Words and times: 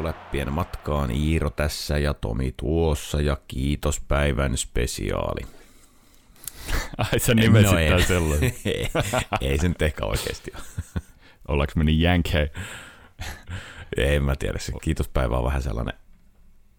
Etuläppien 0.00 0.52
matkaan 0.52 1.10
Iiro 1.10 1.50
tässä 1.50 1.98
ja 1.98 2.14
Tomi 2.14 2.54
tuossa 2.56 3.20
ja 3.20 3.36
kiitos 3.48 4.00
päivän 4.00 4.56
spesiaali. 4.56 5.40
Ai 7.12 7.18
sä 7.18 7.34
nimesit 7.34 7.72
no, 7.72 7.78
tämän 7.78 8.02
sellainen. 8.02 8.52
ei, 8.64 8.88
ei 9.50 9.58
se 9.58 9.68
nyt 9.68 9.82
ehkä 9.82 10.06
oikeasti 10.06 10.52
ole. 10.54 10.64
Ollaanko 11.48 11.72
meni 11.76 12.00
jänkhei? 12.00 12.48
En 13.96 14.24
mä 14.24 14.36
tiedä, 14.36 14.58
se 14.58 14.72
kiitospäivä 14.82 15.38
on 15.38 15.44
vähän 15.44 15.62
sellainen. 15.62 15.94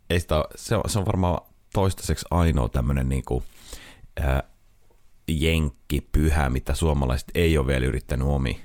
Ei 0.09 0.19
sitä, 0.19 0.45
se, 0.55 0.75
on, 0.75 0.83
se 0.87 0.99
on 0.99 1.05
varmaan 1.05 1.41
toistaiseksi 1.73 2.25
ainoa 2.31 2.69
tämmöinen 2.69 3.09
niinku, 3.09 3.43
äh, 4.19 4.43
jenkkipyhä, 5.27 6.49
mitä 6.49 6.73
suomalaiset 6.75 7.31
ei 7.35 7.57
ole 7.57 7.67
vielä 7.67 7.85
yrittänyt 7.85 8.27
omi. 8.27 8.61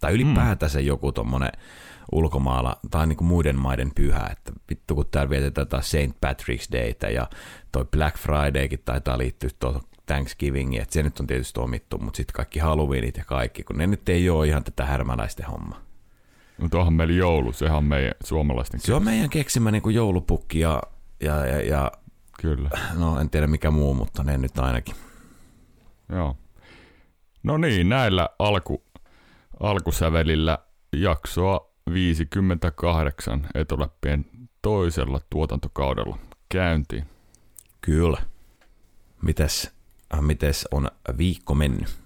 Tai 0.00 0.12
ylipäätänsä 0.12 0.78
hmm. 0.78 0.86
joku 0.86 1.12
tommonen 1.12 1.52
ulkomailla, 2.12 2.76
tai 2.90 3.06
niin 3.06 3.16
kuin 3.16 3.28
muiden 3.28 3.56
maiden 3.56 3.90
pyhä, 3.94 4.28
että 4.32 4.52
vittu 4.70 4.94
kun 4.94 5.06
täällä 5.10 5.30
vietetään 5.30 5.68
taas 5.68 5.90
St. 5.90 6.16
Patrick's 6.26 6.72
Dayta 6.72 7.06
ja 7.06 7.30
toi 7.72 7.84
Black 7.84 8.16
Fridaykin 8.16 8.82
taitaa 8.84 9.18
liittyä 9.18 9.50
tuohon 9.58 9.80
Thanksgivingiin, 10.06 10.82
että 10.82 10.94
se 10.94 11.02
nyt 11.02 11.20
on 11.20 11.26
tietysti 11.26 11.60
omittu, 11.60 11.98
mutta 11.98 12.16
sitten 12.16 12.34
kaikki 12.34 12.58
Halloweenit 12.58 13.16
ja 13.16 13.24
kaikki, 13.24 13.62
kun 13.62 13.78
ne 13.78 13.86
nyt 13.86 14.08
ei 14.08 14.30
ole 14.30 14.46
ihan 14.46 14.64
tätä 14.64 14.84
härmäläisten 14.84 15.46
hommaa. 15.46 15.80
No 16.58 16.68
tuohon 16.68 16.92
meillä 16.92 17.14
joulu, 17.14 17.52
sehän 17.52 17.76
on 17.76 17.84
meidän 17.84 18.14
suomalaisten 18.24 18.80
Se 18.80 18.94
on 18.94 19.04
meidän 19.04 19.30
keksimä 19.30 19.70
niin 19.70 19.82
kuin 19.82 19.94
joulupukki 19.94 20.60
ja, 20.60 20.82
ja, 21.20 21.46
ja, 21.46 21.62
ja, 21.62 21.92
Kyllä. 22.40 22.70
no 22.94 23.20
en 23.20 23.30
tiedä 23.30 23.46
mikä 23.46 23.70
muu, 23.70 23.94
mutta 23.94 24.22
ne 24.22 24.38
nyt 24.38 24.58
ainakin. 24.58 24.94
Joo. 26.08 26.36
No 27.42 27.58
niin, 27.58 27.88
näillä 27.88 28.28
alku, 28.38 28.82
alkusävelillä 29.60 30.58
jaksoa 30.92 31.70
58 31.92 33.48
etuläppien 33.54 34.24
toisella 34.62 35.20
tuotantokaudella 35.30 36.18
käyntiin. 36.48 37.04
Kyllä. 37.80 38.22
Mites, 39.22 39.74
äh, 40.14 40.22
mites 40.22 40.68
on 40.70 40.90
viikko 41.18 41.54
mennyt? 41.54 41.98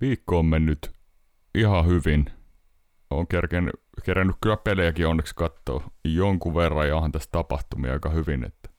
Viikko 0.00 0.38
on 0.38 0.46
mennyt 0.46 0.90
ihan 1.54 1.86
hyvin. 1.86 2.26
Olen 3.10 3.26
kerännyt, 3.26 3.74
kerännyt 4.04 4.36
kyllä 4.40 4.56
pelejäkin 4.56 5.06
onneksi 5.06 5.34
katsoa 5.34 5.90
jonkun 6.04 6.54
verran 6.54 6.88
ja 6.88 6.96
onhan 6.96 7.12
tässä 7.12 7.28
tapahtumia 7.32 7.92
aika 7.92 8.10
hyvin. 8.10 8.44
Että, 8.44 8.70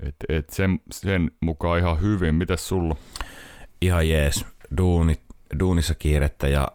et, 0.00 0.16
et 0.28 0.50
sen, 0.50 0.80
sen 0.90 1.30
mukaan 1.40 1.78
ihan 1.78 2.00
hyvin. 2.00 2.34
Mites 2.34 2.68
sulla? 2.68 2.96
Ihan 3.80 4.08
jees. 4.08 4.46
Duuni, 4.76 5.20
duunissa 5.58 5.94
kiirettä 5.94 6.48
ja 6.48 6.68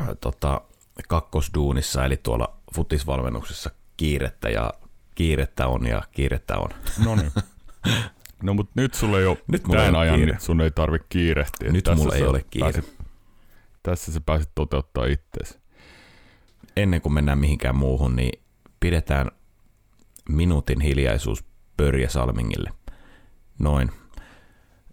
äh, 0.00 0.08
tota, 0.20 0.60
kakkosduunissa, 1.08 2.04
eli 2.04 2.16
tuolla 2.16 2.58
futisvalmennuksessa 2.74 3.70
kiirettä 3.96 4.48
ja 4.50 4.74
kiirettä 5.14 5.66
on 5.66 5.86
ja 5.86 6.02
kiirettä 6.12 6.56
on. 6.58 6.70
No 7.04 7.16
niin. 7.16 7.32
No 8.42 8.54
mutta 8.54 8.72
nyt 8.74 8.94
sulle 8.94 9.18
ei 9.18 9.26
ole 9.26 9.38
nyt 9.46 9.62
tämän 9.62 9.94
ajan, 9.94 10.16
kiire. 10.16 10.32
nyt 10.32 10.40
sun 10.40 10.60
ei 10.60 10.70
tarvitse 10.70 11.06
kiirehtiä. 11.08 11.72
Nyt 11.72 11.84
tässä 11.84 12.04
mulla 12.04 12.16
ei 12.16 12.22
ole 12.22 12.44
kiire. 12.50 12.72
Pääsit, 12.72 12.96
tässä 13.82 14.12
sä 14.12 14.20
pääset 14.20 14.50
toteuttaa 14.54 15.06
itseäsi. 15.06 15.58
Ennen 16.76 17.00
kuin 17.00 17.12
mennään 17.12 17.38
mihinkään 17.38 17.76
muuhun, 17.76 18.16
niin 18.16 18.42
pidetään 18.80 19.30
minuutin 20.28 20.80
hiljaisuus 20.80 21.44
Pörjä 21.76 22.08
Salmingille. 22.08 22.72
Noin. 23.58 23.90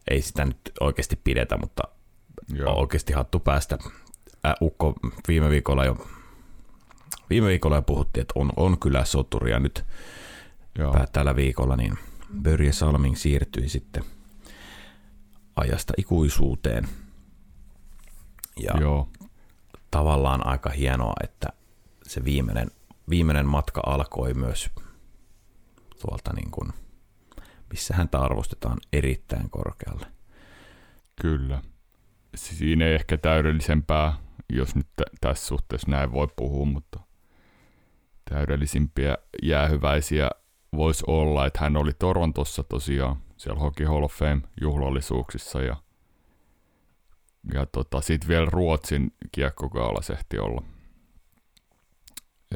Ei 0.09 0.22
sitä 0.22 0.45
nyt 0.45 0.58
oikeasti 0.80 1.16
pidetä, 1.16 1.58
mutta 1.58 1.84
Joo. 2.53 2.80
oikeasti 2.80 3.14
hattu 3.14 3.40
päästä 3.40 3.78
äh, 4.45 4.53
Ukko 4.61 4.94
viime 5.28 5.50
viikolla 5.50 5.85
jo 5.85 6.07
viime 7.29 7.47
viikolla 7.47 7.75
jo 7.75 7.81
puhuttiin, 7.81 8.22
että 8.22 8.33
on, 8.35 8.51
on 8.56 8.79
kyllä 8.79 9.06
soturia 9.06 9.59
nyt 9.59 9.85
Joo. 10.78 11.06
tällä 11.11 11.35
viikolla, 11.35 11.75
niin 11.75 11.97
Börje 12.41 12.72
Salming 12.72 13.16
siirtyi 13.16 13.69
sitten 13.69 14.03
ajasta 15.55 15.94
ikuisuuteen. 15.97 16.88
Ja 18.59 18.73
Joo. 18.79 19.09
tavallaan 19.91 20.47
aika 20.47 20.69
hienoa, 20.69 21.13
että 21.23 21.50
se 22.03 22.25
viimeinen, 22.25 22.72
viimeinen 23.09 23.45
matka 23.45 23.81
alkoi 23.85 24.34
myös 24.34 24.69
tuolta 26.01 26.34
niin 26.34 26.51
kuin, 26.51 26.69
missä 27.69 27.95
häntä 27.95 28.19
arvostetaan 28.19 28.78
erittäin 28.94 29.50
korkealle. 29.50 30.07
Kyllä. 31.22 31.61
Siinä 32.35 32.85
ei 32.85 32.95
ehkä 32.95 33.17
täydellisempää 33.17 34.17
jos 34.50 34.75
nyt 34.75 34.88
t- 34.95 35.19
tässä 35.22 35.47
suhteessa 35.47 35.91
näin 35.91 36.11
voi 36.11 36.28
puhua, 36.35 36.66
mutta 36.66 37.00
täydellisimpiä 38.29 39.17
jäähyväisiä 39.44 40.29
voisi 40.75 41.03
olla, 41.07 41.45
että 41.45 41.59
hän 41.59 41.78
oli 41.78 41.91
Torontossa 42.00 42.63
tosiaan 42.63 43.16
siellä 43.38 43.59
Hockey 43.59 43.85
Hall 43.85 44.03
of 44.03 44.13
Fame 44.13 44.41
juhlallisuuksissa 44.61 45.61
ja, 45.61 45.75
ja 47.53 47.66
tota, 47.66 48.01
sitten 48.01 48.29
vielä 48.29 48.45
Ruotsin 48.50 49.13
kiekkokaalas 49.31 50.09
ehti 50.09 50.39
olla. 50.39 50.61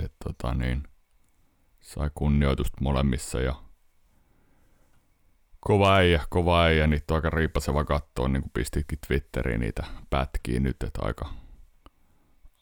Et, 0.03 0.13
tota, 0.23 0.53
niin, 0.53 0.83
sai 1.81 2.09
kunnioitusta 2.15 2.77
molemmissa 2.81 3.39
ja 3.39 3.55
kova 5.59 5.95
äijä, 5.95 6.21
kova 6.29 6.63
äijä, 6.63 6.87
niitä 6.87 7.13
on 7.13 7.15
aika 7.15 7.29
riipaseva 7.29 7.83
katsoa, 7.85 8.27
niin 8.27 8.41
kuin 8.41 8.51
pistitkin 8.53 8.99
Twitteriin 9.07 9.59
niitä 9.59 9.83
pätkiä 10.09 10.59
nyt, 10.59 10.83
että 10.83 10.99
aika, 11.03 11.29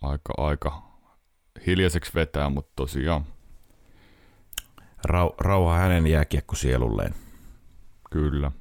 aika, 0.02 0.34
aika 0.38 0.82
hiljaiseksi 1.66 2.12
vetää, 2.16 2.50
mutta 2.50 2.72
tosiaan. 2.76 3.26
Rau, 5.04 5.30
rauha 5.38 5.76
hänen 5.76 6.08
jääkiekkosielulleen. 6.08 7.16
Kyllä. 8.12 8.52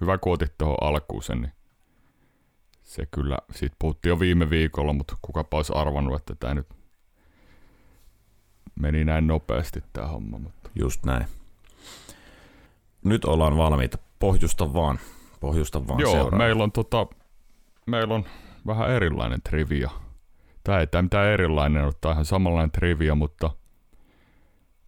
Hyvä 0.00 0.18
kuotit 0.18 0.58
tuohon 0.58 0.76
alkuun 0.80 1.22
sen, 1.22 1.40
niin 1.40 1.52
se 2.82 3.06
kyllä, 3.06 3.38
siitä 3.50 3.76
puhuttiin 3.78 4.10
jo 4.10 4.20
viime 4.20 4.50
viikolla, 4.50 4.92
mutta 4.92 5.16
kuka 5.22 5.44
olisi 5.50 5.72
arvannut, 5.76 6.20
että 6.20 6.34
tämä 6.34 6.54
nyt 6.54 6.68
meni 8.74 9.04
näin 9.04 9.26
nopeasti 9.26 9.82
tämä 9.92 10.06
homma. 10.06 10.38
Mutta. 10.38 10.70
Just 10.74 11.04
näin. 11.04 11.26
Nyt 13.04 13.24
ollaan 13.24 13.56
valmiita. 13.56 13.98
Pohjusta 14.18 14.74
vaan. 14.74 14.98
Pohjusta 15.40 15.88
vaan 15.88 16.00
Joo, 16.00 16.30
meillä 16.30 16.62
on, 16.62 16.72
tota, 16.72 17.06
meillä 17.86 18.14
on 18.14 18.24
vähän 18.66 18.90
erilainen 18.90 19.42
trivia 19.42 19.90
Tämä 20.64 20.80
ei 20.80 20.86
tämä 20.86 21.02
mitään 21.02 21.28
erilainen 21.28 21.84
ole, 21.84 21.92
tämä 22.00 22.12
ihan 22.12 22.24
samanlainen 22.24 22.70
trivia, 22.70 23.14
mutta 23.14 23.50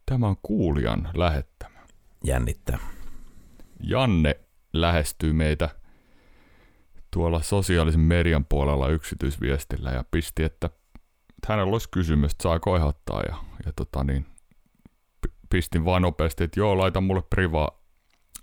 tämä 0.07 0.27
on 0.29 0.37
kuulijan 0.43 1.11
lähettämä. 1.15 1.79
Jännittää. 2.25 2.79
Janne 3.83 4.41
lähestyy 4.73 5.33
meitä 5.33 5.69
tuolla 7.11 7.43
sosiaalisen 7.43 8.01
median 8.01 8.45
puolella 8.45 8.89
yksityisviestillä 8.89 9.91
ja 9.91 10.05
pisti, 10.11 10.43
että 10.43 10.71
hänellä 11.49 11.73
olisi 11.73 11.89
kysymys, 11.91 12.33
että 12.33 12.43
saako 12.43 12.77
ehdottaa 12.77 13.23
ja, 13.29 13.37
ja 13.67 13.73
tota 13.77 14.05
niin, 14.05 14.27
pistin 15.51 15.85
vaan 15.85 16.03
nopeasti, 16.03 16.45
että 16.45 16.61
joo, 16.61 16.79
laita 16.79 17.01
mulle 17.01 17.23
priva 17.31 17.69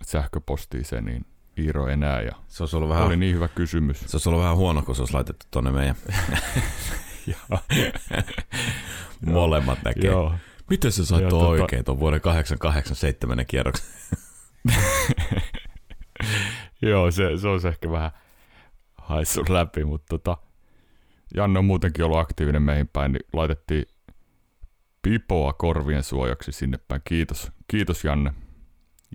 sähköpostiin 0.02 0.84
se, 0.84 1.00
niin 1.00 1.26
Iiro 1.58 1.88
enää. 1.88 2.20
Ja 2.20 2.32
se 2.48 2.62
olisi 2.62 2.76
ollut 2.76 2.88
vähän, 2.88 3.04
oli 3.04 3.16
niin 3.16 3.34
hyvä 3.34 3.48
kysymys. 3.48 4.00
Se 4.00 4.16
olisi 4.16 4.28
ollut 4.28 4.42
vähän 4.42 4.56
huono, 4.56 4.82
kun 4.82 4.94
se 4.94 5.02
olisi 5.02 5.14
laitettu 5.14 5.46
tuonne 5.50 5.70
meidän 5.70 5.96
Molemmat 9.26 9.78
näkee. 9.84 10.10
Joo. 10.10 10.34
Miten 10.70 10.92
se 10.92 11.04
sai 11.04 11.18
tuon 11.18 11.30
tota... 11.30 11.46
oikein 11.46 11.84
tuon 11.84 12.00
vuoden 12.00 12.20
887 12.20 13.46
kierroksen? 13.46 13.86
Joo, 16.82 17.10
se, 17.10 17.36
se 17.40 17.48
olisi 17.48 17.68
ehkä 17.68 17.90
vähän 17.90 18.10
haissut 18.96 19.48
läpi, 19.48 19.84
mutta 19.84 20.06
tota, 20.08 20.36
Janne 21.34 21.58
on 21.58 21.64
muutenkin 21.64 22.04
ollut 22.04 22.18
aktiivinen 22.18 22.62
meihin 22.62 22.88
päin, 22.88 23.12
niin 23.12 23.26
laitettiin 23.32 23.84
pipoa 25.02 25.52
korvien 25.52 26.02
suojaksi 26.02 26.52
sinne 26.52 26.78
päin. 26.88 27.00
Kiitos, 27.04 27.52
kiitos 27.68 28.04
Janne. 28.04 28.34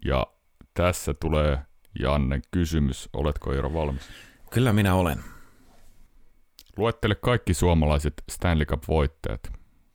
Ja 0.05 0.27
tässä 0.73 1.13
tulee 1.13 1.59
Janne 1.99 2.41
kysymys. 2.51 3.09
Oletko 3.13 3.51
Iiro 3.51 3.73
valmis? 3.73 4.09
Kyllä 4.51 4.73
minä 4.73 4.95
olen. 4.95 5.19
Luettele 6.79 7.15
kaikki 7.15 7.53
suomalaiset 7.53 8.13
Stanley 8.31 8.65
Cup-voittajat. 8.65 9.51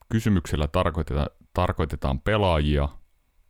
Kysymyksellä 0.09 0.67
tarkoitetaan, 0.67 1.27
tarkoitetaan 1.53 2.19
pelaajia, 2.19 2.89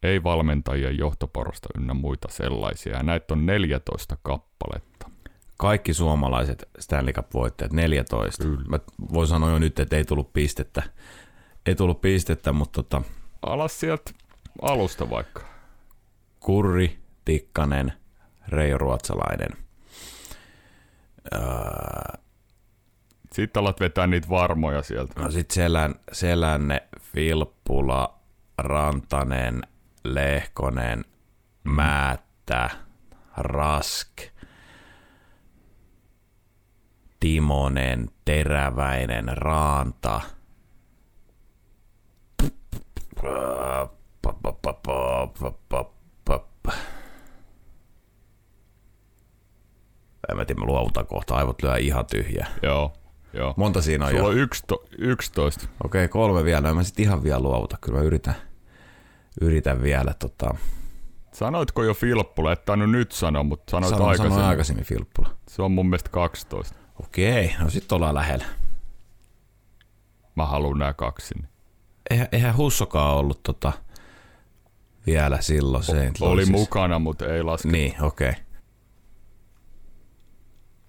ei 0.03 0.23
valmentajia, 0.23 0.91
johtoporosta 0.91 1.69
ynnä 1.77 1.93
muita 1.93 2.27
sellaisia. 2.31 2.97
Ja 2.97 3.03
näitä 3.03 3.33
on 3.33 3.45
14 3.45 4.17
kappaletta. 4.21 5.09
Kaikki 5.57 5.93
suomalaiset 5.93 6.69
Stanley 6.79 7.13
Cup-voittajat, 7.13 7.73
14. 7.73 8.43
Kyllä. 8.43 8.65
Mä 8.67 8.79
voin 9.13 9.27
sanoa 9.27 9.51
jo 9.51 9.59
nyt, 9.59 9.79
että 9.79 9.95
ei 9.95 10.05
tullut 10.05 10.33
pistettä. 10.33 10.83
Ei 11.65 11.75
tullut 11.75 12.01
pistettä, 12.01 12.53
mutta 12.53 12.83
tota... 12.83 13.01
Alas 13.41 13.79
sieltä 13.79 14.11
alusta 14.61 15.09
vaikka. 15.09 15.41
Kurri, 16.39 16.99
Tikkanen, 17.25 17.93
Reijo 18.47 18.77
Ruotsalainen. 18.77 19.49
Öö, 21.33 22.24
sitten 23.35 23.61
alat 23.61 23.79
vetää 23.79 24.07
niitä 24.07 24.29
varmoja 24.29 24.81
sieltä. 24.81 25.21
No 25.21 25.31
sit 25.31 25.51
Selän, 25.51 25.95
Selänne, 26.11 26.83
Filppula, 27.01 28.19
Rantanen, 28.57 29.61
Lehkonen, 30.03 31.05
Määttä, 31.63 32.69
Rask, 33.37 34.21
Timonen, 37.19 38.09
Teräväinen, 38.25 39.37
Raanta. 39.37 40.21
En 50.29 50.37
mä 50.37 50.45
tiedä, 50.45 50.59
mä 50.59 50.65
luovutan 50.65 51.07
kohta. 51.07 51.35
Aivot 51.35 51.63
lyö 51.63 51.77
ihan 51.77 52.05
tyhjää. 52.05 52.47
Joo, 52.63 52.93
joo. 53.35 53.53
Monta 53.57 53.81
siinä 53.81 54.05
on 54.05 54.11
Sulla 54.11 54.23
jo? 54.23 54.29
on 54.29 54.37
yksito, 54.37 54.83
11. 54.97 55.67
Okei, 55.83 56.07
kolme 56.07 56.43
vielä. 56.43 56.69
En 56.69 56.75
mä 56.75 56.83
sit 56.83 56.99
ihan 56.99 57.23
vielä 57.23 57.39
luovuta. 57.39 57.77
Kyllä 57.81 57.97
mä 57.99 58.03
yritän, 58.05 58.35
yritän 59.41 59.81
vielä. 59.81 60.13
Tota, 60.19 60.55
Sanoitko 61.33 61.83
jo 61.83 61.93
Filppula? 61.93 62.51
Et 62.51 62.65
tainnut 62.65 62.91
nyt 62.91 63.11
sanoa, 63.11 63.43
mutta 63.43 63.71
sanoit 63.71 63.89
sanoin, 63.89 64.09
aikaisemmin. 64.09 64.31
sanoin 64.31 64.49
aikaisemmin 64.49 64.85
Filppula. 64.85 65.29
Se 65.49 65.61
on 65.61 65.71
mun 65.71 65.85
mielestä 65.89 66.09
12. 66.09 66.75
Okei, 67.03 67.55
no 67.59 67.69
sit 67.69 67.91
ollaan 67.91 68.15
lähellä. 68.15 68.45
Mä 70.35 70.45
haluan 70.45 70.79
nää 70.79 70.93
kaksi 70.93 71.27
sinne. 71.27 71.47
Eihän, 72.09 72.27
eihän 72.31 72.57
Hussokaan 72.57 73.15
ollut 73.15 73.43
tota, 73.43 73.73
vielä 75.05 75.41
silloin. 75.41 75.83
Se 75.83 76.11
Oli 76.21 76.45
mukana, 76.45 76.99
mutta 76.99 77.33
ei 77.33 77.43
laske. 77.43 77.69
Niin, 77.69 78.03
okei. 78.03 78.33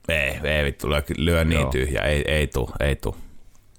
Ei, 0.08 0.40
ei 0.44 0.64
vittu, 0.64 0.90
lyö, 0.90 1.02
lyö 1.16 1.44
niin 1.44 1.60
Joo. 1.60 1.70
tyhjä. 1.70 2.02
Ei, 2.02 2.24
ei 2.26 2.46
tuu, 2.46 2.70
ei 2.80 2.96
tuu. 2.96 3.16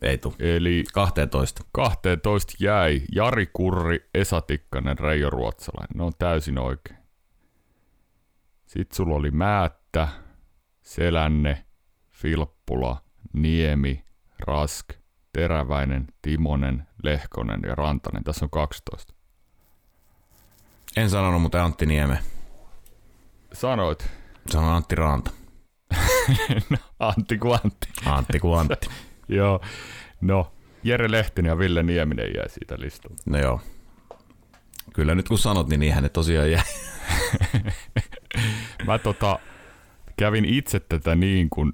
Ei 0.01 0.17
tuu. 0.17 0.35
Eli 0.39 0.83
12. 0.93 1.63
12 1.71 2.53
jäi 2.59 3.01
Jari 3.11 3.49
Kurri, 3.53 4.09
Esa 4.13 4.41
Tikkanen, 4.41 4.99
Reijo 4.99 5.29
Ruotsalainen. 5.29 5.97
Ne 5.97 6.03
on 6.03 6.13
täysin 6.19 6.59
oikein. 6.59 6.99
Sitten 8.65 8.95
sulla 8.95 9.15
oli 9.15 9.31
Määttä, 9.31 10.07
Selänne, 10.81 11.65
Filppula, 12.11 13.01
Niemi, 13.33 14.03
Rask, 14.39 14.85
Teräväinen, 15.33 16.07
Timonen, 16.21 16.87
Lehkonen 17.03 17.59
ja 17.67 17.75
Rantanen. 17.75 18.23
Tässä 18.23 18.45
on 18.45 18.49
12. 18.49 19.13
En 20.97 21.09
sanonut, 21.09 21.41
mutta 21.41 21.63
Antti 21.63 21.85
Nieme. 21.85 22.19
Sanoit. 23.53 24.09
Sanon 24.49 24.73
Antti 24.73 24.95
Raanta. 24.95 25.31
no, 26.69 26.77
Antti 26.99 27.37
kuin 27.37 27.59
Antti. 27.63 27.87
Antti 28.05 28.39
kuin 28.39 28.59
Antti. 28.59 28.87
Joo. 29.27 29.61
No, 30.21 30.51
Jere 30.83 31.11
Lehtinen 31.11 31.49
ja 31.49 31.57
Ville 31.57 31.83
Nieminen 31.83 32.33
jäi 32.35 32.49
siitä 32.49 32.75
listalta. 32.79 33.23
No 33.25 33.37
joo. 33.37 33.61
Kyllä 34.93 35.15
nyt 35.15 35.27
kun 35.27 35.37
sanot, 35.37 35.67
niin 35.67 35.79
niinhän 35.79 36.03
ne 36.03 36.09
tosiaan 36.09 36.51
jäi. 36.51 36.63
Mä 38.87 38.99
tota, 38.99 39.39
kävin 40.17 40.45
itse 40.45 40.79
tätä 40.79 41.15
niin, 41.15 41.49
kun 41.49 41.73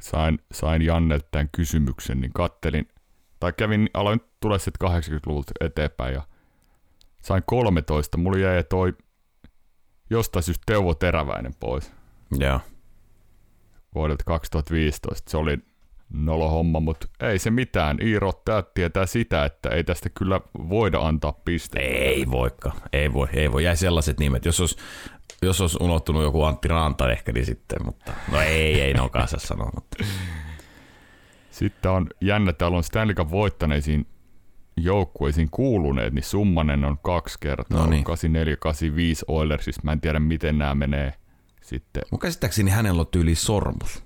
sain, 0.00 0.38
sain 0.52 0.82
Jannelta 0.82 1.28
tämän 1.30 1.48
kysymyksen, 1.52 2.20
niin 2.20 2.32
kattelin, 2.32 2.88
tai 3.40 3.52
kävin, 3.52 3.90
aloin 3.94 4.20
tulla 4.40 4.58
sitten 4.58 4.88
80-luvulta 4.88 5.52
eteenpäin 5.60 6.14
ja 6.14 6.22
sain 7.22 7.42
13. 7.46 8.18
Mulla 8.18 8.38
jäi 8.38 8.64
toi 8.64 8.94
jostain 10.10 10.42
syystä 10.42 10.62
Teuvo 10.66 10.94
Teräväinen 10.94 11.54
pois 11.60 11.92
Joo. 12.38 12.60
Vuodelta 13.96 14.24
2015. 14.26 15.30
Se 15.30 15.36
oli 15.36 15.58
nolo 16.12 16.48
homma, 16.48 16.80
mutta 16.80 17.06
ei 17.20 17.38
se 17.38 17.50
mitään. 17.50 17.98
Iiro 18.02 18.32
tää 18.44 18.62
tietää 18.74 19.06
sitä, 19.06 19.44
että 19.44 19.68
ei 19.68 19.84
tästä 19.84 20.08
kyllä 20.10 20.40
voida 20.68 20.98
antaa 21.00 21.32
pisteitä. 21.32 21.88
Ei 21.88 22.26
voikka. 22.30 22.72
Ei 22.92 23.12
voi, 23.12 23.28
ei 23.32 23.52
voi. 23.52 23.64
Jäi 23.64 23.76
sellaiset 23.76 24.20
nimet. 24.20 24.44
Jos 24.44 24.60
olisi, 24.60 24.76
jos 25.42 25.60
olisi 25.60 25.76
unohtunut 25.80 26.22
joku 26.22 26.42
Antti 26.42 26.68
Ranta 26.68 27.12
ehkä, 27.12 27.32
niin 27.32 27.46
sitten, 27.46 27.78
mutta 27.84 28.12
no 28.32 28.40
ei, 28.40 28.80
ei 28.80 28.94
ne 28.94 29.00
ole 29.00 29.10
kanssa 29.10 29.38
sanoa, 29.38 29.70
mutta 29.74 30.04
Sitten 31.50 31.90
on 31.90 32.06
jännä, 32.20 32.52
täällä 32.52 32.76
on 32.76 32.84
Stanley 32.84 33.14
Cup 33.14 33.30
voittaneisiin 33.30 34.06
joukkueisiin 34.76 35.48
kuuluneet, 35.50 36.14
niin 36.14 36.22
Summanen 36.22 36.84
on 36.84 36.98
kaksi 36.98 37.38
kertaa, 37.40 37.78
No 37.78 37.84
no 37.84 37.90
niin. 37.90 38.04
84, 38.04 38.56
85 38.56 39.24
Oilersista. 39.28 39.80
Mä 39.84 39.92
en 39.92 40.00
tiedä, 40.00 40.18
miten 40.18 40.58
nämä 40.58 40.74
menee 40.74 41.12
sitten. 41.66 42.02
mun 42.10 42.20
käsittääkseni 42.20 42.70
hänellä 42.70 43.00
on 43.00 43.06
tyyli 43.06 43.34
sormus. 43.34 44.04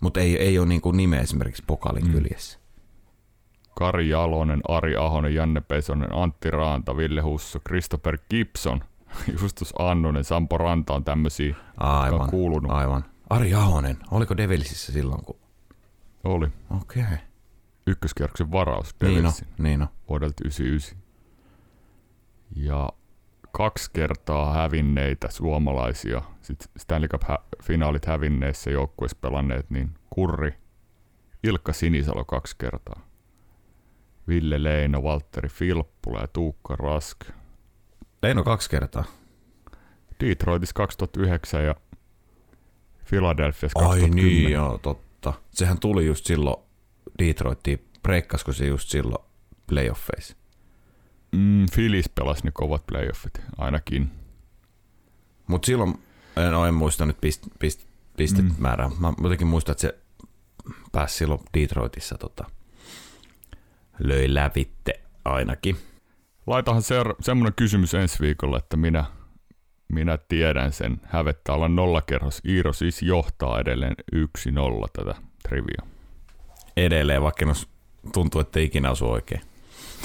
Mutta 0.00 0.20
ei, 0.20 0.38
ei 0.38 0.58
ole 0.58 0.66
niin 0.66 0.80
kuin 0.80 0.96
nimeä 0.96 1.20
esimerkiksi 1.20 1.62
pokalin 1.66 2.10
kyljessä. 2.10 2.58
Kari 3.74 4.08
Jalonen, 4.08 4.60
Ari 4.68 4.96
Ahonen, 4.96 5.34
Janne 5.34 5.60
Pesonen, 5.60 6.14
Antti 6.14 6.50
Raanta, 6.50 6.96
Ville 6.96 7.20
Husso, 7.20 7.60
Christopher 7.60 8.18
Gibson, 8.30 8.84
Justus 9.40 9.74
Annunen, 9.78 10.24
Sampo 10.24 10.58
Ranta 10.58 10.92
on 10.94 11.04
tämmöisiä, 11.04 11.54
Aivan, 11.76 12.20
on 12.20 12.30
kuulunut. 12.30 12.70
aivan. 12.70 13.04
Ari 13.30 13.54
Ahonen, 13.54 13.98
oliko 14.10 14.36
Devilsissä 14.36 14.92
silloin, 14.92 15.24
kun... 15.24 15.36
Oli 16.24 16.48
Okei. 16.70 17.02
Okay. 17.02 17.16
ykköskierroksen 17.86 18.52
varaus 18.52 18.94
Niin 19.02 19.16
Devilsin 19.16 19.48
niin 19.58 19.80
no. 19.80 19.86
vuodelta 20.08 20.42
99. 20.44 20.98
Ja 22.56 22.90
kaksi 23.54 23.90
kertaa 23.92 24.52
hävinneitä 24.52 25.30
suomalaisia, 25.30 26.22
sitten 26.42 26.68
Stanley 26.78 27.08
Cup-finaalit 27.08 28.06
hävinneissä 28.06 28.70
joukkueissa 28.70 29.18
pelanneet, 29.20 29.70
niin 29.70 29.90
Kurri, 30.10 30.54
Ilkka 31.44 31.72
Sinisalo 31.72 32.24
kaksi 32.24 32.56
kertaa. 32.58 33.06
Ville 34.28 34.62
Leino, 34.62 35.02
Valtteri 35.02 35.48
Filppula 35.48 36.20
ja 36.20 36.28
Tuukka 36.28 36.76
Rask. 36.76 37.18
Leino 38.22 38.44
kaksi 38.44 38.70
kertaa. 38.70 39.04
Detroitissa 40.20 40.74
2009 40.74 41.64
ja 41.64 41.74
Philadelphiassa 43.08 43.78
Ai 43.78 43.84
2010. 43.84 44.24
niin, 44.24 44.52
joo, 44.52 44.78
totta. 44.78 45.32
Sehän 45.50 45.80
tuli 45.80 46.06
just 46.06 46.26
silloin 46.26 46.56
Detroittiin, 47.18 47.88
breikkasko 48.02 48.52
se 48.52 48.66
just 48.66 48.88
silloin 48.88 49.24
playoffeissa. 49.66 50.36
Mm, 51.34 51.66
Phillies 51.74 52.08
pelasi 52.08 52.44
ne 52.44 52.50
kovat 52.54 52.86
playoffit 52.86 53.40
ainakin. 53.58 54.10
Mutta 55.46 55.66
silloin, 55.66 55.94
en, 56.36 56.52
no, 56.52 56.66
en 56.66 56.74
muista 56.74 57.06
nyt 57.06 57.20
pist, 57.20 57.46
pist, 57.58 57.86
pistemäärää. 58.16 58.88
Mm. 58.88 58.94
Mä 59.00 59.12
jotenkin 59.22 59.46
muistan, 59.46 59.72
että 59.72 59.80
se 59.82 59.98
pääsi 60.92 61.14
silloin 61.14 61.40
Detroitissa 61.54 62.18
tota, 62.18 62.44
löi 63.98 64.34
lävitte 64.34 65.00
ainakin. 65.24 65.76
Laitahan 66.46 66.82
ser- 66.82 67.16
semmoinen 67.20 67.54
kysymys 67.56 67.94
ensi 67.94 68.18
viikolla, 68.20 68.58
että 68.58 68.76
minä, 68.76 69.04
minä 69.88 70.18
tiedän 70.28 70.72
sen. 70.72 71.00
Hävettää 71.04 71.54
olla 71.54 71.68
nollakerros. 71.68 72.40
Iiro 72.48 72.72
siis 72.72 73.02
johtaa 73.02 73.60
edelleen 73.60 73.96
1-0 74.16 74.20
tätä 74.92 75.14
trivia. 75.48 75.82
Edelleen, 76.76 77.22
vaikka 77.22 77.46
tuntuu, 78.12 78.40
että 78.40 78.60
ikinä 78.60 78.90
osu 78.90 79.10
oikein. 79.10 79.53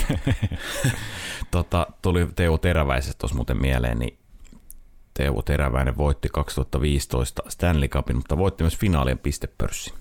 tota, 1.50 1.86
tuli 2.02 2.28
Teuvo 2.36 2.58
Teräväisestä 2.58 3.18
tuossa 3.18 3.36
muuten 3.36 3.60
mieleen, 3.60 3.98
niin 3.98 4.18
Teuvo 5.14 5.42
Teräväinen 5.42 5.96
voitti 5.96 6.28
2015 6.32 7.42
Stanley 7.48 7.88
Cupin, 7.88 8.16
mutta 8.16 8.36
voitti 8.36 8.64
myös 8.64 8.78
finaalien 8.78 9.18
pistepörssin. 9.18 9.94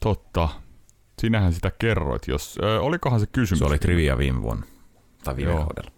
Totta. 0.00 0.48
Sinähän 1.18 1.52
sitä 1.52 1.72
kerroit. 1.78 2.22
Jos, 2.28 2.58
ö, 2.62 2.80
olikohan 2.80 3.20
se 3.20 3.26
kysymys? 3.26 3.58
Se 3.58 3.64
oli 3.64 3.78
trivia 3.78 4.18
viime 4.18 4.42
vuonna, 4.42 4.66
tai 5.24 5.36
viime 5.36 5.52
Joo. 5.52 5.64
kaudella. 5.64 5.90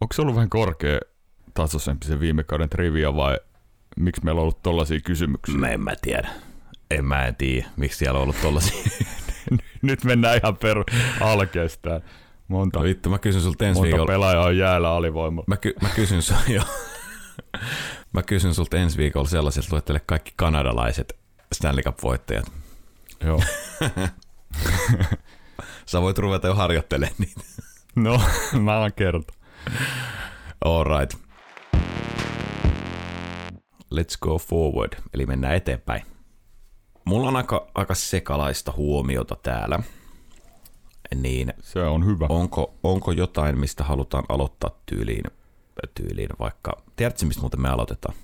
Onko 0.00 0.14
se 0.14 0.22
ollut 0.22 0.34
vähän 0.34 0.50
korkea 0.50 0.98
tasoisempi 1.54 2.06
se 2.06 2.20
viime 2.20 2.44
kauden 2.44 2.68
trivia 2.68 3.16
vai 3.16 3.38
miksi 3.96 4.24
meillä 4.24 4.38
on 4.38 4.42
ollut 4.42 4.62
tollaisia 4.62 5.00
kysymyksiä? 5.00 5.58
Mä 5.58 5.68
en 5.68 5.80
mä 5.80 5.92
tiedä. 6.02 6.30
En 6.90 7.04
mä 7.04 7.26
en 7.26 7.36
tiedä, 7.36 7.68
miksi 7.76 7.98
siellä 7.98 8.16
on 8.18 8.22
ollut 8.22 8.40
tollasia. 8.42 8.82
Nyt 9.82 10.04
mennään 10.04 10.36
ihan 10.42 10.56
per 10.56 10.76
alkeestaan. 11.20 12.00
Monta, 12.48 12.78
No 12.78 12.84
vittu, 12.84 13.10
mä 13.10 13.18
kysyn 13.18 13.42
sulta 13.42 13.64
ensi 13.64 13.78
monta 13.80 13.86
viikolla. 13.86 14.06
pelaajaa 14.12 14.44
on 14.44 14.58
jäällä 14.58 14.94
alivoimalla. 14.94 15.44
Mä, 15.46 15.56
ky- 15.56 15.74
mä 15.82 15.88
kysyn 15.88 16.22
sul, 16.22 16.36
jo. 16.48 16.62
mä 18.12 18.22
kysyn 18.22 18.54
sulta 18.54 18.76
ensi 18.76 18.98
viikolla 18.98 19.28
sellaiset, 19.28 19.72
luettele 19.72 20.00
kaikki 20.00 20.32
kanadalaiset 20.36 21.16
Stanley 21.52 21.82
Cup-voittajat. 21.82 22.52
Joo. 23.24 23.42
Sä 25.86 26.00
voit 26.00 26.18
ruveta 26.18 26.46
jo 26.46 26.54
harjoittelemaan 26.54 27.14
niitä. 27.18 27.40
No, 27.96 28.20
mä 28.60 28.76
alan 28.76 28.92
kertoa. 28.92 29.36
All 30.64 30.84
right. 30.84 31.18
Let's 33.94 34.16
go 34.20 34.38
forward, 34.38 34.92
eli 35.14 35.26
mennään 35.26 35.54
eteenpäin. 35.54 36.02
Mulla 37.04 37.28
on 37.28 37.36
aika, 37.36 37.66
aika 37.74 37.94
sekalaista 37.94 38.72
huomiota 38.76 39.36
täällä. 39.42 39.78
Niin 41.14 41.52
Se 41.60 41.82
on 41.82 42.06
hyvä. 42.06 42.26
onko, 42.28 42.74
onko 42.82 43.12
jotain, 43.12 43.58
mistä 43.58 43.84
halutaan 43.84 44.24
aloittaa 44.28 44.70
tyyliin, 44.86 45.24
tyyliin 45.94 46.28
vaikka, 46.38 46.82
tiedätkö 46.96 47.26
mistä 47.26 47.40
muuten 47.40 47.60
me 47.62 47.68
aloitetaan? 47.68 48.14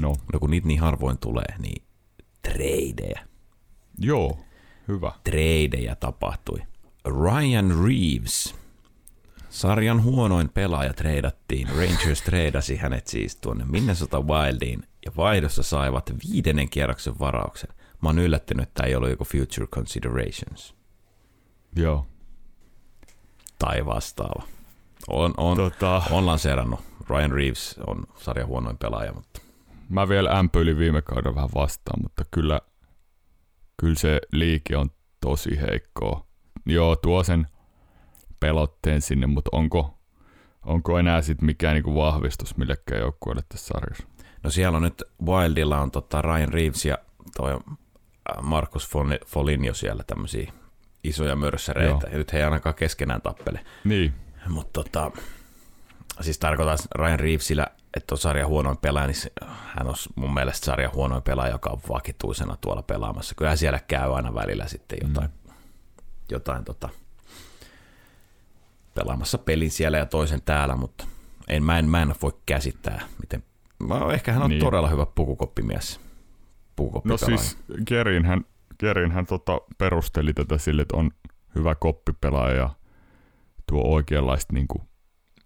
No, 0.00 0.14
No 0.32 0.38
kun 0.38 0.50
niitä 0.50 0.66
niin 0.66 0.80
harvoin 0.80 1.18
tulee, 1.18 1.54
niin 1.58 1.82
tradeja. 2.42 3.20
joo, 3.98 4.38
hyvä. 4.88 5.12
Tradeja 5.24 5.96
tapahtui. 5.96 6.58
Ryan 7.04 7.70
Reeves, 7.84 8.54
sarjan 9.50 10.02
huonoin 10.02 10.48
pelaaja 10.48 10.92
treidattiin. 10.94 11.68
Rangers 11.68 12.22
treidasi 12.22 12.76
hänet 12.76 13.06
siis 13.06 13.36
tuonne 13.36 13.64
Minnesota 13.64 14.20
Wildiin 14.20 14.82
ja 15.06 15.12
vaihdossa 15.16 15.62
saivat 15.62 16.12
viidennen 16.28 16.68
kierroksen 16.68 17.18
varauksen. 17.18 17.70
Mä 18.02 18.08
oon 18.08 18.18
yllättynyt, 18.18 18.62
että 18.62 18.74
tämä 18.74 18.88
ei 18.88 18.94
ollut 18.96 19.10
joku 19.10 19.24
future 19.24 19.66
considerations 19.66 20.74
Joo. 21.76 22.06
tai 23.58 23.86
vastaava. 23.86 24.42
On, 25.08 25.34
on, 25.36 25.56
Tota, 25.56 26.02
on 26.10 26.26
lanseerannut. 26.26 26.80
Ryan 27.10 27.30
Reeves 27.32 27.80
on 27.86 28.06
sarjan 28.16 28.46
huonoin 28.46 28.78
pelaaja, 28.78 29.12
mutta 29.12 29.40
mä 29.88 30.08
vielä 30.08 30.38
ämpöilin 30.38 30.78
viime 30.78 31.02
kauden 31.02 31.34
vähän 31.34 31.50
vastaan, 31.54 32.02
mutta 32.02 32.22
kyllä, 32.30 32.60
kyllä 33.80 33.94
se 33.94 34.20
liiki 34.32 34.74
on 34.74 34.90
tosi 35.20 35.60
heikkoa. 35.60 36.26
Joo, 36.66 36.96
tuo 36.96 37.22
sen 37.22 37.46
pelotteen 38.40 39.02
sinne, 39.02 39.26
mutta 39.26 39.48
onko, 39.52 39.98
onko 40.62 40.98
enää 40.98 41.22
sitten 41.22 41.46
mikään 41.46 41.74
niinku 41.74 41.94
vahvistus 41.94 42.56
millekään 42.56 43.00
joukkueelle 43.00 43.42
tässä 43.48 43.66
sarjassa? 43.66 44.06
No 44.42 44.50
siellä 44.50 44.76
on 44.76 44.82
nyt 44.82 45.02
Wildilla 45.26 45.80
on 45.80 45.90
tota 45.90 46.22
Ryan 46.22 46.52
Reeves 46.52 46.84
ja 46.84 46.98
toi 47.36 47.58
Markus 48.42 48.88
Fon- 48.88 49.26
Foligno 49.26 49.74
siellä 49.74 50.02
tämmöisiä 50.06 50.52
isoja 51.04 51.36
mörssäreitä. 51.36 52.06
Ja 52.12 52.18
nyt 52.18 52.32
he 52.32 52.38
ei 52.38 52.44
ainakaan 52.44 52.74
keskenään 52.74 53.22
tappele. 53.22 53.60
Niin, 53.84 54.14
Mutta 54.48 54.82
tota, 54.82 55.10
siis 56.20 56.38
tarkoitan 56.38 56.78
Ryan 56.94 57.20
Reevesillä, 57.20 57.66
että 57.96 58.14
on 58.14 58.18
sarjan 58.18 58.48
huonoin 58.48 58.76
pelaaja, 58.76 59.06
niin 59.06 59.16
hän 59.46 59.88
on 59.88 59.94
mun 60.14 60.34
mielestä 60.34 60.64
sarjan 60.64 60.92
huonoin 60.92 61.22
pelaaja, 61.22 61.52
joka 61.52 61.70
on 61.70 61.80
vakituisena 61.88 62.56
tuolla 62.60 62.82
pelaamassa. 62.82 63.34
Kyllä 63.34 63.56
siellä 63.56 63.80
käy 63.88 64.16
aina 64.16 64.34
välillä 64.34 64.66
sitten 64.66 64.98
jotain, 65.02 65.30
mm. 65.46 65.54
jotain 66.30 66.64
tota, 66.64 66.88
pelaamassa 68.94 69.38
pelin 69.38 69.70
siellä 69.70 69.98
ja 69.98 70.06
toisen 70.06 70.42
täällä, 70.42 70.76
mutta 70.76 71.04
en, 71.48 71.62
mä, 71.62 71.78
en, 71.78 71.88
mä 71.88 72.02
en 72.02 72.14
voi 72.22 72.32
käsittää, 72.46 73.02
miten... 73.20 73.44
Mä, 73.78 74.12
ehkä 74.12 74.32
hän 74.32 74.42
on. 74.42 74.50
Niin. 74.50 74.64
todella 74.64 74.88
hyvä 74.88 75.06
pukukoppimies. 75.06 76.00
No 76.76 76.84
Pukukoppipelaaja. 76.84 77.38
siis 77.38 77.58
Kerinhän, 77.88 78.44
Kerinhän 78.78 79.26
tota 79.26 79.60
perusteli 79.78 80.32
tätä 80.34 80.58
sille, 80.58 80.82
että 80.82 80.96
on 80.96 81.10
hyvä 81.54 81.74
koppipelaaja 81.74 82.56
ja 82.56 82.70
tuo 83.66 83.82
oikeanlaista 83.94 84.52
niinku 84.52 84.82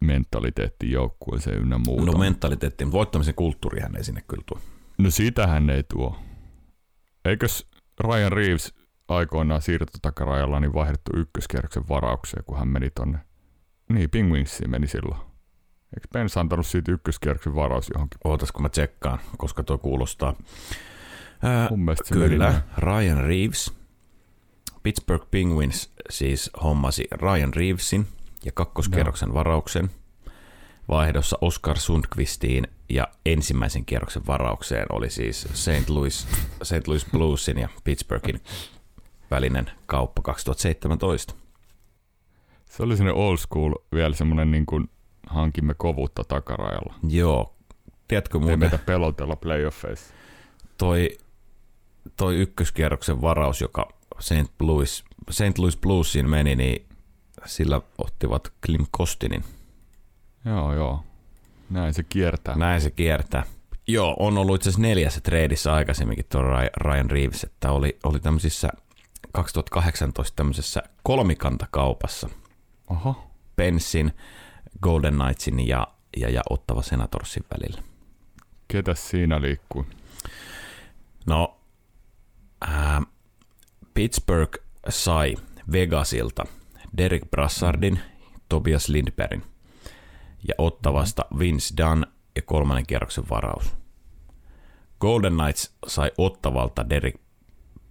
mentaliteetti 0.01 0.91
joukkueeseen 0.91 1.59
ynnä 1.59 1.79
muuta. 1.79 2.13
No 2.13 2.19
mentaliteetti, 2.19 2.85
mutta 2.85 2.99
voittamisen 2.99 3.35
kulttuuri 3.35 3.81
hän 3.81 3.97
ei 3.97 4.05
sinne 4.05 4.23
kyllä 4.29 4.43
tuo. 4.47 4.61
No 4.99 5.11
sitähän 5.11 5.71
ei 5.71 5.83
tuo. 5.83 6.19
Eikös 7.25 7.67
Ryan 8.01 8.33
Reeves 8.33 8.75
aikoinaan 9.09 9.63
siirtotakarajalla 9.63 10.61
niin 10.61 10.73
vaihdettu 10.73 11.11
ykköskierroksen 11.17 11.89
varaukseen, 11.89 12.45
kun 12.45 12.59
hän 12.59 12.69
meni 12.69 12.91
tonne. 12.91 13.19
Niin, 13.93 14.11
Penguinsiin 14.11 14.71
meni 14.71 14.87
silloin. 14.87 15.21
Eikö 15.97 16.09
Pens 16.13 16.37
antanut 16.37 16.67
siitä 16.67 16.93
ykköskierroksen 16.93 17.55
varaus 17.55 17.91
johonkin? 17.95 18.19
Ootas, 18.25 18.53
kun 18.53 18.63
mä 18.63 18.69
tsekkaan, 18.69 19.19
koska 19.39 19.63
tuo 19.63 19.79
kuulostaa. 19.79 20.35
Mun 21.71 21.81
meni 21.81 22.29
kyllä. 22.29 22.63
Ryan 22.79 23.25
Reeves. 23.25 23.73
Pittsburgh 24.83 25.27
Penguins 25.31 25.93
siis 26.11 26.51
hommasi 26.63 27.09
Ryan 27.13 27.55
Reevesin 27.55 28.07
ja 28.45 28.53
kakkoskierroksen 28.53 29.35
varauksen 29.35 29.91
vaihdossa 30.89 31.39
Oscar 31.41 31.79
Sundqvistiin 31.79 32.67
ja 32.89 33.09
ensimmäisen 33.27 33.85
kierroksen 33.85 34.27
varaukseen 34.27 34.87
oli 34.93 35.11
siis 35.11 35.49
St. 35.55 35.89
Louis, 35.89 36.27
St. 36.63 36.87
Louis 36.89 37.07
Bluesin 37.13 37.59
ja 37.59 37.69
Pittsburghin 37.85 38.41
välinen 39.31 39.71
kauppa 39.87 40.23
2017. 40.23 41.35
Se 42.71 42.83
oli 42.83 42.97
sinne 42.97 43.13
old 43.13 43.37
school 43.39 43.75
vielä 43.95 44.15
semmonen 44.15 44.51
niin 44.51 44.67
kuin 44.67 44.91
hankimme 45.27 45.75
kovuutta 45.75 46.25
takarajalla. 46.25 46.95
Joo, 47.09 47.55
tiedätkö 48.09 48.39
Ei 48.39 48.41
muuten, 48.41 48.59
meitä 48.59 48.79
pelotella 48.79 49.37
playoffeissa. 49.37 50.15
toi, 50.79 51.19
toi 52.17 52.37
ykköskierroksen 52.37 53.23
varaus, 53.23 53.61
joka 53.61 53.89
St. 54.19 54.61
Louis, 54.61 55.05
St. 55.31 55.59
Louis 55.59 55.77
Bluesiin 55.77 56.31
meni, 56.31 56.57
niin 56.57 56.87
sillä 57.47 57.81
ottivat 57.99 58.53
Klim 58.67 58.87
Kostinin. 58.91 59.45
Joo, 60.45 60.75
joo. 60.75 61.05
Näin 61.71 61.95
se 61.95 62.03
kiertää. 62.03 62.57
Näin 62.57 62.81
se 62.81 62.91
kiertää. 62.91 63.45
Joo, 63.87 64.17
on 64.19 64.39
ollut 64.39 64.57
itse 64.57 64.69
asiassa 64.69 64.83
neljässä 64.83 65.21
treidissä 65.21 65.75
aikaisemminkin 65.75 66.25
tuo 66.29 66.41
Ry- 66.43 66.71
Ryan 66.77 67.11
Reeves, 67.11 67.45
että 67.45 67.73
oli, 67.73 67.99
oli 68.05 68.21
tämmöisissä 68.21 68.69
2018 69.33 70.37
tämmöisessä 70.37 70.83
kolmikantakaupassa 71.03 72.29
Oho. 72.91 73.31
Pensin, 73.57 74.13
Golden 74.83 75.15
Knightsin 75.15 75.69
ja, 75.69 75.87
ja, 76.17 76.31
ja 76.31 76.43
Ottava 76.51 76.83
Senatorsin 76.83 77.45
välillä. 77.55 77.83
Ketäs 78.69 79.11
siinä 79.11 79.41
liikkuu? 79.41 79.87
No, 81.27 81.60
ää, 82.61 83.03
Pittsburgh 83.95 84.59
sai 84.89 85.37
Vegasilta 85.73 86.45
Derek 86.97 87.31
Brassardin, 87.31 88.01
Tobias 88.49 88.89
Lindbergin 88.89 89.43
ja 90.49 90.55
Ottavasta 90.59 91.25
Vince 91.39 91.75
Dunn 91.77 92.05
ja 92.37 92.43
kolmannen 92.43 92.87
kierroksen 92.87 93.25
varaus. 93.31 93.77
Golden 95.01 95.33
Knights 95.35 95.75
sai 95.87 96.11
Ottavalta 96.19 96.89
Derek 96.91 97.15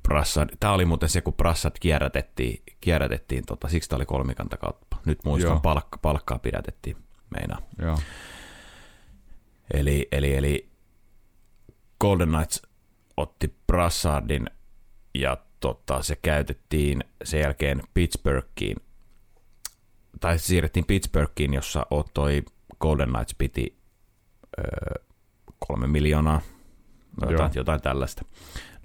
Brassard. 0.03 0.49
Tämä 0.59 0.73
oli 0.73 0.85
muuten 0.85 1.09
se, 1.09 1.21
kun 1.21 1.33
Brassard 1.33 1.75
kierrätettiin, 1.79 2.63
kierrätettiin 2.81 3.45
tota, 3.45 3.67
siksi 3.67 3.89
tämä 3.89 3.97
oli 3.97 4.05
kolmikantakauppa. 4.05 4.97
Nyt 5.05 5.19
muistan, 5.23 5.51
Joo. 5.51 5.59
palkka, 5.59 5.97
palkkaa 5.97 6.39
pidätettiin 6.39 6.97
meinaa. 7.29 7.61
Joo. 7.81 7.99
Eli, 9.73 10.07
eli, 10.11 10.35
eli 10.35 10.69
Golden 12.01 12.29
Knights 12.29 12.61
otti 13.17 13.55
Brassardin 13.67 14.49
ja 15.13 15.37
tota, 15.59 16.03
se 16.03 16.15
käytettiin 16.15 17.03
sen 17.23 17.39
jälkeen 17.39 17.81
Pittsburghiin, 17.93 18.77
tai 20.19 20.39
se 20.39 20.45
siirrettiin 20.45 20.85
Pittsburghiin, 20.85 21.53
jossa 21.53 21.85
toi 22.13 22.43
Golden 22.79 23.09
Knights 23.09 23.35
piti 23.37 23.77
öö, 24.59 25.03
kolme 25.59 25.87
miljoonaa, 25.87 26.41
no 27.21 27.31
jotain, 27.31 27.51
jotain 27.55 27.81
tällaista. 27.81 28.25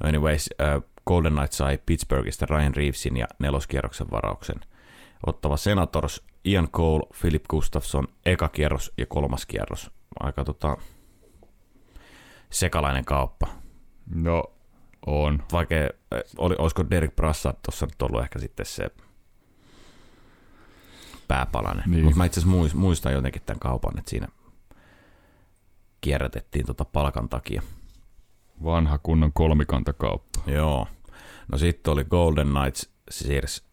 No 0.00 0.08
anyways, 0.08 0.50
öö, 0.60 0.80
Golden 1.06 1.32
Knights 1.32 1.56
sai 1.56 1.78
Pittsburghista 1.86 2.46
Ryan 2.46 2.74
Reevesin 2.74 3.16
ja 3.16 3.26
neloskierroksen 3.38 4.10
varauksen. 4.10 4.60
Ottava 5.26 5.56
Senators, 5.56 6.22
Ian 6.44 6.68
Cole, 6.68 7.06
Philip 7.20 7.44
Gustafsson, 7.48 8.08
eka 8.26 8.48
kierros 8.48 8.92
ja 8.98 9.06
kolmas 9.06 9.46
kierros. 9.46 9.90
Aika 10.20 10.44
tota, 10.44 10.76
sekalainen 12.50 13.04
kauppa. 13.04 13.46
No, 14.14 14.53
on. 15.06 15.42
Vaikea, 15.52 15.82
äh, 15.82 16.20
oli, 16.38 16.54
olisiko 16.58 16.90
Derek 16.90 17.16
Brassard 17.16 17.56
tuossa 17.62 17.86
nyt 17.86 18.02
ollut 18.02 18.22
ehkä 18.22 18.38
sitten 18.38 18.66
se 18.66 18.90
pääpalanen. 21.28 21.90
Niin. 21.90 22.04
Mutta 22.04 22.18
mä 22.18 22.24
itse 22.24 22.40
asiassa 22.40 22.56
muis- 22.56 22.74
muistan 22.74 23.12
jotenkin 23.12 23.42
tämän 23.46 23.60
kaupan, 23.60 23.98
että 23.98 24.10
siinä 24.10 24.28
kierrätettiin 26.00 26.66
tota 26.66 26.84
palkan 26.84 27.28
takia. 27.28 27.62
Vanha 28.64 28.98
kunnon 28.98 29.32
kolmikantakauppa. 29.32 30.40
Joo. 30.46 30.88
No 31.52 31.58
sitten 31.58 31.92
oli 31.92 32.04
Golden 32.04 32.48
Knights, 32.48 32.90
siirsi 33.10 33.64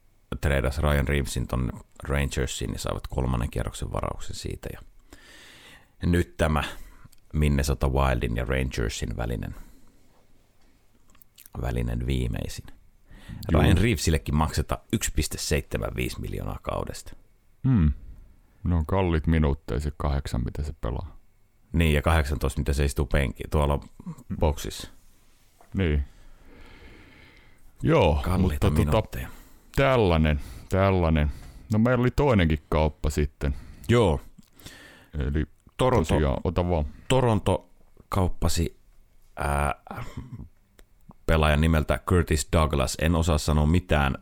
treidas 0.42 0.78
Ryan 0.80 1.08
Reevesin 1.08 1.48
tonne 1.48 1.74
Rangersiin, 2.04 2.72
niin 2.72 2.80
saivat 2.80 3.08
kolmannen 3.08 3.50
kierroksen 3.50 3.92
varauksen 3.92 4.36
siitä. 4.36 4.70
Ja 4.72 4.80
nyt 6.08 6.38
tämä 6.38 6.64
Minnesota 7.34 7.90
Wildin 7.90 8.36
ja 8.36 8.46
Rangersin 8.46 9.18
välinen, 9.18 9.56
välinen 11.62 12.06
viimeisin. 12.06 12.66
Juu. 13.52 13.62
Ryan 13.62 13.78
Reevesillekin 13.78 14.36
maksetaan 14.36 14.82
1,75 14.96 16.20
miljoonaa 16.20 16.60
kaudesta. 16.62 17.16
Hmm. 17.68 17.92
No 18.64 18.78
on 18.78 18.86
kallit 18.86 19.28
minuutteja 19.28 19.80
se 19.80 19.92
kahdeksan, 19.98 20.44
mitä 20.46 20.64
se 20.64 20.74
pelaa. 20.82 21.18
Niin, 21.74 21.94
ja 21.94 22.02
18, 22.02 22.60
mitä 22.60 22.74
se 22.74 22.86
istuu 22.86 23.06
penki 23.06 23.44
tuolla 23.52 23.80
boksissa. 24.40 24.90
Niin. 25.74 26.04
Joo, 27.84 28.20
Kalliita 28.24 28.40
mutta 28.42 28.70
tota, 28.70 28.80
minuutteja. 28.80 29.30
tällainen, 29.76 30.40
tällainen. 30.70 31.32
No 31.74 31.80
meillä 31.80 32.02
oli 32.02 32.12
toinenkin 32.12 32.60
kauppa 32.70 33.10
sitten. 33.10 33.56
Joo, 33.90 34.22
Eli 35.14 35.46
Toronto, 35.78 36.14
tosiaan, 36.14 36.38
ota 36.44 36.70
vaan. 36.70 36.86
Toronto 37.08 37.70
kauppasi 38.10 38.80
ää, 39.36 39.76
pelaajan 41.32 41.62
nimeltä 41.62 42.00
Curtis 42.08 42.48
Douglas. 42.54 42.98
En 43.02 43.16
osaa 43.16 43.38
sanoa 43.38 43.66
mitään, 43.66 44.18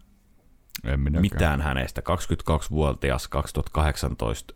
mitään 1.20 1.62
hänestä. 1.62 2.02
22-vuotias 2.02 3.28
2018 3.28 4.54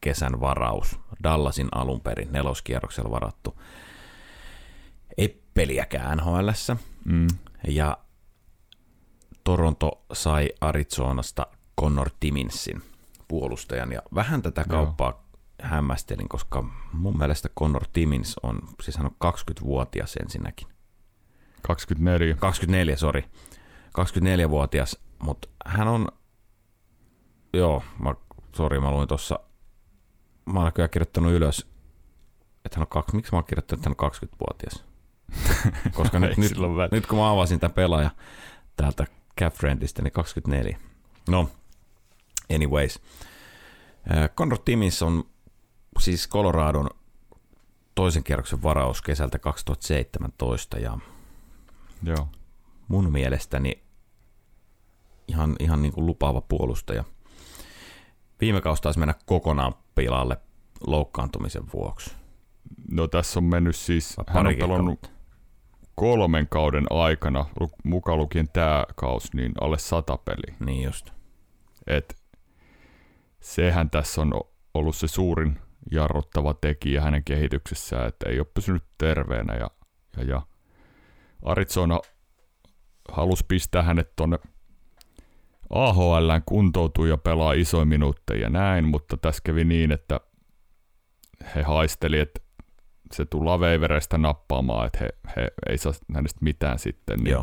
kesän 0.00 0.40
varaus. 0.40 1.00
Dallasin 1.22 1.68
alun 1.72 2.00
perin 2.00 2.32
neloskierroksella 2.32 3.10
varattu. 3.10 3.60
Ei 5.18 5.42
peliäkään 5.54 6.18
NHLssä. 6.18 6.76
Mm. 7.04 7.26
Ja 7.68 7.98
Toronto 9.44 10.04
sai 10.12 10.50
Arizonasta 10.60 11.46
Connor 11.80 12.10
Timminsin 12.20 12.82
puolustajan, 13.28 13.92
ja 13.92 14.02
vähän 14.14 14.42
tätä 14.42 14.64
kauppaa 14.64 15.26
hämmästelin, 15.62 16.28
koska 16.28 16.64
mun 16.92 17.18
mielestä 17.18 17.48
Connor 17.48 17.84
Timmins 17.92 18.36
on, 18.42 18.58
siis 18.82 18.96
hän 18.96 19.06
on 19.06 19.32
20-vuotias 19.32 20.16
ensinnäkin. 20.16 20.75
24. 21.66 22.34
24, 22.34 22.96
sori. 22.96 23.24
24-vuotias, 23.98 24.98
mutta 25.18 25.48
hän 25.66 25.88
on, 25.88 26.08
joo, 27.52 27.82
mä, 27.98 28.14
sori, 28.56 28.80
mä 28.80 28.90
luin 28.90 29.08
tuossa, 29.08 29.40
mä 30.46 30.60
oon 30.60 30.72
kyllä 30.72 30.88
kirjoittanut 30.88 31.32
ylös, 31.32 31.66
että 32.64 32.78
hän 32.78 32.82
on 32.82 32.88
kaksi, 32.88 33.16
miksi 33.16 33.32
mä 33.32 33.36
oon 33.36 33.44
kirjoittanut, 33.44 33.86
että 33.86 34.04
hän 34.04 34.10
on 34.10 34.28
20-vuotias? 34.30 34.84
Koska 35.96 36.18
nyt, 36.18 36.36
nyt, 36.36 36.52
nyt, 36.92 37.06
kun 37.06 37.18
mä 37.18 37.30
avasin 37.30 37.60
tämän 37.60 37.74
pelaaja 37.74 38.10
täältä 38.76 39.06
Friendistä, 39.52 40.02
niin 40.02 40.12
24. 40.12 40.78
No, 41.28 41.50
anyways. 42.54 43.00
Conrad 44.36 44.60
Timmins 44.64 45.02
on 45.02 45.24
siis 45.98 46.28
Coloradon 46.28 46.90
toisen 47.94 48.24
kierroksen 48.24 48.62
varaus 48.62 49.02
kesältä 49.02 49.38
2017 49.38 50.78
ja 50.78 50.98
Joo. 52.02 52.28
mun 52.88 53.12
mielestäni 53.12 53.82
ihan, 55.28 55.56
ihan 55.60 55.82
niin 55.82 55.92
kuin 55.92 56.06
lupaava 56.06 56.40
puolustaja. 56.40 57.04
Viime 58.40 58.60
kausi 58.60 58.82
taisi 58.82 58.98
mennä 58.98 59.14
kokonaan 59.26 59.74
pilalle 59.94 60.36
loukkaantumisen 60.86 61.72
vuoksi. 61.72 62.16
No 62.90 63.08
tässä 63.08 63.40
on 63.40 63.44
mennyt 63.44 63.76
siis, 63.76 64.16
hän 64.26 64.46
on 64.46 64.54
pelannut 64.58 65.12
kolmen 65.94 66.48
kauden 66.48 66.86
aikana, 66.90 67.46
mukaan 67.84 68.18
lukien 68.18 68.48
tämä 68.52 68.84
kausi, 68.96 69.28
niin 69.34 69.52
alle 69.60 69.78
sata 69.78 70.16
peliä. 70.16 70.56
Niin 70.60 70.82
just. 70.82 71.10
Et 71.86 72.16
sehän 73.40 73.90
tässä 73.90 74.20
on 74.20 74.40
ollut 74.74 74.96
se 74.96 75.08
suurin 75.08 75.58
jarruttava 75.90 76.54
tekijä 76.54 77.00
hänen 77.00 77.24
kehityksessään, 77.24 78.08
että 78.08 78.28
ei 78.28 78.38
ole 78.38 78.46
pysynyt 78.54 78.84
terveenä 78.98 79.54
ja, 79.54 79.70
ja, 80.16 80.22
ja 80.22 80.42
Arizona 81.42 82.00
halusi 83.12 83.44
pistää 83.48 83.82
hänet 83.82 84.16
tuonne 84.16 84.38
AHL 85.70 86.30
kuntoutuu 86.46 87.04
ja 87.04 87.16
pelaa 87.16 87.52
isoja 87.52 87.84
minuutteja 87.84 88.40
ja 88.40 88.50
näin, 88.50 88.84
mutta 88.84 89.16
tässä 89.16 89.42
kävi 89.44 89.64
niin, 89.64 89.92
että 89.92 90.20
he 91.54 91.62
haisteli, 91.62 92.18
että 92.18 92.40
se 93.12 93.24
tullaan 93.24 93.60
veivereistä 93.60 94.18
nappaamaan, 94.18 94.86
että 94.86 94.98
he, 95.00 95.08
he 95.36 95.50
ei 95.68 95.78
saa 95.78 95.92
hänestä 96.14 96.38
mitään 96.40 96.78
sitten, 96.78 97.18
niin 97.18 97.36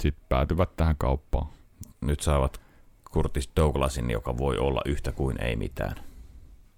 sitten 0.00 0.24
päätyvät 0.28 0.76
tähän 0.76 0.96
kauppaan. 0.98 1.46
Nyt 2.00 2.20
saavat 2.20 2.60
Curtis 3.10 3.50
Douglasin, 3.56 4.10
joka 4.10 4.38
voi 4.38 4.58
olla 4.58 4.80
yhtä 4.86 5.12
kuin 5.12 5.42
ei 5.42 5.56
mitään. 5.56 5.96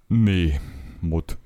Niin, 0.09 0.61
mutta 1.01 1.37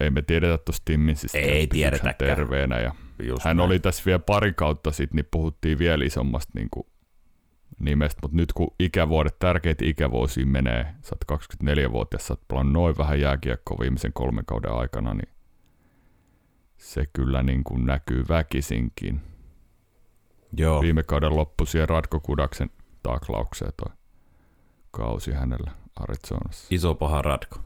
ei 0.00 0.10
me 0.10 0.22
tiedetä 0.22 0.58
tuosta 0.58 0.82
Timminsistä. 0.84 1.38
Ei 1.38 1.66
tiedetä 1.66 2.14
terveenä. 2.18 2.80
Ja 2.80 2.94
Just 3.22 3.44
hän 3.44 3.56
näin. 3.56 3.66
oli 3.66 3.80
tässä 3.80 4.02
vielä 4.06 4.18
pari 4.18 4.52
kautta 4.52 4.90
sitten, 4.90 5.16
niin 5.16 5.28
puhuttiin 5.30 5.78
vielä 5.78 6.04
isommasta 6.04 6.52
niin 6.54 6.68
kuin 6.70 6.86
nimestä, 7.80 8.18
mutta 8.22 8.36
nyt 8.36 8.52
kun 8.52 8.74
ikävuodet, 8.80 9.38
tärkeitä 9.38 9.84
ikävuosia 9.84 10.46
menee, 10.46 10.94
sä 11.02 11.16
oot 11.30 11.40
24-vuotias, 11.42 12.26
sä 12.26 12.36
oot 12.50 12.72
noin 12.72 12.98
vähän 12.98 13.20
jääkiekkoa 13.20 13.78
viimeisen 13.80 14.12
kolmen 14.12 14.44
kauden 14.46 14.72
aikana, 14.72 15.14
niin 15.14 15.28
se 16.76 17.06
kyllä 17.12 17.42
niin 17.42 17.64
kuin 17.64 17.86
näkyy 17.86 18.24
väkisinkin. 18.28 19.20
Joo. 20.56 20.82
Viime 20.82 21.02
kauden 21.02 21.36
loppu 21.36 21.66
siihen 21.66 21.88
Radko 21.88 22.20
Kudaksen 22.20 22.70
taklaukseen 23.02 23.72
toi 23.76 23.92
kausi 24.90 25.32
hänellä 25.32 25.70
Arizonassa. 25.96 26.66
Iso 26.70 26.94
paha 26.94 27.22
Radko. 27.22 27.58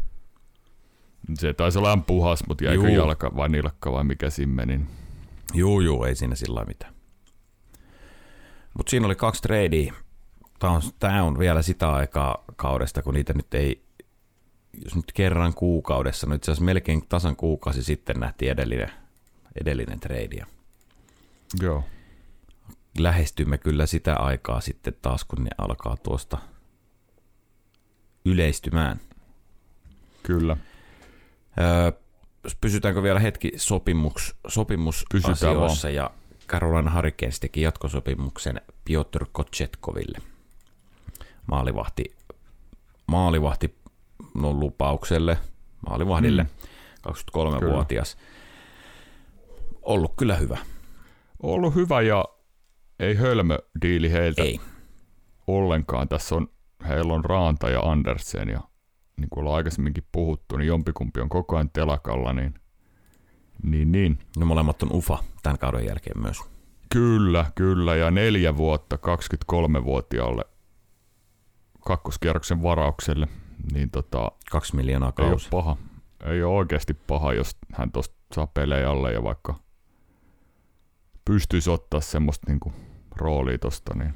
Se 1.35 1.53
taisi 1.53 1.79
olla 1.79 1.97
puhas, 1.97 2.45
mutta 2.49 2.65
jäikö 2.65 2.87
juu. 2.87 2.97
jalka 2.97 3.37
vai 3.37 3.49
nilkka 3.49 3.93
vai 3.93 4.05
mikä 4.05 4.31
siinä 4.31 4.53
meni. 4.53 4.87
Juu, 5.55 5.81
juu, 5.81 6.05
ei 6.05 6.15
siinä 6.15 6.35
sillä 6.35 6.65
mitään. 6.65 6.95
Mutta 8.77 8.91
siinä 8.91 9.07
oli 9.07 9.15
kaksi 9.15 9.43
tradea. 9.43 9.93
Tämä 10.59 10.73
on, 10.73 10.83
tämä 10.99 11.23
on 11.23 11.39
vielä 11.39 11.63
sitä 11.63 11.93
aikaa 11.93 12.45
kaudesta, 12.57 13.03
kun 13.03 13.15
niitä 13.15 13.33
nyt 13.33 13.55
ei, 13.55 13.83
jos 14.85 14.95
nyt 14.97 15.13
kerran 15.15 15.55
kuukaudessa, 15.55 16.27
no 16.27 16.35
itse 16.35 16.51
asiassa 16.51 16.65
melkein 16.65 17.09
tasan 17.09 17.37
kuukausi 17.37 17.83
sitten 17.85 18.21
nähtiin 18.21 18.53
edellinen, 18.53 18.93
edellinen 19.61 20.01
trade. 20.01 20.47
Joo. 21.63 21.85
Lähestymme 22.99 23.59
kyllä 23.59 23.87
sitä 23.87 24.17
aikaa 24.17 24.61
sitten 24.61 24.95
taas, 25.03 25.25
kun 25.25 25.45
ne 25.45 25.51
alkaa 25.59 25.97
tuosta 25.97 26.39
yleistymään. 28.25 29.01
Kyllä. 30.23 30.57
Öö, 31.61 32.02
pysytäänkö 32.61 33.03
vielä 33.03 33.21
hetki 33.21 33.53
sopimus, 33.57 34.37
sopimusasioissa 34.49 35.91
ja 35.91 36.11
Carolina 36.49 36.95
Hurricanes 36.95 37.41
teki 37.41 37.63
jatkosopimuksen 37.63 38.61
Piotr 38.85 39.25
Kochetkoville. 39.33 40.19
Maalivahti, 41.47 42.05
maalivahti 43.07 43.75
no, 44.35 44.53
lupaukselle, 44.53 45.39
maalivahdille, 45.89 46.43
mm. 46.43 46.49
23-vuotias. 47.09 48.17
Ollut 49.83 50.13
kyllä 50.17 50.37
hyvä. 50.37 50.59
Ollut 51.43 51.75
hyvä 51.75 52.01
ja 52.01 52.25
ei 52.99 53.15
hölmö 53.15 53.59
diili 53.83 54.13
heiltä 54.13 54.43
ei. 54.43 54.61
ollenkaan. 55.47 56.09
Tässä 56.09 56.35
on, 56.35 56.49
heillä 56.89 57.13
on 57.13 57.25
Raanta 57.25 57.71
ja 57.71 57.81
Andersen 57.81 58.49
ja 58.49 58.61
niin 59.23 59.31
kuin 59.31 59.41
ollaan 59.41 59.57
aikaisemminkin 59.57 60.05
puhuttu, 60.13 60.57
niin 60.57 60.69
jompikumpi 60.69 61.21
on 61.21 61.29
koko 61.29 61.57
ajan 61.57 61.71
telakalla, 61.71 62.33
niin, 62.33 62.55
niin, 63.63 63.93
niin. 63.93 64.19
No 64.39 64.47
molemmat 64.47 64.83
on 64.83 64.93
UFA 64.93 65.19
tämän 65.43 65.59
kauden 65.59 65.87
jälkeen 65.87 66.23
myös. 66.23 66.41
Kyllä, 66.93 67.47
kyllä, 67.55 67.97
ja 67.97 68.11
neljä 68.11 68.57
vuotta 68.57 68.97
23-vuotiaalle 68.97 70.45
kakkoskierroksen 71.81 72.63
varaukselle, 72.63 73.29
niin 73.73 73.91
tota, 73.91 74.33
Kaksi 74.51 74.77
miljoonaa 74.77 75.13
kausi. 75.13 75.29
Ei 75.31 75.57
ole 75.57 75.63
paha. 75.63 75.77
Ei 76.25 76.43
ole 76.43 76.55
oikeasti 76.55 76.95
paha, 76.95 77.33
jos 77.33 77.57
hän 77.73 77.93
tuosta 77.93 78.15
saa 78.35 78.47
pelejä 78.47 78.91
alle 78.91 79.13
ja 79.13 79.23
vaikka 79.23 79.55
pystyisi 81.25 81.71
ottaa 81.71 82.01
semmoista 82.01 82.51
niinku 82.51 82.73
roolia 83.17 83.59
tosta. 83.59 83.95
Niin. 83.95 84.15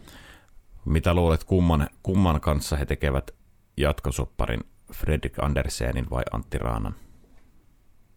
Mitä 0.85 1.15
luulet, 1.15 1.45
kumman, 1.45 1.89
kumman 2.03 2.41
kanssa 2.41 2.77
he 2.77 2.87
tekevät 2.87 3.31
jatkosopparin 3.77 4.61
Fredrik 4.93 5.39
Andersenin 5.39 6.11
vai 6.11 6.23
Antti 6.33 6.59
Raanan? 6.59 6.95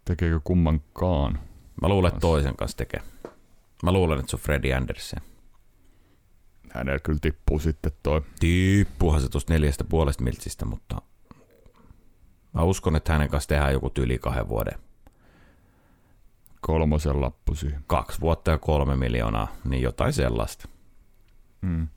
Tekeekö 0.05 0.39
kummankaan? 0.43 1.39
Mä 1.81 1.89
luulen, 1.89 2.09
että 2.09 2.19
toisen 2.19 2.55
kanssa 2.55 2.77
tekee. 2.77 3.01
Mä 3.83 3.91
luulen, 3.91 4.19
että 4.19 4.29
se 4.29 4.35
on 4.35 4.41
Freddy 4.41 4.73
Andersen. 4.73 5.21
Hänellä 6.73 6.99
kyllä 6.99 7.19
tippuu 7.21 7.59
sitten 7.59 7.91
toi. 8.03 8.21
Tippuuhan 8.39 9.21
se 9.21 9.29
tuosta 9.29 9.53
neljästä 9.53 9.83
puolesta 9.83 10.23
miltsistä, 10.23 10.65
mutta 10.65 11.01
mä 12.53 12.63
uskon, 12.63 12.95
että 12.95 13.13
hänen 13.13 13.29
kanssa 13.29 13.47
tehdään 13.47 13.73
joku 13.73 13.89
tyyli 13.89 14.19
kahden 14.19 14.49
vuoden. 14.49 14.79
Kolmosen 16.61 17.21
lappu 17.21 17.55
siihen. 17.55 17.83
Kaksi 17.87 18.21
vuotta 18.21 18.51
ja 18.51 18.57
kolme 18.57 18.95
miljoonaa, 18.95 19.47
niin 19.65 19.81
jotain 19.81 20.13
sellaista. 20.13 20.67
Mm. 21.61 21.87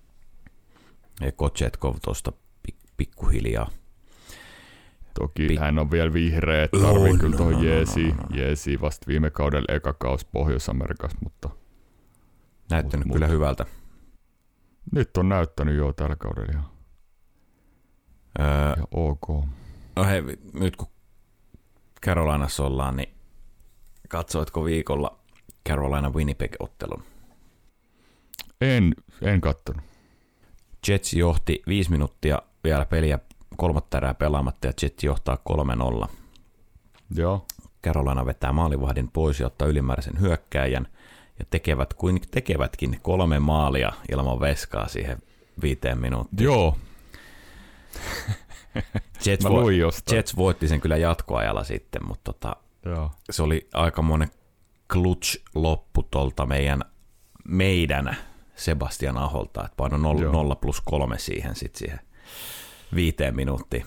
Ja 1.20 1.32
Kochetkov 1.32 1.96
tuosta 2.02 2.32
pikkuhiljaa. 2.96 3.70
Toki 5.14 5.46
Pik- 5.46 5.60
hän 5.60 5.78
on 5.78 5.90
vielä 5.90 6.12
vihreä, 6.12 6.64
että 6.64 6.78
tarvii 6.78 7.12
oh, 7.12 7.18
kyllä 7.18 7.36
tuohon 7.36 7.54
no, 7.54 7.62
jeesi, 7.62 8.08
no, 8.08 8.14
no, 8.14 8.22
no. 8.22 8.36
jeesi 8.36 8.80
vasta 8.80 9.06
viime 9.06 9.30
kaudella 9.30 9.74
eka 9.74 9.92
kaus 9.92 10.24
Pohjois-Amerikassa, 10.24 11.18
mutta... 11.22 11.50
Näyttänyt 12.70 13.06
mut, 13.06 13.14
kyllä 13.14 13.26
mut. 13.26 13.34
hyvältä. 13.34 13.66
Nyt 14.92 15.16
on 15.16 15.28
näyttänyt 15.28 15.76
jo 15.76 15.92
tällä 15.92 16.16
kaudella 16.16 16.52
ihan, 16.52 16.64
öö, 18.40 18.84
ok. 18.90 19.28
No 19.96 20.04
hei, 20.04 20.22
nyt 20.52 20.76
kun 20.76 20.88
Carolinassa 22.06 22.64
ollaan, 22.64 22.96
niin 22.96 23.14
katsoitko 24.08 24.64
viikolla 24.64 25.18
Carolina 25.68 26.10
Winnipeg-ottelun? 26.10 27.02
En, 28.60 28.94
en 29.22 29.40
kattonut. 29.40 29.82
Jets 30.88 31.14
johti 31.14 31.62
viisi 31.66 31.90
minuuttia 31.90 32.42
vielä 32.64 32.84
peliä 32.86 33.18
kolmatta 33.62 33.96
erää 33.96 34.14
pelaamatta 34.14 34.66
ja 34.66 34.72
Jets 34.82 35.04
johtaa 35.04 35.38
3-0. 36.04 36.08
Joo. 37.14 37.46
Carolina 37.84 38.26
vetää 38.26 38.52
maalivahdin 38.52 39.10
pois 39.10 39.40
ja 39.40 39.46
ottaa 39.46 39.68
ylimääräisen 39.68 40.20
hyökkääjän 40.20 40.88
ja 41.38 41.44
tekevät 41.50 41.94
kuin 41.94 42.20
tekevätkin 42.30 43.00
kolme 43.02 43.38
maalia 43.38 43.92
ilman 44.12 44.40
veskaa 44.40 44.88
siihen 44.88 45.18
viiteen 45.62 45.98
minuuttiin. 45.98 46.44
Joo. 46.44 46.76
Jets, 49.26 49.44
vo- 49.44 50.14
Jets 50.14 50.36
voitti 50.36 50.68
sen 50.68 50.80
kyllä 50.80 50.96
jatkoajalla 50.96 51.64
sitten, 51.64 52.06
mutta 52.06 52.32
tota, 52.32 52.56
Joo. 52.84 53.10
se 53.30 53.42
oli 53.42 53.68
aika 53.74 54.02
monen 54.02 54.30
clutch 54.92 55.42
loppu 55.54 56.02
tuolta 56.02 56.46
meidän, 56.46 56.82
meidän 57.44 58.16
Sebastian 58.56 59.18
Aholta, 59.18 59.64
että 59.64 59.76
paino 59.76 59.96
0, 59.96 60.20
Joo. 60.20 60.32
0 60.32 60.56
plus 60.56 60.80
3 60.80 61.18
siihen 61.18 61.56
sitten 61.56 61.78
siihen 61.78 62.00
viiteen 62.94 63.36
minuuttiin. 63.36 63.86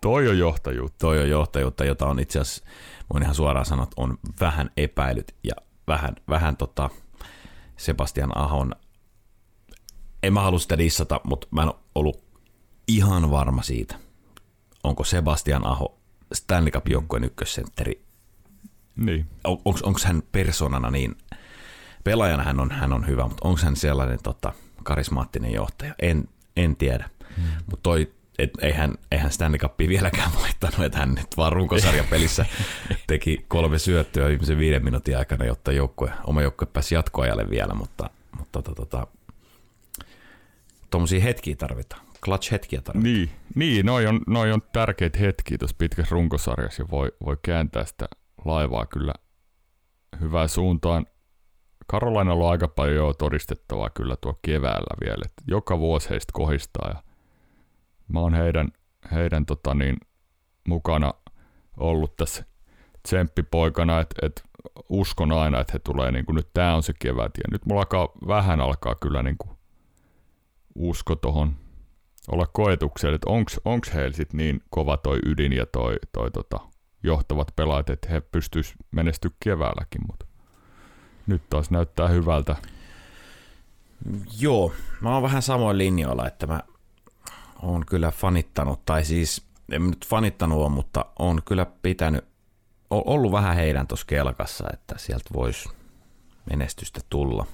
Toi 0.00 0.28
on 0.28 0.38
johtajuutta. 0.38 0.96
Toi 0.98 1.18
on 1.20 1.28
johtajuutta, 1.28 1.84
jota 1.84 2.06
on 2.06 2.20
itse 2.20 2.40
asiassa, 2.40 2.64
voin 3.12 3.22
ihan 3.22 3.34
suoraan 3.34 3.66
sanoa, 3.66 3.82
että 3.82 3.94
on 3.96 4.18
vähän 4.40 4.70
epäilyt 4.76 5.34
ja 5.44 5.54
vähän, 5.86 6.16
vähän 6.28 6.56
tota 6.56 6.90
Sebastian 7.76 8.36
Ahon, 8.38 8.72
en 10.22 10.32
mä 10.32 10.40
halua 10.42 10.58
sitä 10.58 10.78
dissata, 10.78 11.20
mutta 11.24 11.46
mä 11.50 11.62
en 11.62 11.72
ollut 11.94 12.24
ihan 12.88 13.30
varma 13.30 13.62
siitä, 13.62 13.96
onko 14.84 15.04
Sebastian 15.04 15.66
Aho 15.66 15.98
Stanley 16.34 16.70
Cup 16.70 16.88
joukkueen 16.88 17.24
ykkössentteri 17.24 18.04
Niin. 18.96 19.26
on, 19.44 19.58
onko 19.64 20.00
hän 20.04 20.22
persoonana 20.32 20.90
niin, 20.90 21.16
pelaajana 22.04 22.42
hän 22.42 22.60
on, 22.60 22.70
hän 22.70 22.92
on 22.92 23.06
hyvä, 23.06 23.28
mutta 23.28 23.48
onko 23.48 23.60
hän 23.62 23.76
sellainen 23.76 24.18
tota, 24.22 24.52
karismaattinen 24.82 25.52
johtaja? 25.52 25.94
En, 26.02 26.28
en 26.56 26.76
tiedä. 26.76 27.10
Hmm. 27.36 27.44
Mutta 27.70 27.82
toi, 27.82 28.12
et, 28.38 28.50
eihän, 28.62 28.94
eihän 29.12 29.32
Stanley 29.32 29.58
Cupia 29.58 29.88
vieläkään 29.88 30.30
voittanut, 30.40 30.80
että 30.80 30.98
hän 30.98 31.14
nyt 31.14 31.36
vaan 31.36 31.52
runkosarjapelissä 31.52 32.46
teki 33.06 33.44
kolme 33.48 33.78
syöttöä 33.78 34.28
viimeisen 34.28 34.58
viiden 34.58 34.84
minuutin 34.84 35.18
aikana, 35.18 35.44
jotta 35.44 35.72
joukkue, 35.72 36.12
oma 36.26 36.42
joukkue 36.42 36.66
pääsi 36.72 36.94
jatkoajalle 36.94 37.50
vielä, 37.50 37.74
mutta, 37.74 38.10
mutta 38.38 38.62
tota, 38.62 38.74
tota, 38.74 39.06
tuommoisia 40.90 41.20
hetkiä 41.20 41.56
tarvitaan. 41.56 42.04
Clutch-hetkiä 42.24 42.80
tarvitaan. 42.82 43.02
Niin, 43.02 43.30
niin 43.54 43.86
noi, 43.86 44.06
on, 44.06 44.20
noi 44.26 44.52
on 44.52 44.62
tärkeitä 44.72 45.18
hetkiä 45.18 45.58
tuossa 45.58 45.76
pitkässä 45.78 46.12
runkosarjassa 46.12 46.82
ja 46.82 46.90
voi, 46.90 47.12
voi 47.26 47.36
kääntää 47.42 47.84
sitä 47.84 48.08
laivaa 48.44 48.86
kyllä 48.86 49.14
hyvään 50.20 50.48
suuntaan. 50.48 51.06
Karolaina 51.86 52.32
on 52.32 52.50
aika 52.50 52.68
paljon 52.68 52.96
jo 52.96 53.12
todistettavaa 53.12 53.90
kyllä 53.90 54.16
tuo 54.16 54.38
keväällä 54.42 54.96
vielä, 55.04 55.22
että 55.24 55.42
joka 55.46 55.78
vuosi 55.78 56.10
heistä 56.10 56.30
kohistaa 56.32 56.88
ja 56.88 57.13
mä 58.14 58.20
oon 58.20 58.34
heidän, 58.34 58.68
heidän 59.12 59.46
tota 59.46 59.74
niin, 59.74 59.96
mukana 60.68 61.14
ollut 61.76 62.16
tässä 62.16 62.44
tsemppipoikana, 63.02 64.00
että 64.00 64.26
et 64.26 64.42
uskon 64.88 65.32
aina, 65.32 65.60
että 65.60 65.72
he 65.72 65.78
tulee, 65.78 66.12
niin 66.12 66.26
kuin 66.26 66.36
nyt 66.36 66.48
tämä 66.54 66.74
on 66.74 66.82
se 66.82 66.92
kevät 66.98 67.32
ja 67.36 67.44
nyt 67.50 67.66
mulla 67.66 67.80
alkaa, 67.80 68.08
vähän 68.26 68.60
alkaa 68.60 68.94
kyllä 68.94 69.22
niin 69.22 69.38
kuin 69.38 69.56
usko 70.74 71.16
tohon 71.16 71.56
olla 72.32 72.46
koetuksella, 72.46 73.14
että 73.14 73.30
onks, 73.30 73.60
onks 73.64 73.94
heillä 73.94 74.16
sit 74.16 74.32
niin 74.32 74.60
kova 74.70 74.96
toi 74.96 75.18
ydin 75.26 75.52
ja 75.52 75.66
toi, 75.66 75.96
toi 76.12 76.30
tota, 76.30 76.60
johtavat 77.02 77.52
pelaajat, 77.56 77.90
että 77.90 78.08
he 78.08 78.20
pystyis 78.20 78.74
menestyä 78.90 79.30
keväälläkin, 79.44 80.00
mutta 80.06 80.26
nyt 81.26 81.42
taas 81.50 81.70
näyttää 81.70 82.08
hyvältä. 82.08 82.56
Joo, 84.38 84.72
mä 85.00 85.14
oon 85.14 85.22
vähän 85.22 85.42
samoin 85.42 85.78
linjoilla, 85.78 86.26
että 86.26 86.46
mä 86.46 86.60
oon 87.64 87.86
kyllä 87.86 88.10
fanittanut, 88.10 88.84
tai 88.84 89.04
siis 89.04 89.46
en 89.72 89.86
nyt 89.86 90.06
fanittanut 90.06 90.58
ole, 90.58 90.68
mutta 90.68 91.04
on 91.18 91.42
kyllä 91.44 91.66
pitänyt, 91.82 92.24
o- 92.90 93.14
ollut 93.14 93.32
vähän 93.32 93.56
heidän 93.56 93.86
tuossa 93.86 94.06
kelkassa, 94.06 94.64
että 94.72 94.94
sieltä 94.98 95.30
voisi 95.32 95.68
menestystä 96.50 97.00
tulla. 97.10 97.46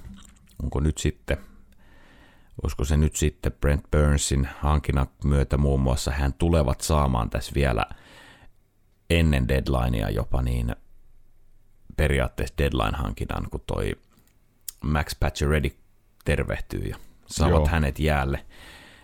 Onko 0.63 0.79
nyt 0.79 0.97
sitten, 0.97 1.37
olisiko 2.63 2.85
se 2.85 2.97
nyt 2.97 3.15
sitten 3.15 3.51
Brent 3.51 3.91
Burnsin 3.91 4.47
hankinnan 4.59 5.07
myötä 5.23 5.57
muun 5.57 5.79
muassa 5.81 6.11
hän 6.11 6.33
tulevat 6.33 6.81
saamaan 6.81 7.29
tässä 7.29 7.51
vielä 7.55 7.85
ennen 9.09 9.47
deadlinea 9.47 10.09
jopa 10.09 10.41
niin 10.41 10.75
periaatteessa 11.97 12.55
deadline-hankinnan, 12.57 13.47
kun 13.51 13.63
toi 13.67 13.95
Max 14.83 15.15
Pacioretty 15.19 15.77
tervehtyy 16.25 16.81
ja 16.81 16.97
saavat 17.27 17.55
Joo. 17.55 17.67
hänet 17.67 17.99
jäälle, 17.99 18.45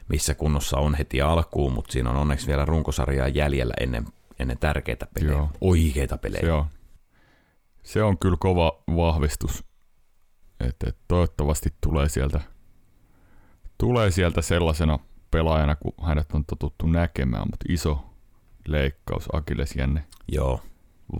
missä 0.10 0.36
kunnossa 0.36 0.78
on 0.78 0.96
heti 0.96 1.22
alkuun, 1.22 1.74
mutta 1.74 1.92
siinä 1.92 2.10
on 2.10 2.16
onneksi 2.16 2.48
vielä 2.48 2.66
runkosarjaa 2.66 3.28
jäljellä 3.28 3.74
ennen, 3.80 4.06
ennen 4.40 4.58
tärkeitä 4.58 5.08
pelejä, 5.14 5.32
Joo. 5.32 5.50
oikeita 5.62 6.18
pelejä. 6.18 6.42
Se 6.42 6.52
on, 6.52 6.66
se 7.84 8.04
on 8.04 8.18
kyllä 8.18 8.38
kova 8.40 8.84
vahvistus, 8.96 9.64
että 10.60 10.90
et 10.90 10.98
toivottavasti 11.08 11.74
tulee 11.82 12.10
sieltä, 12.10 12.42
tulee 13.78 14.12
sieltä 14.12 14.42
sellaisena 14.42 15.00
pelaajana, 15.32 15.76
kun 15.76 15.94
hänet 16.04 16.32
on 16.34 16.46
totuttu 16.46 16.88
näkemään, 16.88 17.48
mutta 17.52 17.66
iso 17.70 18.06
leikkaus 18.68 19.26
akillesjänne 19.34 20.04
Joo. 20.32 20.62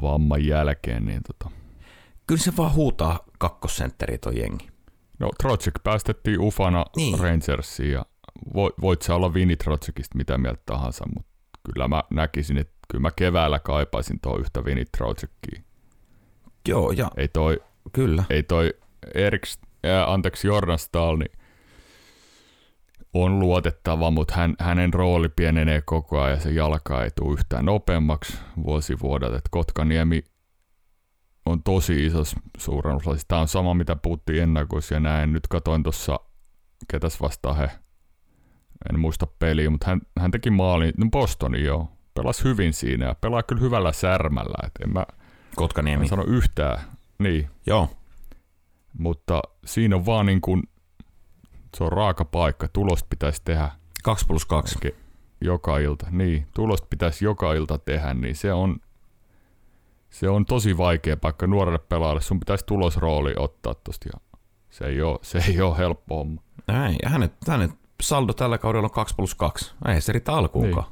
vamman 0.02 0.46
jälkeen, 0.46 1.06
niin 1.06 1.22
tota, 1.28 1.52
Kyllä 2.28 2.42
se 2.42 2.54
vaan 2.58 2.74
huutaa 2.74 3.20
kakkosentteri 3.38 4.18
toi 4.18 4.40
jengi. 4.40 4.68
No 5.20 5.30
Trocek 5.42 5.74
päästettiin 5.84 6.40
ufana 6.40 6.86
Niin. 6.96 7.12
niin. 7.12 7.24
Rangersiin 7.24 7.92
ja 7.92 8.06
voit, 8.82 9.02
sä 9.02 9.16
olla 9.16 9.34
Trocekista 9.64 10.18
mitä 10.18 10.38
mieltä 10.38 10.62
tahansa, 10.66 11.06
mutta 11.16 11.32
kyllä 11.74 11.88
mä 11.88 12.04
näkisin, 12.12 12.58
että 12.58 12.74
kyllä 12.92 13.02
mä 13.02 13.12
keväällä 13.16 13.60
kaipaisin 13.60 14.20
tuo 14.22 14.38
yhtä 14.38 14.64
Trocekia. 14.98 15.62
Joo, 16.68 16.92
ja 16.92 17.12
Ei 17.18 17.28
toi, 17.28 17.64
kyllä. 17.94 18.24
ei 18.30 18.44
toi 18.44 18.74
Eriks, 19.14 19.60
äh, 19.86 20.10
anteeksi 20.10 20.48
Jordan 20.48 20.80
Stahl, 20.80 21.18
niin 21.18 21.32
on 23.14 23.40
luotettava, 23.40 24.12
mutta 24.12 24.36
hän, 24.36 24.56
hänen 24.60 24.94
rooli 24.94 25.30
pienenee 25.30 25.82
koko 25.82 26.22
ajan 26.22 26.38
ja 26.38 26.44
se 26.44 26.52
jalka 26.52 27.04
ei 27.04 27.10
tule 27.16 27.34
yhtään 27.34 27.66
nopeammaksi 27.66 28.38
vuosi 28.64 29.00
vuodelta. 29.00 29.38
Et 29.38 29.50
Kotkaniemi 29.52 30.24
on 31.46 31.64
tosi 31.64 32.06
isos 32.06 32.36
suurennuslasissa. 32.58 33.28
Tämä 33.28 33.42
on 33.42 33.48
sama, 33.48 33.74
mitä 33.74 33.96
puhuttiin 33.96 34.44
ennakoissa 34.44 34.94
ja 34.94 35.00
näin. 35.00 35.34
Nyt 35.34 35.48
katoin 35.48 35.84
tuossa, 35.84 36.20
ketäs 36.92 37.22
vastaan 37.22 37.58
he, 37.58 37.70
en 38.90 39.00
muista 39.00 39.28
peliä, 39.40 39.70
mutta 39.70 39.86
hän, 39.88 40.02
hän 40.20 40.32
teki 40.32 40.50
maalin, 40.50 40.94
no 40.98 41.08
Bostonin 41.12 41.64
joo, 41.66 41.92
pelasi 42.14 42.44
hyvin 42.44 42.74
siinä 42.74 43.06
ja 43.06 43.16
pelaa 43.16 43.44
kyllä 43.44 43.62
hyvällä 43.62 43.92
särmällä. 43.92 44.68
Et 44.68 44.72
en 44.84 44.94
mä, 44.94 45.06
Kotkaniemi. 45.56 46.04
en 46.04 46.10
sano 46.10 46.24
yhtään, 46.24 46.80
niin, 47.20 47.50
Joo, 47.66 47.90
mutta 48.98 49.42
siinä 49.66 49.96
on 49.96 50.06
vaan 50.06 50.26
niin 50.26 50.42
kuin, 50.42 50.64
se 51.78 51.84
on 51.84 51.92
raaka 51.92 52.26
paikka, 52.26 52.68
tulosta 52.68 53.08
pitäisi 53.10 53.42
tehdä 53.46 53.72
2 54.04 54.26
plus 54.28 54.46
2. 54.46 54.76
ke- 54.86 54.96
joka 55.42 55.78
ilta. 55.78 56.08
Niin, 56.12 56.48
tulosta 56.54 56.88
pitäisi 56.90 57.26
joka 57.26 57.54
ilta 57.54 57.78
tehdä, 57.78 58.14
niin 58.14 58.36
se 58.36 58.54
on, 58.54 58.78
se 60.10 60.30
on 60.30 60.46
tosi 60.46 60.78
vaikea 60.78 61.18
paikka 61.18 61.48
nuorelle 61.48 61.80
pelaajalle. 61.80 62.22
Sun 62.22 62.40
pitäisi 62.40 62.66
tulosrooli 62.66 63.34
ottaa 63.38 63.74
tosta 63.76 64.10
ja 64.14 64.20
se 64.70 64.86
ei 64.86 65.02
ole, 65.02 65.20
se 65.22 65.44
ei 65.48 65.62
ole 65.62 65.78
helppo 65.78 66.18
homma. 66.18 66.42
Näin, 66.68 66.96
ja 67.04 67.10
hänet, 67.10 67.34
hänet 67.48 67.72
saldo 68.02 68.34
tällä 68.34 68.58
kaudella 68.58 68.86
on 68.86 68.92
2 68.92 69.16
plus 69.16 69.36
2. 69.36 69.72
Ei 69.88 70.02
se 70.02 70.12
riitä 70.12 70.34
alkuunkaan. 70.34 70.88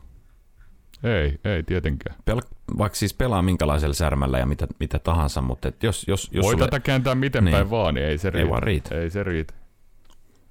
Ei, 1.04 1.40
ei 1.54 1.64
tietenkään. 1.64 2.16
Pel- 2.32 2.56
vaikka 2.78 2.96
siis 2.98 3.14
pelaa 3.14 3.42
minkälaisella 3.42 3.94
särmällä 3.94 4.38
ja 4.40 4.46
mitä, 4.46 4.68
mitä 4.80 5.00
tahansa, 5.00 5.42
mutta 5.42 5.68
et 5.68 5.84
jos, 5.84 6.08
jos, 6.08 6.30
jos 6.32 6.44
Voi 6.46 6.54
sulle 6.54 6.66
tätä 6.66 6.80
kääntää 6.80 7.16
miten 7.16 7.46
Niin. 7.46 7.52
päin 7.56 7.70
vaan, 7.70 7.94
niin 7.94 8.08
ei 8.08 8.18
se 8.18 8.30
riitä. 8.30 8.50
vaan 8.50 8.64
riitä. 8.64 8.96
Ei 8.96 9.10
se 9.10 9.24
riitä. 9.24 9.54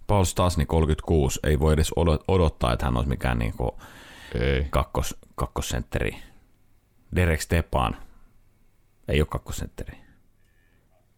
Paul 0.06 0.24
Stasni 0.24 0.66
36 0.66 1.40
ei 1.44 1.58
voi 1.60 1.72
edes 1.74 1.90
odot- 2.00 2.24
odottaa, 2.28 2.72
että 2.72 2.84
hän 2.84 2.96
olisi 2.96 3.08
mikään 3.08 3.38
niinku 3.38 3.78
Ei. 4.34 4.66
kakkos, 4.70 5.16
kakkosentteri. 5.34 6.16
Derek 7.16 7.40
Stepan 7.40 7.96
ei 9.08 9.20
ole 9.20 9.26
kakkosentteri. 9.30 9.98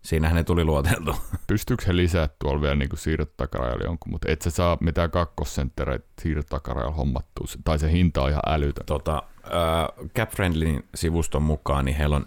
Siinähän 0.07 0.37
ne 0.37 0.45
tuli 0.45 0.64
luoteltu. 0.64 1.16
Pystyykö 1.47 1.85
he 1.87 1.97
lisää 1.97 2.29
tuolla 2.38 2.61
vielä 2.61 2.75
niin 2.75 2.88
siirrot 2.95 3.37
takarajalla 3.37 3.85
jonkun, 3.85 4.12
mutta 4.12 4.31
et 4.31 4.42
sä 4.42 4.51
saa 4.51 4.79
mitään 4.81 5.11
kakkosenttereitä 5.11 6.07
siirrot 6.23 6.47
takarajalla 6.47 6.97
hommattua, 6.97 7.47
tai 7.64 7.79
se 7.79 7.92
hinta 7.92 8.23
on 8.23 8.31
ihan 8.31 8.42
älytön. 8.47 8.87
Tota, 8.87 9.23
äh, 9.45 10.09
Cap 10.16 10.31
Friendlyn 10.31 10.85
sivuston 10.95 11.42
mukaan, 11.42 11.85
niin 11.85 11.97
heillä 11.97 12.16
on 12.16 12.27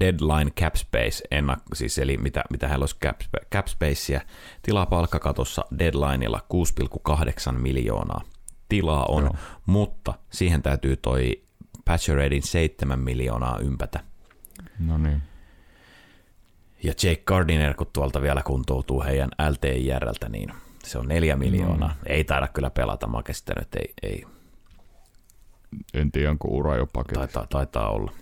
deadline 0.00 0.50
cap 0.50 0.74
space, 0.74 1.24
ennak- 1.34 1.62
siis 1.74 1.98
eli 1.98 2.16
mitä, 2.16 2.44
mitä 2.50 2.68
heillä 2.68 2.82
olisi 2.82 2.96
cap, 3.04 3.20
cap 3.52 3.66
spacea, 3.66 4.20
tilaa 4.62 4.86
palkkakatossa 4.86 5.64
deadlineilla 5.78 6.40
6,8 6.48 7.58
miljoonaa. 7.58 8.22
Tilaa 8.68 9.04
on, 9.04 9.22
Joo. 9.22 9.34
mutta 9.66 10.14
siihen 10.30 10.62
täytyy 10.62 10.96
toi 10.96 11.42
Patcheredin 11.84 12.42
7 12.42 12.98
miljoonaa 12.98 13.58
ympätä. 13.58 14.00
No 14.78 14.98
niin. 14.98 15.22
Ja 16.82 16.92
Jake 17.02 17.22
Gardiner, 17.26 17.74
kun 17.74 17.86
tuolta 17.92 18.22
vielä 18.22 18.42
kuntoutuu 18.42 19.02
heidän 19.02 19.30
LTIRltä, 19.50 20.28
niin 20.28 20.52
se 20.84 20.98
on 20.98 21.08
4 21.08 21.36
miljoonaa. 21.36 21.88
Mm. 21.88 22.00
Ei 22.06 22.24
taida 22.24 22.48
kyllä 22.48 22.70
pelata, 22.70 23.06
mä 23.06 23.16
oon 23.16 23.24
ei, 23.76 23.94
ei 24.02 24.24
En 25.94 26.12
tiedä, 26.12 26.30
onko 26.30 26.48
ura 26.48 26.76
jo 26.76 26.86
paketissa. 26.86 27.20
taitaa, 27.26 27.46
taitaa 27.46 27.90
olla. 27.90 28.12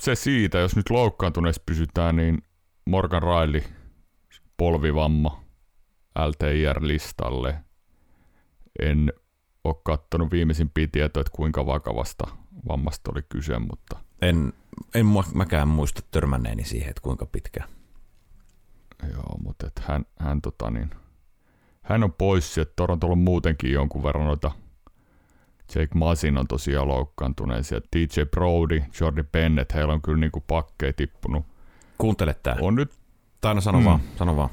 se 0.00 0.14
siitä, 0.14 0.58
jos 0.58 0.76
nyt 0.76 0.90
loukkaantuneessa 0.90 1.62
pysytään, 1.66 2.16
niin 2.16 2.42
Morgan 2.86 3.22
Riley, 3.22 3.62
polvivamma, 4.56 5.42
LTIR-listalle. 6.18 7.54
En 8.80 9.12
ole 9.64 9.76
katsonut 9.84 10.30
viimeisimpiä 10.32 10.88
tietoja, 10.92 11.20
että 11.20 11.36
kuinka 11.36 11.66
vakavasta 11.66 12.24
vammasta 12.68 13.10
oli 13.14 13.22
kyse, 13.28 13.58
mutta 13.58 13.98
En, 14.22 14.52
en 14.94 15.06
mäkään 15.34 15.68
muista 15.68 16.02
törmänneeni 16.10 16.64
siihen, 16.64 16.88
että 16.88 17.02
kuinka 17.02 17.26
pitkä. 17.26 17.64
Joo, 19.12 19.38
mutta 19.44 19.66
et 19.66 19.82
hän, 19.84 20.04
hän, 20.20 20.40
tota 20.42 20.70
niin, 20.70 20.90
hän 21.82 22.04
on 22.04 22.12
pois, 22.12 22.58
että 22.58 22.72
Torontolla 22.76 23.12
on 23.12 23.18
muutenkin 23.18 23.72
jonkun 23.72 24.02
verran 24.02 24.26
noita 24.26 24.50
Jake 25.74 25.94
Masin 25.94 26.38
on 26.38 26.48
tosiaan 26.48 26.88
loukkaantuneisia. 26.88 27.80
DJ 27.96 28.22
Brody, 28.30 28.82
Jordi 29.00 29.22
Bennett, 29.32 29.74
heillä 29.74 29.92
on 29.92 30.02
kyllä 30.02 30.18
niinku 30.18 30.40
pakkeja 30.40 30.92
tippunut. 30.92 31.46
Kuuntele 31.98 32.34
tää. 32.42 32.56
On 32.60 32.74
nyt, 32.74 32.92
Tai 33.40 33.54
no 33.54 33.60
sano 33.60 33.78
Mm. 33.78 33.84
vaan, 33.84 34.00
sano 34.18 34.36
vaan. 34.36 34.50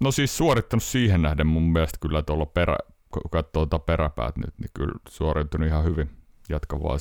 no 0.00 0.10
siis 0.12 0.36
suorittanut 0.36 0.82
siihen 0.82 1.22
nähden 1.22 1.46
mun 1.46 1.62
mielestä 1.72 1.98
kyllä 2.00 2.22
tuolla 2.22 2.46
perä, 2.46 2.76
kun 3.10 3.22
katsoo 3.30 3.66
tuota 3.66 3.78
peräpäät 3.78 4.36
nyt, 4.36 4.54
niin 4.58 4.70
kyllä 4.74 4.92
suoriutunut 5.08 5.68
ihan 5.68 5.84
hyvin. 5.84 6.10
Jatka 6.48 6.82
vaan. 6.82 6.98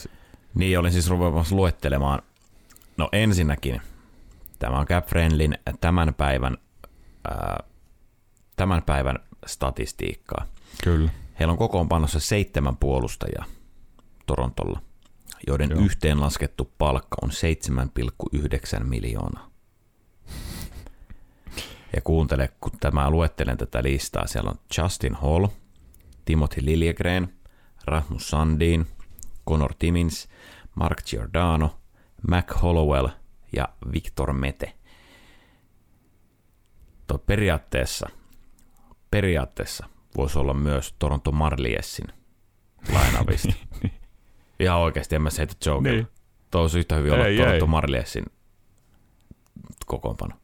Niin, 0.55 0.79
olin 0.79 0.91
siis 0.91 1.09
ruvennut 1.09 1.51
luettelemaan. 1.51 2.21
No 2.97 3.09
ensinnäkin, 3.11 3.81
tämä 4.63 4.79
on 4.79 4.85
Cap 4.85 5.05
Friendlin 5.05 5.57
tämän 5.81 6.13
päivän, 6.13 6.57
ää, 7.27 7.63
tämän 8.55 8.83
päivän 8.83 9.19
statistiikkaa. 9.45 10.45
Kyllä. 10.83 11.11
Heillä 11.39 11.51
on 11.51 11.57
kokoonpanossa 11.57 12.19
seitsemän 12.19 12.77
puolustajaa 12.77 13.45
Torontolla, 14.25 14.81
joiden. 15.47 15.69
Joo. 15.69 15.79
yhteenlaskettu 15.79 16.71
palkka 16.77 17.17
on 17.21 17.29
7,9 18.77 18.83
miljoonaa. 18.83 19.49
Ja 21.95 22.01
kuuntele, 22.03 22.49
kun 22.61 22.71
tämä 22.79 23.09
luettelen 23.09 23.57
tätä 23.57 23.83
listaa, 23.83 24.27
siellä 24.27 24.49
on 24.49 24.59
Justin 24.77 25.15
Hall, 25.15 25.47
Timothy 26.25 26.65
Liljegren, 26.65 27.33
Rasmus 27.85 28.29
Sandin, 28.29 28.87
Connor 29.49 29.73
Timmins, 29.79 30.27
Mark 30.75 31.03
Giordano, 31.05 31.79
Mac 32.27 32.61
Hollowell 32.61 33.07
ja 33.55 33.69
Victor 33.93 34.33
Mete. 34.33 34.73
Toi 37.07 37.19
periaatteessa, 37.25 38.09
periaatteessa 39.11 39.85
voisi 40.17 40.39
olla 40.39 40.53
myös 40.53 40.95
Toronto 40.99 41.31
Marliesin 41.31 42.07
lainavista. 42.93 43.53
Ihan 44.59 44.77
oikeasti, 44.79 45.15
en 45.15 45.21
mä 45.21 45.29
se 45.29 45.37
heitä 45.37 45.55
jokerilla. 45.65 45.95
Niin. 46.03 46.07
Tuo 46.51 46.61
olisi 46.61 46.79
yhtä 46.79 46.95
hyvin 46.95 47.13
olla 47.13 47.25
Ei, 47.25 47.37
Toronto 47.37 47.65
ei. 47.65 47.69
Marliesin 47.69 48.25
kokoonpano. 49.85 50.35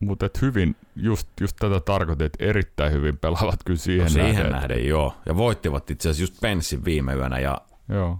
Mutta 0.00 0.28
hyvin, 0.42 0.76
just, 0.96 1.28
just 1.40 1.56
tätä 1.60 1.80
tarkoitin, 1.80 2.26
että 2.26 2.44
erittäin 2.44 2.92
hyvin 2.92 3.18
pelaavat 3.18 3.64
kyllä 3.64 3.78
siihen, 3.78 4.04
No 4.04 4.08
siihen 4.08 4.34
nähden. 4.34 4.52
nähden, 4.52 4.86
joo. 4.86 5.14
Ja 5.26 5.36
voittivat 5.36 5.90
itse 5.90 6.08
asiassa 6.08 6.22
just 6.22 6.40
Penssin 6.40 6.84
viime 6.84 7.14
yönä 7.14 7.38
ja 7.38 7.60
Joo. 7.88 8.18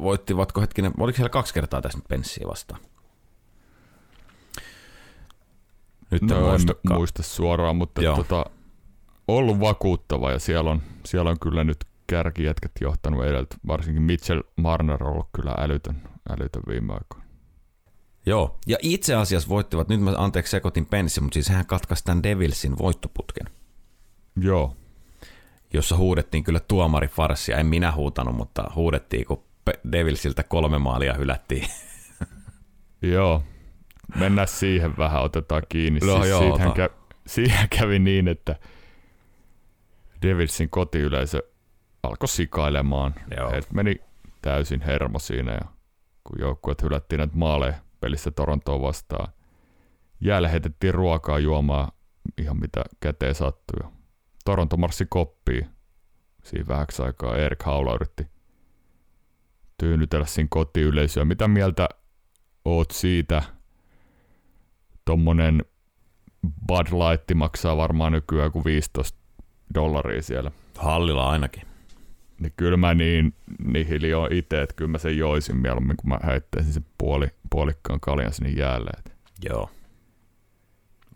voittivatko 0.00 0.60
hetkinen, 0.60 0.92
oliko 0.98 1.16
siellä 1.16 1.28
kaksi 1.28 1.54
kertaa 1.54 1.80
tässä 1.82 1.98
nyt 1.98 2.08
Penssiä 2.08 2.46
vastaan? 2.48 2.80
Nyt 6.10 6.22
No, 6.22 6.36
en 6.36 6.42
muistakaan. 6.44 6.98
muista 7.00 7.22
suoraan, 7.22 7.76
mutta 7.76 8.02
Joo. 8.02 8.16
tota, 8.16 8.44
ollut 9.28 9.60
vakuuttava 9.60 10.30
ja 10.30 10.38
siellä 10.38 10.70
on, 10.70 10.82
siellä 11.06 11.30
on 11.30 11.38
kyllä 11.40 11.64
nyt 11.64 11.84
kärkijätkät 12.06 12.72
johtanut 12.80 13.24
edeltä. 13.24 13.56
Varsinkin 13.66 14.02
Mitchell 14.02 14.42
Marner 14.56 15.04
on 15.04 15.12
ollut 15.12 15.28
kyllä 15.32 15.54
älytön, 15.58 16.02
älytön 16.30 16.62
viime 16.68 16.92
aikoina. 16.92 17.24
Joo, 18.26 18.58
ja 18.66 18.76
itse 18.82 19.14
asiassa 19.14 19.48
voittivat, 19.48 19.88
nyt 19.88 20.00
mä 20.00 20.14
anteeksi 20.16 20.50
sekoitin 20.50 20.86
Penssin, 20.86 21.22
mutta 21.22 21.34
siis 21.34 21.48
hän 21.48 21.66
katkaisi 21.66 22.04
tämän 22.04 22.22
Devilsin 22.22 22.78
voittoputken, 22.78 23.46
Joo, 24.40 24.76
jossa 25.72 25.96
huudettiin 25.96 26.44
kyllä 26.44 26.60
tuomarifarsia. 26.60 27.56
En 27.56 27.66
minä 27.66 27.92
huutanut, 27.92 28.34
mutta 28.36 28.70
huudettiin, 28.74 29.26
kun 29.26 29.44
Devilsiltä 29.92 30.42
kolme 30.42 30.78
maalia 30.78 31.14
hylättiin. 31.14 31.68
joo. 33.02 33.42
Mennään 34.16 34.48
siihen 34.48 34.96
vähän, 34.98 35.22
otetaan 35.22 35.62
kiinni. 35.68 36.00
No 36.00 36.24
joo, 36.24 36.40
siitähän 36.40 36.68
ota. 36.70 36.86
kä- 36.86 37.16
siihen 37.26 37.68
kävi 37.78 37.98
niin, 37.98 38.28
että 38.28 38.56
Devilsin 40.22 40.70
kotiyleisö 40.70 41.42
alkoi 42.02 42.28
sikailemaan. 42.28 43.14
Joo. 43.36 43.50
Heiltä 43.50 43.68
meni 43.72 43.96
täysin 44.42 44.80
hermo 44.80 45.18
siinä 45.18 45.52
ja 45.52 45.60
kun 46.24 46.40
joukkueet 46.40 46.82
hylättiin 46.82 47.18
näitä 47.18 47.36
maaleja 47.36 47.74
pelissä 48.00 48.30
Torontoa 48.30 48.82
vastaan. 48.82 49.32
Heitettiin 50.50 50.94
ruokaa 50.94 51.38
juomaa 51.38 51.92
ihan 52.38 52.60
mitä 52.60 52.84
käteen 53.00 53.34
sattui. 53.34 53.90
Toronto 54.44 54.76
marssi 54.76 55.06
koppiin. 55.08 55.70
Siinä 56.44 56.68
vähäksi 56.68 57.02
aikaa 57.02 57.36
Erik 57.36 57.62
Haula 57.62 57.94
yritti 57.94 58.26
tyynnytellä 59.78 60.26
siinä 60.26 60.48
kotiyleisöä. 60.50 61.24
Mitä 61.24 61.48
mieltä 61.48 61.88
oot 62.64 62.90
siitä? 62.90 63.42
Tommonen 65.04 65.64
Bud 66.66 66.86
Light 66.86 67.24
maksaa 67.34 67.76
varmaan 67.76 68.12
nykyään 68.12 68.46
joku 68.46 68.64
15 68.64 69.18
dollaria 69.74 70.22
siellä. 70.22 70.50
Hallilla 70.78 71.30
ainakin. 71.30 71.62
Niin 72.40 72.52
kyllä 72.56 72.76
mä 72.76 72.94
niin 72.94 73.34
nihili 73.64 74.14
on 74.14 74.32
itse, 74.32 74.62
että 74.62 74.74
kyllä 74.74 74.90
mä 74.90 74.98
sen 74.98 75.18
joisin 75.18 75.56
mieluummin, 75.56 75.96
kun 75.96 76.08
mä 76.08 76.18
heittäisin 76.26 76.72
sen 76.72 76.86
puoli, 76.98 77.28
puolikkaan 77.50 78.00
kaljan 78.00 78.32
sinne 78.32 78.50
jäälle. 78.50 78.90
Joo. 79.44 79.70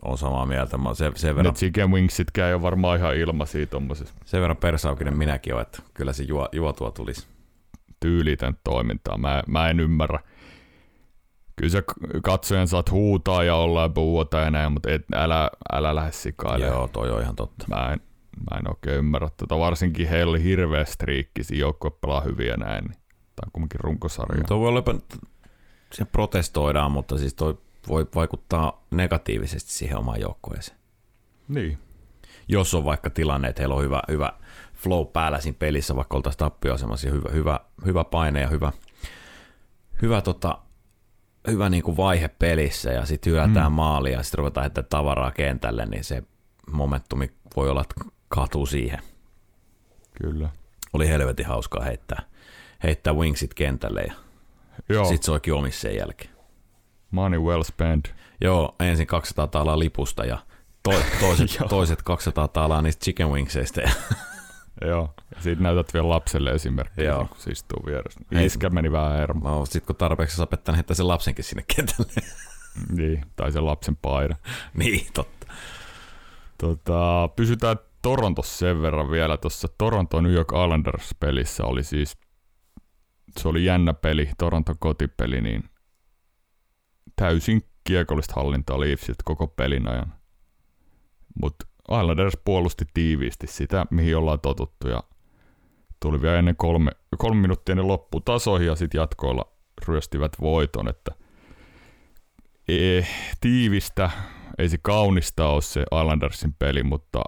On 0.01 0.17
samaa 0.17 0.45
mieltä. 0.45 0.77
Mä 0.77 0.89
oon 0.89 0.95
sen, 0.95 1.11
sen, 1.15 1.29
Ne 1.29 1.35
verran, 1.35 1.53
chicken 1.53 1.91
wingsitkään 1.91 2.47
ei 2.47 2.53
ole 2.53 2.61
varmaan 2.61 2.99
ihan 2.99 3.15
ilmaisia 3.15 3.67
tommosessa 3.67 4.13
sen 4.25 4.41
verran 4.41 4.57
persaukinen 4.57 5.17
minäkin 5.17 5.53
olen, 5.53 5.61
että 5.61 5.81
kyllä 5.93 6.13
se 6.13 6.23
juo, 6.23 6.49
juotua 6.51 6.91
tulisi. 6.91 7.27
tyylitön 7.99 8.57
toimintaa. 8.63 9.17
Mä, 9.17 9.43
mä 9.47 9.69
en 9.69 9.79
ymmärrä. 9.79 10.19
Kyllä 11.55 11.71
sä 11.71 11.81
k- 11.81 12.23
katsojan 12.23 12.67
saat 12.67 12.91
huutaa 12.91 13.43
ja 13.43 13.55
olla 13.55 13.81
ja 13.81 13.89
puhuta 13.89 14.39
ja 14.39 14.51
näin, 14.51 14.71
mutta 14.71 14.91
et, 14.91 15.05
älä, 15.15 15.49
älä 15.73 15.95
lähde 15.95 16.11
sikailemaan. 16.11 16.77
Joo, 16.77 16.87
toi 16.87 17.11
on 17.11 17.21
ihan 17.21 17.35
totta. 17.35 17.65
Mä 17.67 17.93
en, 17.93 18.01
mä 18.51 18.57
en 18.57 18.69
oikein 18.69 18.97
ymmärrä 18.97 19.29
tota. 19.37 19.59
Varsinkin 19.59 20.09
heillä 20.09 20.29
oli 20.29 20.43
hirveä 20.43 20.85
striikki, 20.85 21.43
siinä 21.43 21.61
joukkue 21.61 21.91
pelaa 21.91 22.21
hyvin 22.21 22.47
ja 22.47 22.57
näin. 22.57 22.83
Niin. 22.83 22.97
Tämä 23.35 23.45
on 23.45 23.51
kumminkin 23.53 23.79
runkosarja. 23.79 24.43
Tuo 24.43 24.59
voi 24.59 24.67
olla, 24.67 24.83
se 25.93 26.05
protestoidaan, 26.05 26.91
mutta 26.91 27.17
siis 27.17 27.33
toi 27.33 27.57
voi 27.87 28.07
vaikuttaa 28.15 28.85
negatiivisesti 28.91 29.71
siihen 29.71 29.97
omaan 29.97 30.21
joukkueeseen. 30.21 30.77
Niin. 31.47 31.77
Jos 32.47 32.73
on 32.73 32.85
vaikka 32.85 33.09
tilanne, 33.09 33.47
että 33.47 33.61
heillä 33.61 33.75
on 33.75 33.83
hyvä, 33.83 34.01
hyvä 34.07 34.33
flow 34.73 35.07
päällä 35.07 35.39
siinä 35.39 35.55
pelissä, 35.59 35.95
vaikka 35.95 36.17
oltaisiin 36.17 36.39
tappioasemassa, 36.39 37.09
hyvä, 37.09 37.29
hyvä, 37.33 37.59
hyvä 37.85 38.03
paine 38.03 38.41
ja 38.41 38.47
hyvä, 38.47 38.71
hyvä, 40.01 40.21
tota, 40.21 40.57
hyvä 41.47 41.69
niin 41.69 41.83
kuin 41.83 41.97
vaihe 41.97 42.27
pelissä, 42.27 42.91
ja 42.91 43.05
sitten 43.05 43.33
hyötään 43.33 43.71
mm. 43.71 43.75
maali, 43.75 44.11
ja 44.11 44.23
sitten 44.23 44.37
ruvetaan 44.37 44.63
heittämään 44.63 44.89
tavaraa 44.89 45.31
kentälle, 45.31 45.85
niin 45.85 46.03
se 46.03 46.23
momentumi 46.71 47.31
voi 47.55 47.69
olla, 47.69 47.81
että 47.81 47.95
katuu 48.27 48.65
siihen. 48.65 48.99
Kyllä. 50.21 50.49
Oli 50.93 51.07
helvetin 51.07 51.45
hauskaa 51.45 51.83
heittää, 51.83 52.21
heittää 52.83 53.13
wingsit 53.13 53.53
kentälle, 53.53 54.01
ja 54.01 54.15
sitten 54.89 55.25
soikin 55.25 55.53
omissa 55.53 55.81
sen 55.81 55.95
jälkeen. 55.95 56.31
money 57.11 57.39
well 57.39 57.63
spent. 57.63 58.13
Joo, 58.41 58.75
ensin 58.79 59.07
200 59.07 59.47
taalaa 59.47 59.79
lipusta 59.79 60.25
ja 60.25 60.37
to, 60.83 60.91
toiset, 61.19 61.57
toiset 61.69 62.01
200 62.01 62.47
taalaa 62.47 62.81
niistä 62.81 63.03
chicken 63.03 63.29
wingseistä. 63.29 63.81
Ja, 63.81 63.89
Joo. 64.81 65.13
Ja 65.35 65.41
siitä 65.41 65.61
näytät 65.61 65.93
vielä 65.93 66.09
lapselle 66.09 66.51
esimerkkiä, 66.51 67.03
Joo. 67.03 67.25
Kun 67.25 67.37
se 67.39 67.51
istuu 67.51 67.85
vieressä. 67.85 68.19
Ei. 68.31 68.45
Iskä 68.45 68.69
meni 68.69 68.91
vähän 68.91 69.13
hermo. 69.13 69.49
no, 69.49 69.65
sit 69.65 69.85
kun 69.85 69.95
tarpeeksi 69.95 70.35
sapettaa, 70.37 70.75
heittää 70.75 70.95
sen 70.95 71.07
lapsenkin 71.07 71.43
sinne 71.43 71.63
kentälle. 71.75 72.11
Niin, 72.97 73.25
tai 73.35 73.51
sen 73.51 73.65
lapsen 73.65 73.95
paida. 73.95 74.35
niin, 74.73 75.07
totta. 75.13 75.47
Tota, 76.57 77.29
pysytään 77.35 77.77
Torontossa 78.01 78.57
sen 78.57 78.81
verran 78.81 79.11
vielä. 79.11 79.37
Tuossa 79.37 79.67
Toronto 79.77 80.21
New 80.21 80.33
York 80.33 80.47
Islanders 80.63 81.15
pelissä 81.19 81.63
oli 81.63 81.83
siis, 81.83 82.17
se 83.39 83.47
oli 83.47 83.65
jännä 83.65 83.93
peli, 83.93 84.29
Toronto 84.37 84.73
kotipeli, 84.79 85.41
niin 85.41 85.69
täysin 87.15 87.61
kiekollista 87.83 88.33
hallintaa 88.35 88.79
Leafsit 88.79 89.23
koko 89.23 89.47
pelin 89.47 89.87
ajan. 89.87 90.13
Mutta 91.41 91.65
Islanders 91.91 92.37
puolusti 92.45 92.85
tiiviisti 92.93 93.47
sitä, 93.47 93.85
mihin 93.89 94.17
ollaan 94.17 94.39
totuttu 94.39 94.87
ja 94.87 95.03
tuli 95.99 96.21
vielä 96.21 96.39
ennen 96.39 96.55
kolme, 96.55 96.91
kolme 97.17 97.41
minuuttia 97.41 97.73
ennen 97.73 97.87
loppuun 97.87 98.23
tasoihin 98.23 98.67
ja 98.67 98.75
sitten 98.75 98.99
jatkoilla 98.99 99.51
ryöstivät 99.87 100.31
voiton, 100.41 100.87
että 100.87 101.11
eh, 102.67 103.09
tiivistä, 103.41 104.09
ei 104.57 104.69
se 104.69 104.77
kaunista 104.77 105.47
ole 105.47 105.61
se 105.61 105.81
Islandersin 105.81 106.53
peli, 106.53 106.83
mutta 106.83 107.23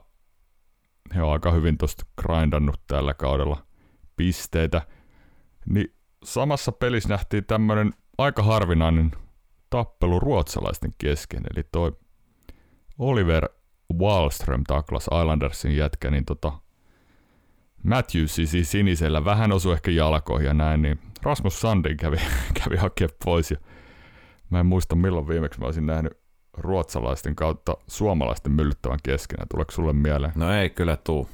he 1.15 1.23
on 1.23 1.31
aika 1.31 1.51
hyvin 1.51 1.77
tuosta 1.77 2.05
grindannut 2.21 2.81
tällä 2.87 3.13
kaudella 3.13 3.65
pisteitä. 4.15 4.81
Niin 5.65 5.93
samassa 6.23 6.71
pelissä 6.71 7.09
nähtiin 7.09 7.45
tämmöinen 7.45 7.93
aika 8.17 8.43
harvinainen 8.43 9.11
tappelu 9.69 10.19
ruotsalaisten 10.19 10.93
kesken, 10.97 11.43
eli 11.55 11.63
toi 11.71 11.91
Oliver 12.99 13.49
Wallström 13.93 14.63
taklas 14.67 15.03
Islandersin 15.03 15.77
jätkä, 15.77 16.11
niin 16.11 16.25
tota 16.25 16.51
Matthews 17.83 18.35
siis 18.35 18.71
sinisellä 18.71 19.25
vähän 19.25 19.51
osui 19.51 19.73
ehkä 19.73 19.91
jalkoihin 19.91 20.47
ja 20.47 20.53
näin, 20.53 20.81
niin 20.81 20.99
Rasmus 21.21 21.61
Sandin 21.61 21.97
kävi, 21.97 22.17
kävi 22.63 22.77
hakemaan 22.77 23.17
pois 23.25 23.51
ja 23.51 23.57
mä 24.49 24.59
en 24.59 24.65
muista 24.65 24.95
milloin 24.95 25.27
viimeksi 25.27 25.59
mä 25.59 25.65
olisin 25.65 25.85
nähnyt 25.85 26.17
ruotsalaisten 26.53 27.35
kautta 27.35 27.77
suomalaisten 27.87 28.51
myllyttävän 28.51 28.99
keskenään? 29.03 29.47
Tuleeko 29.47 29.71
sulle 29.71 29.93
mieleen? 29.93 30.33
No 30.35 30.51
ei 30.51 30.69
kyllä 30.69 30.97
tuu. 30.97 31.29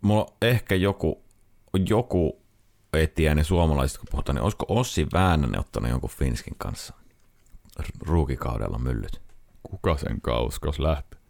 Mulla 0.00 0.24
on 0.24 0.36
ehkä 0.42 0.74
joku, 0.74 1.24
joku 1.88 2.42
etiäinen 2.92 3.44
suomalaisista, 3.44 4.00
kun 4.00 4.08
puhutaan, 4.10 4.36
niin 4.36 4.42
olisiko 4.42 4.66
Ossi 4.68 5.06
Väänänen 5.12 5.60
ottanut 5.60 5.90
jonkun 5.90 6.10
Finskin 6.10 6.54
kanssa 6.58 6.94
ruukikaudella 8.00 8.78
myllyt? 8.78 9.22
Kuka 9.62 9.96
sen 9.96 10.20
kauskos 10.20 10.78
lähti? 10.78 11.23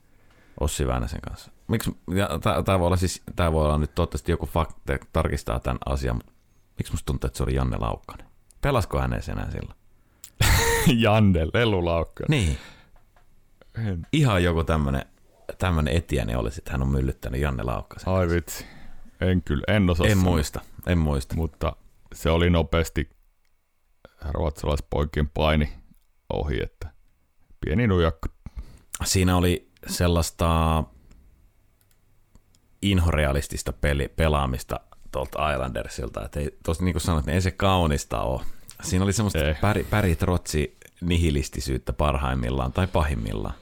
Ossi 0.61 0.87
Väänäsen 0.87 1.21
kanssa. 1.21 1.51
Miksi, 1.69 1.97
tämä 2.65 2.79
voi 2.79 2.87
olla 2.87 2.97
siis, 2.97 3.23
tämä 3.37 3.53
voi 3.53 3.65
olla 3.65 3.79
nyt 3.79 3.95
toivottavasti 3.95 4.33
joku 4.33 4.47
fakta 4.47 4.99
tarkistaa 5.13 5.61
tämän 5.61 5.79
asian, 5.87 6.17
mutta 6.17 6.33
miksi 6.79 6.93
musta 6.93 7.07
tuntuu, 7.07 7.27
että 7.27 7.37
se 7.37 7.43
oli 7.43 7.55
Janne 7.55 7.77
Laukkanen? 7.77 8.27
Pelasko 8.61 9.01
hänen 9.01 9.23
enää 9.33 9.51
silloin? 9.51 9.79
Janne 11.05 11.47
Lelulaukkanen. 11.55 12.31
Niin. 12.31 12.59
En. 13.87 14.07
Ihan 14.13 14.45
joku 14.45 14.65
tämmönen, 14.65 15.05
tämmönen 15.59 15.97
etiäni 15.97 16.35
olisi, 16.35 16.61
että 16.61 16.73
hän 16.73 16.83
on 16.83 16.89
myllyttänyt 16.89 17.41
Janne 17.41 17.63
Laukkasen. 17.63 18.13
Ai 18.13 18.29
vitsi. 18.29 18.67
En 19.21 19.43
kyllä, 19.43 19.65
en 19.69 19.91
osaa 19.91 20.07
En 20.07 20.19
muista, 20.19 20.61
en 20.87 20.99
muista. 20.99 21.37
Mutta 21.37 21.77
se 22.15 22.31
oli 22.31 22.51
nopeasti 22.51 23.11
ruotsalaispoikien 24.31 25.29
paini 25.29 25.73
ohi, 26.33 26.63
että 26.63 26.93
pieni 27.61 27.87
nujakka. 27.87 28.29
Siinä 29.05 29.37
oli 29.37 29.71
sellaista 29.87 30.83
inhorealistista 32.83 33.73
peli, 33.73 34.09
pelaamista 34.09 34.81
tuolta 35.13 35.53
Islandersilta, 35.53 36.25
että 36.25 36.41
ei, 36.41 36.59
tosi 36.65 36.85
niin 36.85 36.93
kuin 36.93 37.03
sanoit, 37.03 37.27
niin 37.27 37.35
ei 37.35 37.41
se 37.41 37.51
kaunista 37.51 38.21
ole. 38.23 38.41
Siinä 38.83 39.05
oli 39.05 39.13
semmoista 39.13 39.39
Ei. 39.49 39.55
päri, 39.61 39.85
päritrotsi 39.91 40.77
nihilistisyyttä 41.01 41.93
parhaimmillaan 41.93 42.73
tai 42.73 42.87
pahimmillaan. 42.87 43.55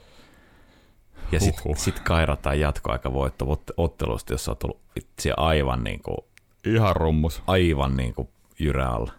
Ja 1.31 1.39
sitten 1.39 1.77
sit 1.77 1.99
kairataan 1.99 2.59
jatkoaikavoitto 2.59 3.45
ot- 3.45 3.73
ottelusta, 3.77 4.33
jossa 4.33 4.51
on 4.51 4.57
tullut 4.57 4.79
vitsi 4.95 5.29
aivan 5.37 5.83
niin 5.83 6.01
kuin, 6.03 6.17
Ihan 6.65 6.95
rummus. 6.95 7.41
aivan 7.47 7.97
niin 7.97 8.13
kuin 8.13 8.29
jyrä 8.59 8.87
alla. 8.89 9.11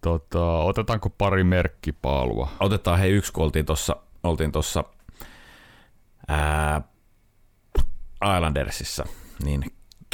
Tota, 0.00 0.58
otetaanko 0.58 1.10
pari 1.10 1.44
merkkipaalua? 1.44 2.48
Otetaan 2.60 2.98
hei 2.98 3.10
yksi, 3.10 3.32
kun 3.32 3.44
oltiin 3.44 3.66
tuossa 3.66 3.96
oltiin 4.22 4.52
tossa, 4.52 4.84
ää, 6.28 6.82
Islandersissa, 8.36 9.04
niin 9.44 9.64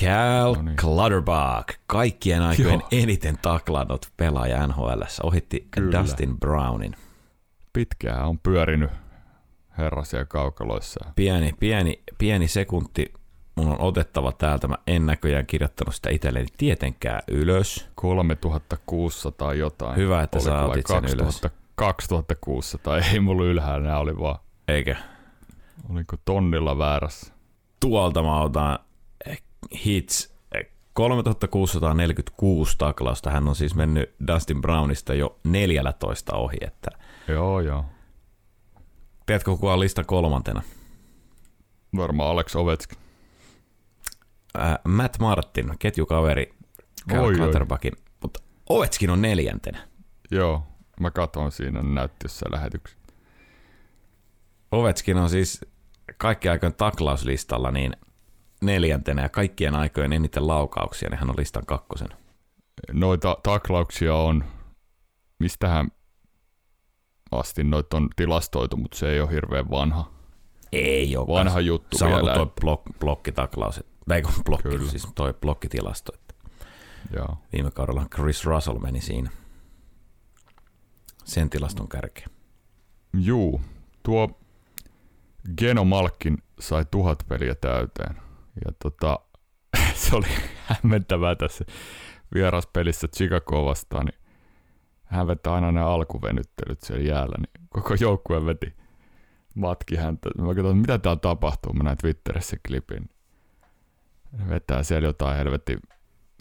Cal 0.00 0.54
No 0.54 0.62
niin. 0.62 0.76
Clutterbuck, 0.76 1.78
kaikkien 1.86 2.42
aikojen 2.42 2.80
Joo. 2.80 2.88
eniten 2.92 3.38
taklannut 3.42 4.12
pelaaja 4.16 4.66
NHL, 4.66 5.02
ohitti 5.22 5.68
Kyllä. 5.70 6.00
Dustin 6.00 6.38
Brownin. 6.38 6.96
Pitkään 7.72 8.24
on 8.24 8.38
pyörinyt 8.38 8.90
herrasia 9.78 10.24
kaukaloissa. 10.24 11.12
Pieni, 11.16 11.52
pieni, 11.60 12.02
pieni 12.18 12.48
sekunti 12.48 13.12
mun 13.56 13.68
on 13.68 13.80
otettava 13.80 14.32
täältä. 14.32 14.68
Mä 14.68 14.78
en 14.86 15.06
näköjään 15.06 15.46
kirjoittanut 15.46 15.94
sitä 15.94 16.10
itselleni 16.10 16.46
tietenkään 16.58 17.22
ylös. 17.28 17.88
3600 17.94 19.54
jotain. 19.54 19.96
Hyvä, 19.96 20.22
että 20.22 20.40
sä 20.40 20.58
Oliko 20.58 20.72
otit 20.72 20.86
sen 20.86 21.20
ylös. 21.20 21.42
2600, 21.74 22.98
ei 22.98 23.20
mulla 23.20 23.44
ylhäällä, 23.44 23.86
nämä 23.86 23.98
oli 23.98 24.18
vaan, 24.18 24.38
Eikö? 24.68 24.96
Oliko 25.90 26.16
tonnilla 26.24 26.78
väärässä. 26.78 27.34
Tuolta 27.80 28.22
mä 28.22 28.40
otan 28.40 28.78
eh, 29.26 29.42
hits 29.84 30.34
eh, 30.54 30.66
3646 30.92 32.78
taklausta. 32.78 33.30
Hän 33.30 33.48
on 33.48 33.56
siis 33.56 33.74
mennyt 33.74 34.14
Dustin 34.26 34.60
Brownista 34.60 35.14
jo 35.14 35.38
14 35.44 36.36
ohi. 36.36 36.56
Että, 36.60 36.90
Joo, 37.28 37.60
joo. 37.60 37.84
tiedätkö, 39.26 39.50
kuka 39.50 39.72
on 39.72 39.80
lista 39.80 40.04
kolmantena? 40.04 40.62
Varmaan 41.96 42.30
Alex 42.30 42.56
Ovechkin. 42.56 42.98
Äh, 44.58 44.78
Matt 44.88 45.18
Martin, 45.18 45.72
ketjukaveri. 45.78 46.54
Clutterbackin. 47.08 47.92
Mutta 48.22 48.40
Ovechkin 48.68 49.10
on 49.10 49.22
neljäntenä. 49.22 49.88
Joo, 50.30 50.62
mä 51.00 51.10
katson 51.10 51.52
siinä 51.52 51.82
näytti 51.82 52.24
jossain 52.24 52.52
lähetyksessä. 52.52 53.03
Ovechkin 54.74 55.16
on 55.16 55.30
siis 55.30 55.60
kaikkien 56.18 56.52
aikojen 56.52 56.74
taklauslistalla 56.74 57.70
niin 57.70 57.96
neljäntenä 58.62 59.22
ja 59.22 59.28
kaikkien 59.28 59.74
aikojen 59.74 60.12
eniten 60.12 60.46
laukauksia, 60.46 61.08
niin 61.10 61.18
hän 61.18 61.30
on 61.30 61.36
listan 61.38 61.66
kakkosen. 61.66 62.08
Noita 62.92 63.36
taklauksia 63.42 64.14
on, 64.14 64.44
mistähän 65.38 65.88
asti 67.30 67.64
noita 67.64 67.96
on 67.96 68.08
tilastoitu, 68.16 68.76
mutta 68.76 68.96
se 68.98 69.10
ei 69.10 69.20
ole 69.20 69.30
hirveän 69.30 69.70
vanha, 69.70 70.10
Ei 70.72 71.16
ole. 71.16 71.26
vanha 71.26 71.60
juttu 71.60 71.98
Sama 71.98 72.10
kuin 72.12 72.24
vielä. 72.24 72.34
toi 72.34 72.46
blok, 72.60 72.82
blokkitaklaus. 73.00 73.80
Tai 74.08 74.22
kun 74.22 74.32
blokki, 74.44 74.68
Kyllä. 74.68 74.90
siis 74.90 75.06
toi 75.14 75.34
blokkitilasto. 75.34 76.12
Joo. 77.16 77.38
viime 77.52 77.70
kaudella 77.70 78.06
Chris 78.14 78.44
Russell 78.44 78.78
meni 78.78 79.00
siinä 79.00 79.30
sen 81.24 81.50
tilaston 81.50 81.88
kärkeen. 81.88 82.28
Juu, 83.16 83.60
tuo 84.02 84.40
Geno 85.58 85.84
Malkin 85.84 86.38
sai 86.60 86.84
tuhat 86.90 87.18
peliä 87.28 87.54
täyteen. 87.54 88.16
Ja 88.64 88.72
tota, 88.82 89.18
se 90.02 90.16
oli 90.16 90.26
hämmentävää 90.66 91.34
tässä 91.34 91.64
vieraspelissä 92.34 93.08
Chicago 93.08 93.64
vastaan, 93.64 94.06
niin 94.06 94.20
hän 95.04 95.26
vetää 95.26 95.54
aina 95.54 95.72
ne 95.72 95.80
alkuvenyttelyt 95.80 96.82
siellä 96.82 97.04
jäällä, 97.04 97.36
niin 97.38 97.66
koko 97.68 97.94
joukkue 98.00 98.46
veti 98.46 98.74
matki 99.54 99.96
häntä. 99.96 100.30
Mä 100.38 100.54
katsoin, 100.54 100.76
mitä 100.76 100.98
täällä 100.98 101.20
tapahtuu, 101.20 101.72
mä 101.72 101.84
näin 101.84 101.98
Twitterissä 101.98 102.56
klipin. 102.68 103.10
Ne 104.32 104.48
vetää 104.48 104.82
siellä 104.82 105.08
jotain 105.08 105.36
helvetti 105.36 105.78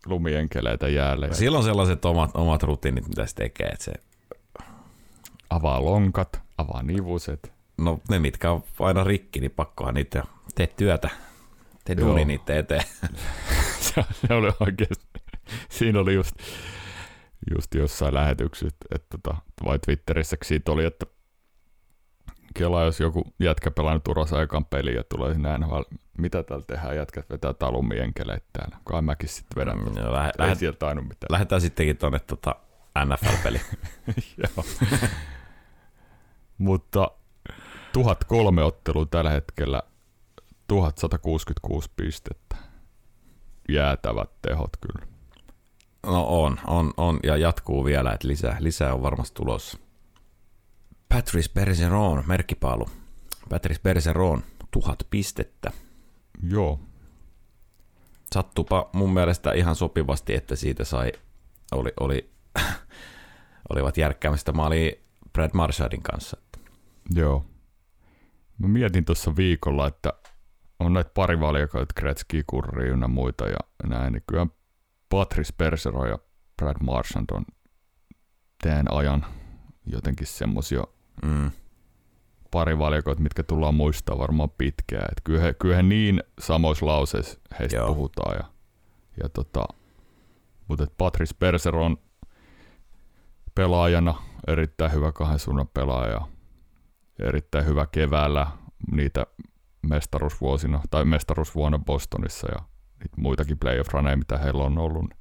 lumienkeleitä 0.05 0.87
Sillä 1.33 1.57
on 1.57 1.63
sellaiset 1.63 2.05
omat, 2.05 2.31
omat 2.33 2.63
rutiinit, 2.63 3.07
mitä 3.07 3.25
se 3.25 3.35
tekee. 3.35 3.67
Että 3.67 3.83
se, 3.83 3.93
avaa 5.49 5.85
lonkat, 5.85 6.41
avaa 6.57 6.83
nivuset. 6.83 7.53
No 7.77 7.99
ne, 8.09 8.19
mitkä 8.19 8.51
on 8.51 8.63
aina 8.79 9.03
rikki, 9.03 9.39
niin 9.39 9.51
pakkohan 9.51 9.93
niitä 9.93 10.23
tee 10.55 10.67
työtä. 10.67 11.09
Tee 11.85 11.95
Joo. 11.99 12.07
duuni 12.07 12.25
niitä 12.25 12.59
eteen. 12.59 12.83
se, 13.79 14.03
se 14.27 14.33
oli 14.33 14.51
oikeasti, 14.59 15.05
siinä 15.69 15.99
oli 15.99 16.13
just, 16.13 16.35
just 17.55 17.75
jossain 17.75 18.13
lähetyksessä, 18.13 18.77
että 18.95 19.17
tota, 19.21 19.37
vai 19.65 19.79
Twitterissä 19.79 20.37
siitä 20.43 20.71
oli, 20.71 20.85
että 20.85 21.05
Kela, 22.57 22.83
jos 22.83 22.99
joku 22.99 23.33
jätkä 23.39 23.71
pelannut 23.71 24.07
uransa 24.07 24.41
ekan 24.41 24.65
peliä 24.65 24.93
ja 24.95 25.03
tulee 25.03 25.33
sinne 25.33 25.57
NHL, 25.57 25.81
mitä 26.17 26.43
täällä 26.43 26.65
tehdään, 26.67 26.95
jätkät 26.95 27.29
vetää 27.29 27.53
talumienkeleitä 27.53 28.45
täällä. 28.53 28.77
Kai 28.83 29.01
mäkin 29.01 29.29
sitten 29.29 29.61
vedän. 29.61 29.77
Mm, 29.79 29.97
Ja 29.97 30.13
lähe, 30.13 30.27
Ei 30.27 30.33
lähe, 30.37 30.55
sieltä 30.55 30.79
tainnut 30.79 31.07
mitään. 31.07 31.27
lähdetään 31.31 31.61
sittenkin 31.61 31.97
tuonne 31.97 32.19
tota 32.19 32.55
NFL-peli. 33.05 33.61
Joo. 34.43 34.65
Mutta 36.57 37.11
1003 37.93 38.63
ottelua 38.63 39.05
tällä 39.05 39.29
hetkellä, 39.29 39.83
1166 40.67 41.91
pistettä. 41.95 42.55
Jäätävät 43.69 44.29
tehot 44.41 44.69
kyllä. 44.81 45.07
No 46.05 46.25
on, 46.27 46.59
on, 46.67 46.93
on 46.97 47.19
ja 47.23 47.37
jatkuu 47.37 47.85
vielä, 47.85 48.11
että 48.11 48.27
lisää, 48.27 48.57
lisää 48.59 48.93
on 48.93 49.01
varmasti 49.01 49.35
tulossa. 49.35 49.77
Patrice 51.09 51.51
Bergeron, 51.53 52.23
merkkipaalu. 52.27 52.85
Patrice 53.49 53.81
Bergeron, 53.83 54.43
tuhat 54.71 55.07
pistettä. 55.09 55.71
Joo, 56.49 56.79
Sattupa 58.33 58.89
mun 58.93 59.13
mielestä 59.13 59.51
ihan 59.51 59.75
sopivasti, 59.75 60.35
että 60.35 60.55
siitä 60.55 60.83
sai, 60.83 61.11
oli, 61.71 61.91
oli, 61.99 62.29
olivat 63.73 63.97
järkkäämästä 63.97 64.51
maali 64.51 65.03
Brad 65.33 65.49
Marchardin 65.53 66.03
kanssa. 66.03 66.37
Joo. 67.15 67.45
Mä 68.57 68.67
mietin 68.67 69.05
tuossa 69.05 69.35
viikolla, 69.35 69.87
että 69.87 70.13
on 70.79 70.93
näitä 70.93 71.11
parivaljakoita, 71.13 71.93
Gretzky, 72.01 72.43
Kurri 72.47 72.89
ynnä 72.89 73.07
muita 73.07 73.47
ja 73.47 73.57
näin, 73.87 74.13
niin 74.13 74.23
kyllä 74.27 74.47
Patrice 75.09 75.53
Bergeron 75.57 76.09
ja 76.09 76.17
Brad 76.57 76.77
Marchand 76.81 77.25
on 77.31 77.45
teen 78.63 78.93
ajan 78.93 79.25
jotenkin 79.85 80.27
semmosia 80.27 80.83
Mm. 81.25 81.51
parivaljakoita, 82.51 83.21
mitkä 83.21 83.43
tullaan 83.43 83.75
muistaa 83.75 84.17
varmaan 84.17 84.49
pitkään. 84.49 85.05
Et 85.11 85.21
kyllä, 85.23 85.41
he, 85.41 85.53
kyllä 85.53 85.75
he 85.75 85.83
niin 85.83 86.23
samoissa 86.39 86.85
lauseissa 86.85 87.39
heistä 87.59 87.77
Joo. 87.77 87.87
Puhutaan. 87.87 88.35
Ja, 88.37 88.43
ja 89.23 89.29
tota, 89.29 89.65
mutta 90.67 90.87
Patrice 90.97 91.35
Bergeron 91.39 91.97
pelaajana 93.55 94.15
erittäin 94.47 94.91
hyvä 94.91 95.11
kahden 95.11 95.39
suunnan 95.39 95.67
pelaaja. 95.73 96.27
Erittäin 97.19 97.65
hyvä 97.65 97.87
keväällä 97.91 98.47
niitä 98.91 99.25
mestaruusvuosina 99.81 100.81
tai 100.89 101.05
mestaruusvuonna 101.05 101.79
Bostonissa 101.79 102.47
ja 102.51 102.59
niitä 102.99 103.15
muitakin 103.17 103.57
playoff 103.59 103.93
runeja, 103.93 104.17
mitä 104.17 104.37
heillä 104.37 104.63
on 104.63 104.77
ollut. 104.77 105.01
niin 105.01 105.19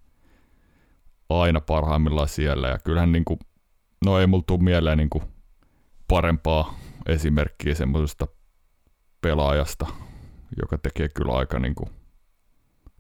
Aina 1.29 1.61
parhaimmillaan 1.61 2.29
siellä 2.29 2.69
ja 2.69 2.79
kyllähän 2.79 3.13
niinku, 3.13 3.39
no 4.05 4.19
ei 4.19 4.27
mulla 4.27 4.45
tule 4.47 4.63
mieleen 4.63 4.99
niinku 4.99 5.23
parempaa 6.09 6.75
esimerkkiä 7.07 7.75
semmoisesta 7.75 8.27
pelaajasta, 9.21 9.87
joka 10.61 10.79
tekee 10.79 11.09
kyllä 11.09 11.33
aika 11.33 11.59
niin 11.59 11.75
kuin, 11.75 11.91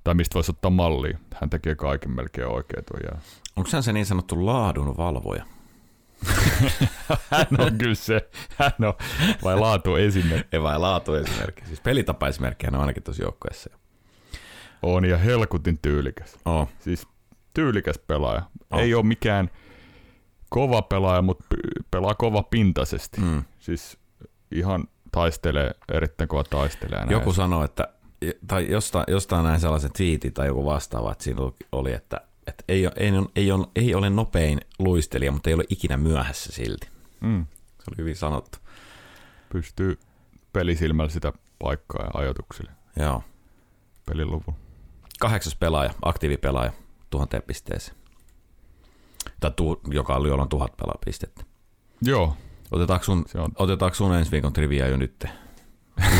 tai 0.04 0.14
mistä 0.14 0.34
voisi 0.34 0.52
ottaa 0.52 0.70
mallia. 0.70 1.18
Hän 1.34 1.50
tekee 1.50 1.74
kaiken 1.74 2.10
melkein 2.10 2.48
oikein 2.48 2.84
tuon. 2.84 3.20
Onko 3.56 3.70
hän 3.72 3.82
se 3.82 3.92
niin 3.92 4.06
sanottu 4.06 4.46
laadun 4.46 4.96
valvoja? 4.96 5.44
hän 7.30 7.46
on 7.58 7.78
kyllä 7.78 7.94
se, 7.94 8.30
hän 8.56 8.72
on, 8.78 8.94
vai 9.44 9.60
laatu 9.60 9.96
esimerkki. 9.96 10.56
Ei 10.56 10.62
vai 10.62 10.78
laatu 10.78 11.14
esimerkki. 11.14 11.66
Siis 11.66 11.80
pelitapaesimerkki 11.80 12.66
on 12.66 12.74
ainakin 12.74 13.02
tuossa 13.02 13.22
joukkueessa. 13.22 13.70
On 14.82 15.04
ja 15.04 15.18
helkutin 15.18 15.78
tyylikäs. 15.82 16.36
Oh. 16.44 16.68
Siis 16.78 17.06
tyylikäs 17.54 17.98
pelaaja. 17.98 18.42
Oh. 18.70 18.78
Ei 18.78 18.94
ole 18.94 19.06
mikään 19.06 19.50
kova 20.50 20.82
pelaaja, 20.82 21.22
mutta 21.22 21.44
pelaa 21.90 22.14
kova 22.14 22.42
pintaisesti. 22.42 23.20
Mm. 23.20 23.42
Siis 23.58 23.98
ihan 24.50 24.84
taistelee, 25.12 25.74
erittäin 25.92 26.28
kova 26.28 26.44
taistelee. 26.44 27.06
Joku 27.10 27.32
sanoi, 27.32 27.64
että 27.64 27.88
tai 28.46 28.70
jostain, 28.70 29.04
jostain 29.08 29.44
näin 29.44 29.60
sellaisen 29.60 29.92
twiitin 29.96 30.32
tai 30.32 30.46
joku 30.46 30.64
vastaava, 30.64 31.12
että 31.12 31.24
siinä 31.24 31.40
oli, 31.72 31.92
että, 31.92 32.20
että 32.46 32.64
ei, 32.68 32.84
ei, 32.96 33.12
ei, 33.36 33.52
ole, 33.52 33.66
ei 33.76 33.94
ole 33.94 34.10
nopein 34.10 34.60
luistelija, 34.78 35.32
mutta 35.32 35.50
ei 35.50 35.54
ole 35.54 35.64
ikinä 35.68 35.96
myöhässä 35.96 36.52
silti. 36.52 36.88
Mm. 37.20 37.46
Se 37.78 37.84
oli 37.90 37.96
hyvin 37.98 38.16
sanottu. 38.16 38.58
Pystyy 39.48 39.98
pelisilmällä 40.52 41.10
sitä 41.10 41.32
paikkaa 41.58 42.04
ja 42.04 42.20
ajatuksille. 42.20 42.70
Joo. 42.96 43.24
Peliluvun. 44.06 44.54
Kahdeksas 45.20 45.56
pelaaja, 45.56 45.94
aktiivipelaaja 46.02 46.72
tuhanteen 47.10 47.42
pisteeseen. 47.42 47.96
Tai 49.40 49.50
tu, 49.50 49.80
joka 49.90 50.16
oli 50.16 50.28
jollain 50.28 50.48
tuhat 50.48 50.76
pelaapistettä. 50.76 51.44
Joo. 52.02 52.36
Otetaanko 52.70 53.04
sun, 53.04 53.24
on... 53.34 53.50
otetaanko 53.56 53.94
sun 53.94 54.14
ensi 54.14 54.30
viikon 54.30 54.52
trivia 54.52 54.88
jo 54.88 54.96
nyt? 54.96 55.24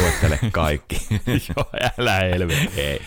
Luettele 0.01 0.39
kaikki. 0.53 1.07
Joo, 1.49 1.91
älä 1.99 2.15
helvetti. 2.15 2.81
Ei. 2.81 3.03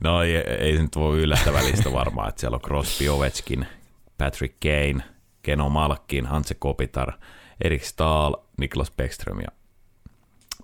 No 0.00 0.22
ei, 0.22 0.36
ei 0.36 0.76
se 0.76 0.82
nyt 0.82 0.96
voi 0.96 1.18
yllättävä 1.18 1.64
lista 1.64 1.92
varmaan, 1.92 2.28
että 2.28 2.40
siellä 2.40 2.54
on 2.54 2.60
Crosby, 2.60 3.08
Ovechkin, 3.08 3.66
Patrick 4.18 4.54
Kane, 4.60 5.04
Keno 5.42 5.68
Malkin, 5.68 6.26
Hanse 6.26 6.54
Kopitar, 6.54 7.12
Erik 7.64 7.84
Stahl, 7.84 8.34
Niklas 8.56 8.90
Bäckström 8.90 9.40
ja 9.40 9.48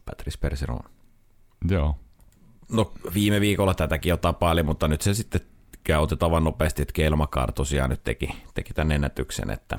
Patrice 0.04 0.38
Perseron. 0.40 0.80
Joo. 1.70 1.96
No 2.72 2.92
viime 3.14 3.40
viikolla 3.40 3.74
tätäkin 3.74 4.10
jo 4.10 4.16
tapaili, 4.16 4.62
mutta 4.62 4.88
nyt 4.88 5.02
se 5.02 5.14
sitten 5.14 5.40
otetaan 5.98 6.30
vaan 6.30 6.44
nopeasti, 6.44 6.82
että 6.82 6.92
Kelmakar 6.92 7.52
tosiaan 7.52 7.90
nyt 7.90 8.04
teki, 8.04 8.28
teki 8.54 8.74
tämän 8.74 8.92
ennätyksen, 8.92 9.50
että 9.50 9.78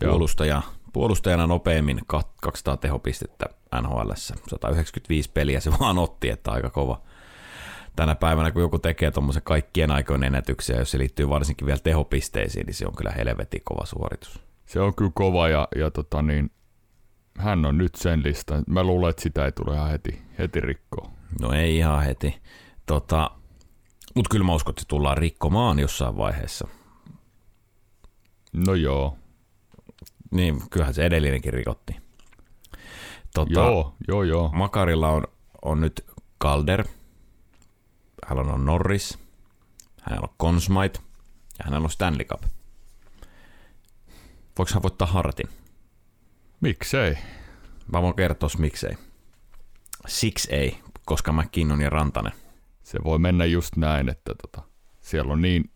puolustaja, 0.00 0.62
puolustajana 0.92 1.46
nopeimmin 1.46 2.00
200 2.40 2.76
tehopistettä 2.76 3.46
NHL, 3.82 4.10
195 4.14 5.30
peliä 5.30 5.60
se 5.60 5.70
vaan 5.80 5.98
otti, 5.98 6.30
että 6.30 6.50
aika 6.50 6.70
kova. 6.70 7.00
Tänä 7.98 8.14
päivänä, 8.14 8.50
kun 8.50 8.62
joku 8.62 8.78
tekee 8.78 9.10
tuommoisen 9.10 9.42
kaikkien 9.42 9.90
aikojen 9.90 10.24
ennätyksiä, 10.24 10.76
jos 10.76 10.90
se 10.90 10.98
liittyy 10.98 11.28
varsinkin 11.28 11.66
vielä 11.66 11.78
tehopisteisiin, 11.78 12.66
niin 12.66 12.74
se 12.74 12.86
on 12.86 12.96
kyllä 12.96 13.10
helvetin 13.10 13.60
kova 13.64 13.86
suoritus. 13.86 14.40
Se 14.66 14.80
on 14.80 14.94
kyllä 14.94 15.10
kova 15.14 15.48
ja, 15.48 15.68
ja 15.76 15.90
tota 15.90 16.22
niin, 16.22 16.50
hän 17.38 17.64
on 17.64 17.78
nyt 17.78 17.94
sen 17.94 18.22
lista. 18.24 18.62
Mä 18.66 18.84
luulen, 18.84 19.10
että 19.10 19.22
sitä 19.22 19.44
ei 19.44 19.52
tule 19.52 19.74
ihan 19.74 19.90
heti, 19.90 20.22
heti 20.38 20.60
rikkoa. 20.60 21.10
No 21.40 21.52
ei 21.52 21.76
ihan 21.76 22.04
heti. 22.04 22.40
Tota, 22.86 23.30
Mutta 24.14 24.28
kyllä 24.30 24.44
mä 24.44 24.54
uskon, 24.54 24.72
että 24.72 24.82
se 24.82 24.88
tullaan 24.88 25.18
rikkomaan 25.18 25.78
jossain 25.78 26.16
vaiheessa. 26.16 26.68
No 28.66 28.74
joo. 28.74 29.16
Niin, 30.30 30.62
kyllähän 30.70 30.94
se 30.94 31.06
edellinenkin 31.06 31.52
rikotti. 31.52 31.96
Tota, 33.34 33.60
joo, 33.60 33.94
joo, 34.08 34.22
joo. 34.22 34.50
Makarilla 34.54 35.08
on, 35.08 35.24
on 35.62 35.80
nyt 35.80 36.04
Calder, 36.42 36.84
hänellä 38.28 38.52
on 38.52 38.64
Norris, 38.64 39.18
hänellä 40.02 40.28
on 40.30 40.34
Consmite 40.40 41.00
ja 41.58 41.64
hänellä 41.64 41.84
on 41.84 41.90
Stanley 41.90 42.24
Cup. 42.24 42.42
Voiko 44.58 44.70
hän 44.74 44.82
voittaa 44.82 45.08
Hartin? 45.08 45.48
Miksei? 46.60 47.18
Mä 47.92 48.02
voin 48.02 48.16
kertoa 48.16 48.48
miksei. 48.58 48.96
Siksi 50.06 50.54
ei, 50.54 50.78
koska 51.06 51.32
McKinnon 51.32 51.80
ja 51.80 51.90
Rantanen. 51.90 52.32
Se 52.82 52.98
voi 53.04 53.18
mennä 53.18 53.44
just 53.44 53.76
näin, 53.76 54.08
että 54.08 54.34
tota, 54.34 54.68
siellä 55.00 55.32
on 55.32 55.42
niin, 55.42 55.70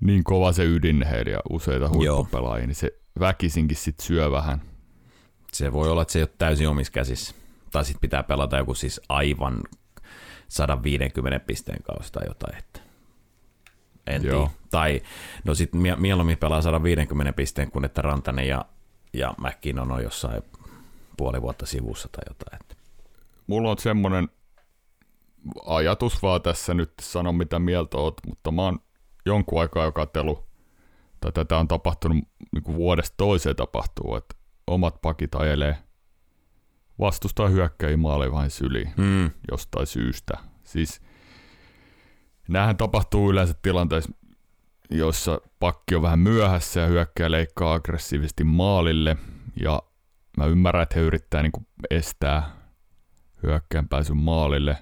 niin 0.00 0.24
kova 0.24 0.52
se 0.52 0.64
ydin 0.64 1.06
heillä 1.06 1.30
ja 1.30 1.40
useita 1.50 1.88
huippupelaajia, 1.88 2.66
niin 2.66 2.74
se 2.74 2.90
väkisinkin 3.20 3.76
sit 3.76 4.00
syö 4.00 4.30
vähän. 4.30 4.62
Se 5.52 5.72
voi 5.72 5.90
olla, 5.90 6.02
että 6.02 6.12
se 6.12 6.18
ei 6.18 6.22
ole 6.22 6.34
täysin 6.38 6.68
omissa 6.68 6.92
käsissä. 6.92 7.34
Tai 7.70 7.84
sitten 7.84 8.00
pitää 8.00 8.22
pelata 8.22 8.56
joku 8.56 8.74
siis 8.74 9.00
aivan 9.08 9.62
150 10.48 11.40
pisteen 11.40 11.82
kausi 11.82 12.12
tai 12.12 12.26
jotain. 12.26 12.58
Että 12.58 12.80
en 14.06 14.24
Joo. 14.24 14.50
Tai 14.70 15.02
no 15.44 15.54
sitten 15.54 15.80
mieluummin 15.98 16.38
pelaa 16.38 16.62
150 16.62 17.32
pisteen 17.32 17.70
kuin 17.70 17.84
että 17.84 18.02
Rantanen 18.02 18.48
ja, 18.48 18.64
ja 19.12 19.34
McKinnon 19.38 19.92
on 19.92 20.02
jossain 20.02 20.42
puoli 21.16 21.42
vuotta 21.42 21.66
sivussa 21.66 22.08
tai 22.12 22.22
jotain. 22.28 22.60
Että. 22.60 22.76
Mulla 23.46 23.70
on 23.70 23.78
semmoinen 23.78 24.28
ajatus 25.66 26.22
vaan 26.22 26.42
tässä 26.42 26.74
nyt, 26.74 26.92
sano 27.00 27.32
mitä 27.32 27.58
mieltä 27.58 27.96
oot, 27.96 28.14
mutta 28.26 28.50
mä 28.50 28.62
oon 28.62 28.78
jonkun 29.26 29.60
aikaa 29.60 29.84
jo 29.84 29.92
katsellut, 29.92 30.46
tai 31.20 31.32
tätä 31.32 31.58
on 31.58 31.68
tapahtunut 31.68 32.18
niin 32.52 32.76
vuodesta 32.76 33.14
toiseen 33.16 33.56
tapahtuu, 33.56 34.16
että 34.16 34.34
omat 34.66 35.02
pakit 35.02 35.34
ajelee 35.34 35.76
vastustaa 36.98 37.48
hyökkäjiä 37.48 37.96
maali 37.96 38.32
vain 38.32 38.50
syliin 38.50 38.92
mm. 38.96 39.30
jostain 39.50 39.86
syystä. 39.86 40.34
Siis 40.64 41.02
näähän 42.48 42.76
tapahtuu 42.76 43.30
yleensä 43.30 43.54
tilanteessa, 43.62 44.12
jossa 44.90 45.40
pakki 45.58 45.94
on 45.94 46.02
vähän 46.02 46.18
myöhässä 46.18 46.80
ja 46.80 46.86
hyökkäjä 46.86 47.30
leikkaa 47.30 47.74
aggressiivisesti 47.74 48.44
maalille. 48.44 49.16
Ja 49.62 49.82
mä 50.36 50.46
ymmärrän, 50.46 50.82
että 50.82 50.94
he 50.94 51.00
yrittää 51.00 51.42
niin 51.42 51.66
estää 51.90 52.56
hyökkäjän 53.42 53.88
pääsyn 53.88 54.16
maalille. 54.16 54.76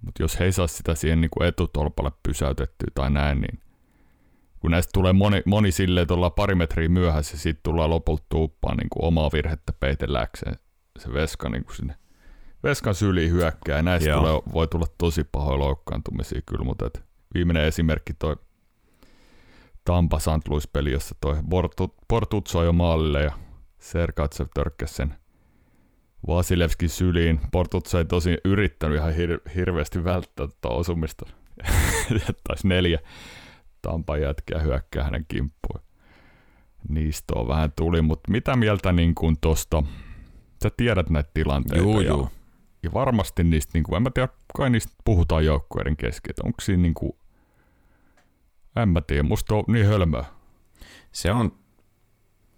Mutta 0.00 0.22
jos 0.22 0.40
he 0.40 0.44
ei 0.44 0.52
saa 0.52 0.66
sitä 0.66 0.94
siihen 0.94 1.20
niin 1.20 1.30
kuin 1.30 1.48
etutolpalle 1.48 2.12
pysäytettyä 2.22 2.88
tai 2.94 3.10
näin, 3.10 3.40
niin 3.40 3.60
kun 4.60 4.70
näistä 4.70 4.90
tulee 4.94 5.12
moni, 5.12 5.42
moni 5.46 5.72
silleen, 5.72 6.02
että 6.02 6.14
ollaan 6.14 6.32
pari 6.32 6.54
metriä 6.54 6.88
myöhässä 6.88 7.34
ja 7.34 7.38
sitten 7.38 7.62
tullaan 7.62 7.90
lopulta 7.90 8.24
tuuppaan 8.28 8.76
niin 8.76 8.88
kuin 8.90 9.04
omaa 9.04 9.30
virhettä 9.32 9.72
peitelläkseen 9.72 10.56
se 10.98 11.12
veska 11.12 11.48
niin 11.48 11.64
kuin 11.64 11.76
sinne 11.76 11.94
veskan 12.62 12.94
syliin 12.94 13.30
hyökkää. 13.30 13.76
Ja 13.76 13.82
näistä 13.82 14.14
tulee, 14.14 14.32
voi 14.52 14.68
tulla 14.68 14.86
tosi 14.98 15.24
pahoja 15.24 15.58
loukkaantumisia 15.58 16.40
kyllä, 16.46 16.64
mutta 16.64 16.86
et 16.86 17.04
viimeinen 17.34 17.64
esimerkki 17.64 18.14
toi 18.14 18.36
Tampa 19.84 20.18
St. 20.18 20.48
Louis-peli, 20.48 20.92
jossa 20.92 21.14
toi 21.20 21.36
Portuzzo 22.08 22.64
jo 22.64 22.72
maalille 22.72 23.22
ja 23.22 23.32
Sergatsev 23.78 24.46
törkkäsi 24.54 24.94
sen 24.94 25.14
Vasilevskin 26.26 26.88
syliin. 26.88 27.40
Portuzzo 27.52 27.98
ei 27.98 28.04
tosi 28.04 28.38
yrittänyt 28.44 28.98
ihan 28.98 29.12
hir- 29.12 29.52
hirveästi 29.54 30.04
välttää 30.04 30.46
tuota 30.46 30.68
osumista. 30.68 31.26
Taisi 32.48 32.68
neljä 32.68 32.98
Tampa 33.82 34.16
jätkää 34.16 34.60
hyökkää 34.60 35.04
hänen 35.04 35.24
kimppuun. 35.28 35.80
Niistä 36.88 37.34
on 37.36 37.48
vähän 37.48 37.72
tuli, 37.76 38.02
mutta 38.02 38.30
mitä 38.30 38.56
mieltä 38.56 38.92
niin 38.92 39.14
kuin 39.14 39.36
tosta, 39.40 39.82
sä 40.62 40.70
tiedät 40.76 41.10
näitä 41.10 41.30
tilanteita. 41.34 41.84
Joo, 41.84 42.00
ja, 42.00 42.08
joo. 42.08 42.30
ja 42.82 42.92
varmasti 42.94 43.44
niistä, 43.44 43.70
niin 43.74 43.84
kuin, 43.84 43.96
en 43.96 44.02
mä 44.02 44.10
tiedä, 44.10 44.28
kai 44.56 44.70
niistä 44.70 44.92
puhutaan 45.04 45.44
joukkueiden 45.44 45.96
kesken, 45.96 46.34
onko 46.44 46.60
siinä 46.60 46.82
niin 46.82 46.94
kuin, 46.94 47.12
en 48.76 48.88
mä 48.88 49.00
tiedä, 49.00 49.22
musta 49.22 49.54
on 49.54 49.64
niin 49.68 49.86
hölmöä. 49.86 50.24
Se 51.12 51.32
on, 51.32 51.52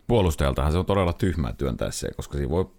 puolustajaltahan 0.06 0.72
se 0.72 0.78
on 0.78 0.86
todella 0.86 1.12
tyhmää 1.12 1.52
työntää 1.52 1.90
se, 1.90 2.08
koska 2.16 2.36
siinä 2.36 2.50
voi 2.50 2.70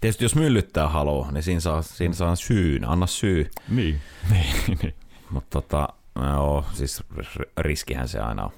Tietysti 0.00 0.24
jos 0.24 0.34
myllyttää 0.34 0.88
haloo, 0.88 1.30
niin 1.30 1.42
siinä 1.42 1.60
saa, 1.60 1.82
siinä 1.82 2.14
saa 2.14 2.36
syyn, 2.36 2.84
anna 2.84 3.06
syy. 3.06 3.50
Niin, 3.68 4.00
niin, 4.30 4.78
niin. 4.82 4.94
Mutta 5.30 5.60
tota, 5.60 5.88
no, 6.14 6.64
siis 6.72 7.02
riskihän 7.56 8.08
se 8.08 8.18
aina 8.18 8.44
on. 8.44 8.50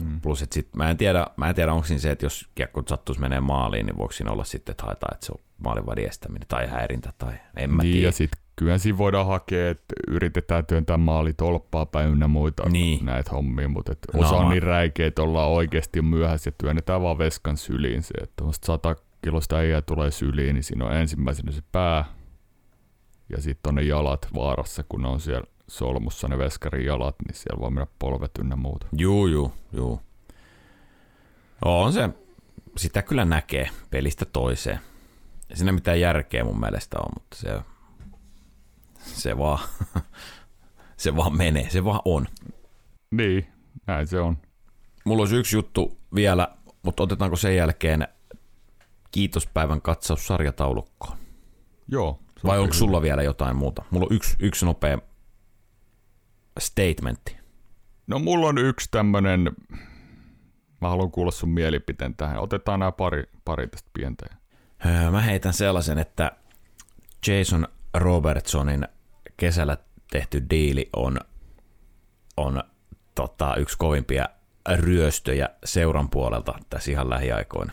Mm. 0.00 0.20
Plus, 0.20 0.42
että 0.42 0.54
sit, 0.54 0.68
mä 0.76 0.90
en 0.90 0.96
tiedä, 0.96 1.26
mä 1.36 1.48
en 1.48 1.54
tiedä 1.54 1.72
onko 1.72 1.86
siinä 1.86 2.00
se, 2.00 2.10
että 2.10 2.26
jos 2.26 2.48
kiekko 2.54 2.82
sattuisi 2.88 3.20
menee 3.20 3.40
maaliin, 3.40 3.86
niin 3.86 3.98
voiko 3.98 4.12
siinä 4.12 4.30
olla 4.30 4.44
sitten, 4.44 4.72
että 4.72 4.84
haetaan, 4.84 5.14
että 5.14 5.26
se 5.26 5.32
on 5.32 5.40
maalivadin 5.58 6.08
estäminen 6.08 6.48
tai 6.48 6.66
häirintä 6.66 7.12
tai 7.18 7.34
en 7.56 7.70
mä 7.70 7.82
niin, 7.82 7.92
tiedä. 7.92 8.08
ja 8.08 8.12
sitten 8.12 8.40
kyllä 8.56 8.78
siinä 8.78 8.98
voidaan 8.98 9.26
hakea, 9.26 9.70
että 9.70 9.94
yritetään 10.08 10.66
työntää 10.66 10.96
maali 10.96 11.32
tolppaa 11.32 11.86
päin 11.86 12.10
ynnä 12.10 12.28
muita 12.28 12.68
niin. 12.68 13.06
näitä 13.06 13.30
hommia, 13.30 13.68
mutta 13.68 13.92
et 13.92 13.98
osa 14.14 14.32
no, 14.32 14.38
on 14.38 14.48
niin 14.48 14.62
räikeä, 14.62 15.06
että 15.06 15.22
ollaan 15.22 15.50
oikeasti 15.50 16.02
myöhässä 16.02 16.48
ja 16.48 16.54
työnnetään 16.58 17.02
vaan 17.02 17.18
veskan 17.18 17.56
syliin 17.56 18.02
se, 18.02 18.14
että 18.22 18.44
sata 18.64 18.96
kilosta 19.22 19.56
äijää 19.56 19.82
tulee 19.82 20.10
syliin, 20.10 20.54
niin 20.54 20.64
siinä 20.64 20.84
on 20.84 20.96
ensimmäisenä 20.96 21.52
se 21.52 21.62
pää 21.72 22.04
ja 23.28 23.42
sitten 23.42 23.70
on 23.70 23.74
ne 23.74 23.82
jalat 23.82 24.28
vaarassa, 24.34 24.84
kun 24.88 25.02
ne 25.02 25.08
on 25.08 25.20
siellä 25.20 25.46
solmussa 25.68 26.28
ne 26.28 26.38
veskarin 26.38 26.86
jalat, 26.86 27.16
niin 27.26 27.34
siellä 27.34 27.60
voi 27.60 27.70
mennä 27.70 27.86
polvet 27.98 28.30
ynnä 28.38 28.56
muuta. 28.56 28.86
Juu, 28.92 29.26
juu, 29.26 29.52
juu. 29.72 30.00
On 31.64 31.92
se 31.92 32.10
sitä 32.76 33.02
kyllä 33.02 33.24
näkee 33.24 33.70
pelistä 33.90 34.24
toiseen. 34.24 34.80
Ei 35.50 35.56
siinä 35.56 35.72
mitään 35.72 36.00
järkeä 36.00 36.44
mun 36.44 36.60
mielestä 36.60 36.96
on, 36.98 37.12
mutta 37.14 37.36
se, 37.36 37.60
se, 38.98 39.38
vaan, 39.38 39.58
se 40.96 41.16
vaan 41.16 41.36
menee, 41.36 41.70
se 41.70 41.84
vaan 41.84 42.00
on. 42.04 42.26
Niin, 43.10 43.46
näin 43.86 44.06
se 44.06 44.20
on. 44.20 44.38
Mulla 45.04 45.22
olisi 45.22 45.36
yksi 45.36 45.56
juttu 45.56 45.98
vielä, 46.14 46.48
mutta 46.82 47.02
otetaanko 47.02 47.36
sen 47.36 47.56
jälkeen 47.56 48.08
kiitospäivän 49.10 49.82
katsaus 49.82 50.26
sarjataulukkoon? 50.26 51.16
Joo. 51.88 52.20
Vai 52.44 52.58
onko 52.58 52.74
sulla 52.74 53.02
vielä 53.02 53.22
jotain 53.22 53.56
muuta? 53.56 53.84
Mulla 53.90 54.06
on 54.10 54.16
yksi, 54.16 54.36
yksi 54.40 54.66
nopea 54.66 54.98
statementti. 56.58 57.36
No 58.06 58.18
mulla 58.18 58.46
on 58.46 58.58
yksi 58.58 58.88
tämmönen, 58.90 59.50
mä 60.80 60.88
haluan 60.88 61.10
kuulla 61.10 61.30
sun 61.30 61.48
mielipiteen 61.48 62.14
tähän. 62.14 62.38
Otetaan 62.38 62.80
nämä 62.80 62.92
pari, 62.92 63.24
pari 63.44 63.68
tästä 63.68 63.90
pientä. 63.92 64.26
Öö, 64.86 65.10
mä 65.10 65.20
heitän 65.20 65.52
sellaisen, 65.52 65.98
että 65.98 66.32
Jason 67.26 67.68
Robertsonin 67.94 68.88
kesällä 69.36 69.76
tehty 70.10 70.46
diili 70.50 70.88
on, 70.96 71.20
on 72.36 72.62
tota, 73.14 73.56
yksi 73.56 73.78
kovimpia 73.78 74.28
ryöstöjä 74.74 75.48
seuran 75.64 76.10
puolelta 76.10 76.58
tässä 76.70 76.90
ihan 76.90 77.10
lähiaikoina. 77.10 77.72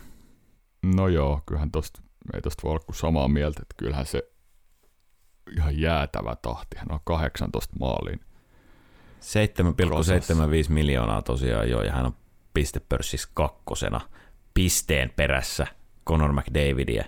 No 0.96 1.08
joo, 1.08 1.42
kyllähän 1.46 1.70
tosta, 1.70 2.02
ei 2.34 2.40
tosta 2.40 2.62
voi 2.62 2.70
olla 2.70 2.84
kuin 2.84 2.96
samaa 2.96 3.28
mieltä, 3.28 3.60
että 3.62 3.74
kyllähän 3.76 4.06
se 4.06 4.30
ihan 5.56 5.80
jäätävä 5.80 6.36
tahti. 6.42 6.76
Hän 6.76 6.92
on 6.92 7.00
18 7.04 7.76
maaliin. 7.80 8.20
7,75 9.24 10.72
miljoonaa 10.72 11.22
tosiaan 11.22 11.70
jo, 11.70 11.82
ja 11.82 11.92
hän 11.92 12.06
on 12.06 12.16
pistepörssissä 12.54 13.28
kakkosena 13.34 14.00
pisteen 14.54 15.12
perässä 15.16 15.66
Conor 16.06 16.32
McDavidia. 16.32 17.04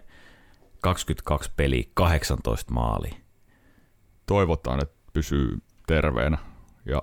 22 0.81 1.51
peliä, 1.57 1.85
18 1.95 2.73
maalia. 2.73 3.15
Toivotaan, 4.27 4.83
että 4.83 4.97
pysyy 5.13 5.59
terveenä 5.87 6.39
ja 6.87 7.03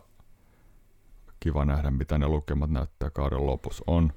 kiva 1.39 1.65
nähdä, 1.65 1.91
mitä 1.91 2.17
ne 2.17 2.27
lukemat 2.27 2.69
näyttää 2.69 3.09
kauden 3.09 3.45
lopussa. 3.45 3.83
On, 3.87 4.13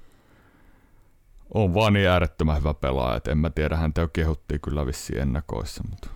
on 1.54 1.74
vaan 1.74 1.92
niin 1.92 2.08
äärettömän 2.08 2.58
hyvä 2.58 2.74
pelaaja, 2.74 3.16
että 3.16 3.30
en 3.30 3.38
mä 3.38 3.50
tiedä, 3.50 3.76
häntä 3.76 4.00
jo 4.00 4.08
kehuttiin 4.08 4.60
kyllä 4.60 4.86
vissiin 4.86 5.20
ennakoissa, 5.20 5.84
mutta 5.90 6.08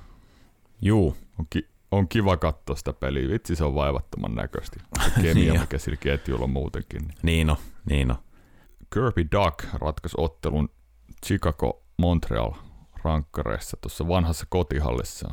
Juu. 0.82 1.16
On, 1.38 1.46
ki- 1.50 1.69
on 1.90 2.08
kiva 2.08 2.36
katsoa 2.36 2.76
sitä 2.76 2.92
peliä. 2.92 3.28
Vitsi, 3.28 3.56
se 3.56 3.64
on 3.64 3.74
vaivattoman 3.74 4.34
näköisesti. 4.34 4.80
Kemia, 5.22 5.34
niin 5.52 5.60
mikä 5.60 5.78
sillä 5.78 5.96
ketjulla 5.96 6.44
on 6.44 6.50
muutenkin. 6.50 7.02
Niin 7.22 7.50
on, 7.50 7.56
niin 7.84 8.10
on. 8.10 8.16
Kirby 8.94 9.26
Duck 9.32 9.74
ratkaisi 9.74 10.16
ottelun 10.18 10.68
Chicago 11.26 11.82
Montreal 11.98 12.52
rankkareissa 13.04 13.76
tuossa 13.80 14.08
vanhassa 14.08 14.46
kotihallissa 14.48 15.28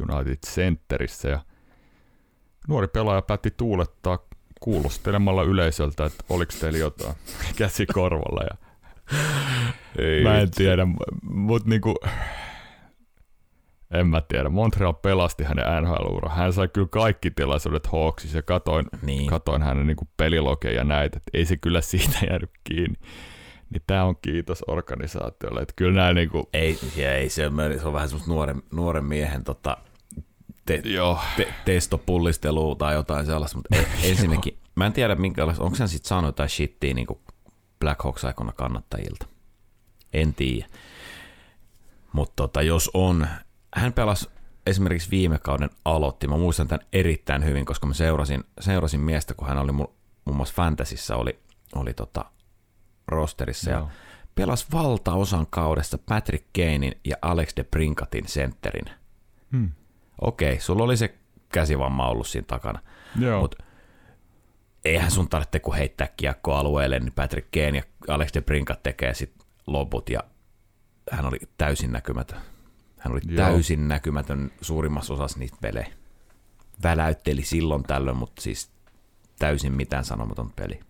United 0.00 0.38
Centerissä 0.46 1.28
ja 1.28 1.40
nuori 2.68 2.88
pelaaja 2.88 3.22
päätti 3.22 3.50
tuulettaa 3.50 4.18
kuulostelemalla 4.60 5.42
yleisöltä, 5.42 6.04
että 6.04 6.24
oliko 6.28 6.52
teillä 6.60 6.78
jotain 6.78 7.14
käsi 7.58 7.86
korvalla 7.86 8.42
ja 8.42 8.56
Ei 9.98 10.22
mä 10.22 10.38
en 10.38 10.50
tiedä, 10.50 10.86
mutta 11.22 11.68
niinku, 11.68 11.94
en 13.90 14.06
mä 14.06 14.20
tiedä. 14.20 14.48
Montreal 14.48 14.92
pelasti 14.92 15.44
hänen 15.44 15.64
nhl 15.82 16.28
Hän 16.28 16.52
sai 16.52 16.68
kyllä 16.68 16.88
kaikki 16.90 17.30
tilaisuudet 17.30 17.86
Hawksissa 17.86 18.38
ja 18.38 18.42
katoin, 18.42 18.86
Niin. 19.02 19.26
katoin 19.26 19.62
hänen 19.62 19.86
niinku 19.86 20.08
pelilokeja 20.16 20.74
ja 20.74 20.84
näitä, 20.84 21.16
että 21.16 21.30
ei 21.34 21.44
se 21.44 21.56
kyllä 21.56 21.80
siitä 21.80 22.18
jäänyt 22.30 22.50
kiinni. 22.64 22.96
Niin 23.70 23.82
tää 23.86 24.04
on 24.04 24.16
kiitos 24.22 24.64
organisaatiolle, 24.66 25.60
että 25.60 25.72
kyllä 25.76 25.94
nämä 25.94 26.12
niinku, 26.12 26.48
Ei, 26.52 26.78
ei 26.96 27.28
se, 27.28 27.46
on, 27.46 27.54
se 27.80 27.86
on 27.86 27.92
vähän 27.92 28.08
semmoista 28.08 28.32
nuoren, 28.32 28.62
nuoren 28.72 29.04
miehen 29.04 29.44
tota, 29.44 29.76
te, 30.66 30.82
joo, 30.84 31.18
te, 31.36 31.54
testopullistelua 31.64 32.74
tai 32.74 32.94
jotain 32.94 33.26
sellaista, 33.26 33.58
mutta 33.58 33.76
e- 33.76 33.86
ensinnäkin, 34.10 34.58
mä 34.74 34.86
en 34.86 34.92
tiedä 34.92 35.14
minkälaista, 35.14 35.62
onko 35.64 35.76
hän 35.78 35.88
sitten 35.88 36.08
saanut 36.08 36.28
jotain 36.28 36.48
shittiä 36.48 36.94
niin 36.94 37.06
Black 37.80 38.02
Hawks 38.04 38.24
aikana 38.24 38.52
kannattajilta. 38.52 39.26
En 40.12 40.34
tiedä. 40.34 40.66
Mutta 42.12 42.32
tota, 42.36 42.62
jos 42.62 42.90
on, 42.94 43.26
hän 43.76 43.92
pelasi 43.92 44.30
esimerkiksi 44.66 45.10
viime 45.10 45.38
kauden 45.38 45.70
aloitti, 45.84 46.28
mä 46.28 46.36
muistan 46.36 46.68
tämän 46.68 46.86
erittäin 46.92 47.44
hyvin, 47.44 47.64
koska 47.64 47.86
mä 47.86 47.94
seurasin, 47.94 48.44
seurasin 48.60 49.00
miestä, 49.00 49.34
kun 49.34 49.48
hän 49.48 49.58
oli 49.58 49.72
muun 49.72 49.90
muassa 50.32 50.54
Fantasissa, 50.54 51.16
oli, 51.16 51.38
oli 51.74 51.94
tota 51.94 52.24
rosterissa, 53.08 53.70
ja 53.70 53.76
Joo. 53.76 53.88
pelasi 54.34 54.66
valtaosan 54.72 55.46
kaudesta 55.50 55.98
Patrick 55.98 56.46
Kanein 56.56 57.00
ja 57.04 57.16
Alex 57.22 57.56
de 57.56 57.64
Brinkatin 57.64 58.28
sentterin. 58.28 58.90
hmm. 59.52 59.70
Okei, 60.20 60.60
sulla 60.60 60.84
oli 60.84 60.96
se 60.96 61.14
käsivamma 61.48 62.08
ollut 62.08 62.26
siinä 62.26 62.46
takana, 62.46 62.78
joo. 63.18 63.40
mutta 63.40 63.64
eihän 64.84 65.10
sun 65.10 65.28
tarvitse 65.28 65.60
kun 65.60 65.74
heittää 65.74 66.08
kiekko 66.16 66.54
alueelle, 66.54 67.00
niin 67.00 67.12
Patrick 67.12 67.48
Kane 67.50 67.78
ja 67.78 68.14
Alex 68.14 68.34
de 68.34 68.40
Brinkat 68.40 68.82
tekee 68.82 69.14
sit 69.14 69.32
loput 69.66 70.10
ja 70.10 70.20
hän 71.10 71.26
oli 71.26 71.38
täysin 71.58 71.92
näkymätön. 71.92 72.55
Hän 73.06 73.12
oli 73.12 73.20
Joo. 73.28 73.36
täysin 73.36 73.88
näkymätön 73.88 74.50
suurimmassa 74.60 75.14
osassa 75.14 75.38
niitä 75.38 75.56
pelejä. 75.60 75.86
Väläytteli 76.82 77.42
silloin 77.42 77.82
tällöin, 77.82 78.16
mutta 78.16 78.42
siis 78.42 78.70
täysin 79.38 79.72
mitään 79.72 80.04
sanomaton 80.04 80.52
peli. 80.52 80.80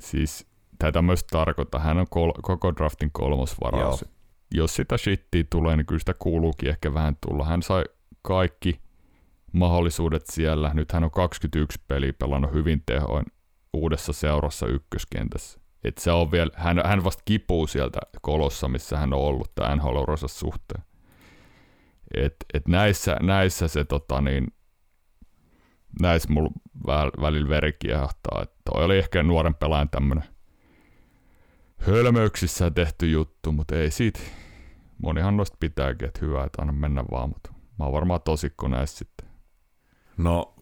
Siis 0.00 0.46
tätä 0.78 1.02
myös 1.02 1.24
tarkoittaa, 1.24 1.80
hän 1.80 1.98
on 1.98 2.06
kol- 2.10 2.32
koko 2.42 2.74
draftin 2.76 3.10
kolmosvaraus. 3.12 4.02
Joo. 4.02 4.10
Jos 4.54 4.76
sitä 4.76 4.98
shittiä 4.98 5.44
tulee, 5.50 5.76
niin 5.76 5.86
kyllä 5.86 5.98
sitä 5.98 6.14
kuuluukin 6.18 6.68
ehkä 6.68 6.94
vähän 6.94 7.16
tulla. 7.26 7.44
Hän 7.44 7.62
sai 7.62 7.84
kaikki 8.22 8.80
mahdollisuudet 9.52 10.26
siellä. 10.26 10.70
Nyt 10.74 10.92
hän 10.92 11.04
on 11.04 11.10
21 11.10 11.80
peliä 11.88 12.12
pelannut 12.12 12.52
hyvin 12.52 12.82
tehoin 12.86 13.26
uudessa 13.72 14.12
seurassa 14.12 14.66
ykköskentässä. 14.66 15.60
Et 15.84 15.98
se 15.98 16.10
on 16.10 16.32
vielä, 16.32 16.50
hän, 16.54 16.82
hän 16.84 17.04
vasta 17.04 17.22
kipuu 17.24 17.66
sieltä 17.66 17.98
kolossa, 18.22 18.68
missä 18.68 18.96
hän 18.96 19.12
on 19.12 19.20
ollut 19.20 19.54
tämän 19.54 19.78
nhl 19.78 20.14
suhteen. 20.26 20.89
Et, 22.14 22.36
et 22.54 22.68
näissä, 22.68 23.16
näissä 23.22 23.68
se 23.68 23.84
tota 23.84 24.20
niin, 24.20 24.46
näissä 26.02 26.32
mulla 26.32 26.50
väl, 26.86 27.10
välillä 27.20 27.48
veri 27.48 27.72
kiehahtaa. 27.72 28.42
Et 28.42 28.52
toi 28.64 28.84
oli 28.84 28.98
ehkä 28.98 29.22
nuoren 29.22 29.54
pelaajan 29.54 29.88
tämmönen 29.88 30.24
hölmöyksissä 31.78 32.70
tehty 32.70 33.10
juttu, 33.10 33.52
mutta 33.52 33.76
ei 33.76 33.90
siitä. 33.90 34.20
Monihan 35.02 35.36
noista 35.36 35.56
pitääkin, 35.60 36.08
että 36.08 36.20
hyvä, 36.22 36.44
että 36.44 36.62
anna 36.62 36.72
mennä 36.72 37.04
vaan, 37.10 37.28
mutta 37.28 37.52
mä 37.78 37.84
oon 37.84 37.92
varmaan 37.92 38.20
tosikko 38.22 38.68
näissä 38.68 38.98
sitten. 38.98 39.28
No, 40.16 40.54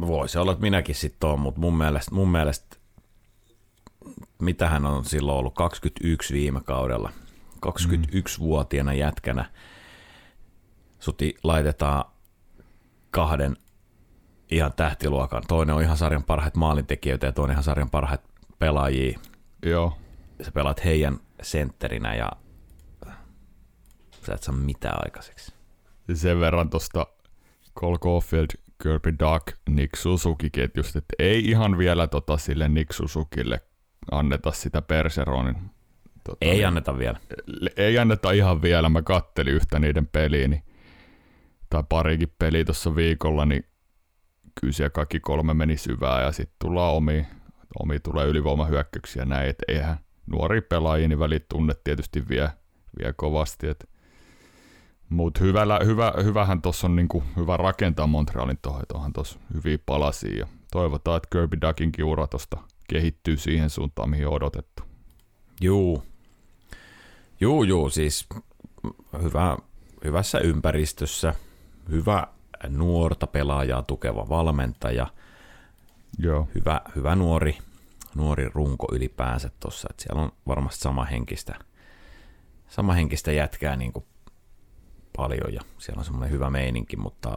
voisi 0.00 0.38
olla, 0.38 0.52
että 0.52 0.62
minäkin 0.62 0.94
sitten 0.94 1.30
on, 1.30 1.40
mutta 1.40 1.60
mun 1.60 1.76
mielestä, 1.76 2.14
mun 2.14 2.28
mielestä 2.28 2.76
mitä 4.42 4.68
hän 4.68 4.86
on 4.86 5.04
silloin 5.04 5.38
ollut, 5.38 5.54
21 5.54 6.34
viime 6.34 6.60
kaudella, 6.60 7.12
21-vuotiaana 7.66 8.92
jätkänä, 8.92 9.50
suti 11.04 11.34
laitetaan 11.42 12.04
kahden 13.10 13.56
ihan 14.50 14.72
tähtiluokan, 14.76 15.42
toinen 15.48 15.74
on 15.74 15.82
ihan 15.82 15.96
sarjan 15.96 16.24
parhaita 16.24 16.58
maalintekijöitä 16.58 17.26
ja 17.26 17.32
toinen 17.32 17.54
ihan 17.54 17.64
sarjan 17.64 17.90
parhaita 17.90 18.24
pelaajia, 18.58 19.18
Joo, 19.66 19.98
sä 20.42 20.52
pelaat 20.52 20.84
heidän 20.84 21.18
sentterinä 21.42 22.14
ja 22.14 22.30
sä 24.26 24.34
et 24.34 24.42
saa 24.42 24.54
mitään 24.54 24.98
aikaiseksi. 25.04 25.52
sen 26.14 26.40
verran 26.40 26.70
tosta 26.70 27.06
Cole 27.80 27.98
Caulfield, 27.98 28.46
Kirby 28.82 29.12
Duck, 29.18 29.58
Nick 29.68 29.96
Suzuki-ketjusta, 29.96 30.98
että 30.98 31.14
ei 31.18 31.44
ihan 31.50 31.78
vielä 31.78 32.06
tota 32.06 32.36
sille 32.36 32.68
Nick 32.68 32.92
Suzukille 32.92 33.60
anneta 34.12 34.52
sitä 34.52 34.82
Perseronin. 34.82 35.56
Tota, 36.24 36.36
Ei 36.40 36.64
anneta 36.64 36.98
vielä. 36.98 37.20
ei 37.76 37.98
anneta 37.98 38.30
ihan 38.30 38.62
vielä. 38.62 38.88
Mä 38.88 39.02
kattelin 39.02 39.54
yhtä 39.54 39.78
niiden 39.78 40.06
peliä, 40.06 40.48
niin, 40.48 40.62
tai 41.74 41.84
parikin 41.88 42.34
peliä 42.38 42.64
tuossa 42.64 42.96
viikolla, 42.96 43.46
niin 43.46 43.64
kyllä 44.60 44.72
siellä 44.72 44.90
kaikki 44.90 45.20
kolme 45.20 45.54
meni 45.54 45.76
syvää 45.76 46.22
ja 46.22 46.32
sitten 46.32 46.56
tullaan 46.58 46.94
omi, 46.94 47.26
omi 47.82 48.00
tulee 48.00 48.26
ylivoimahyökkäyksiä 48.26 49.24
näin, 49.24 49.48
että 49.48 49.64
eihän 49.68 49.98
nuori 50.26 50.60
pelaajia, 50.60 51.08
niin 51.08 51.18
välit 51.18 51.48
tunne 51.48 51.74
tietysti 51.84 52.28
vie, 52.28 52.50
vie 52.98 53.12
kovasti, 53.16 53.68
et 53.68 53.88
mutta 55.08 55.40
hyvällä, 55.40 55.80
hyvä, 55.84 56.12
hyvähän 56.24 56.62
tuossa 56.62 56.86
on 56.86 56.96
niinku, 56.96 57.24
hyvä 57.36 57.56
rakentaa 57.56 58.06
Montrealin 58.06 58.58
tuohon, 58.62 58.82
että 58.82 58.94
onhan 58.94 59.12
tuossa 59.12 59.38
hyviä 59.54 59.78
palasia 59.86 60.38
ja 60.38 60.46
toivotaan, 60.72 61.16
että 61.16 61.28
Kirby 61.32 61.58
Duckinkin 61.60 62.04
ura 62.04 62.26
tuosta 62.26 62.56
kehittyy 62.88 63.36
siihen 63.36 63.70
suuntaan, 63.70 64.10
mihin 64.10 64.26
on 64.26 64.32
odotettu. 64.32 64.82
Juu. 65.60 66.02
Juu, 67.40 67.64
juu, 67.64 67.90
siis 67.90 68.26
hyvä, 69.22 69.56
hyvässä 70.04 70.38
ympäristössä, 70.38 71.34
hyvä 71.90 72.26
nuorta 72.68 73.26
pelaajaa 73.26 73.82
tukeva 73.82 74.28
valmentaja, 74.28 75.06
Joo. 76.18 76.48
hyvä, 76.54 76.80
hyvä 76.96 77.14
nuori, 77.14 77.58
nuori 78.14 78.48
runko 78.54 78.86
ylipäänsä 78.92 79.50
tuossa. 79.60 79.88
Siellä 79.98 80.22
on 80.22 80.32
varmasti 80.46 80.80
sama 80.80 81.04
henkistä, 81.04 81.54
sama 82.68 82.92
henkistä 82.92 83.32
jätkää 83.32 83.76
niin 83.76 83.92
kuin 83.92 84.04
paljon 85.16 85.54
ja 85.54 85.60
siellä 85.78 86.00
on 86.00 86.04
semmoinen 86.04 86.30
hyvä 86.30 86.50
meininki, 86.50 86.96
mutta 86.96 87.36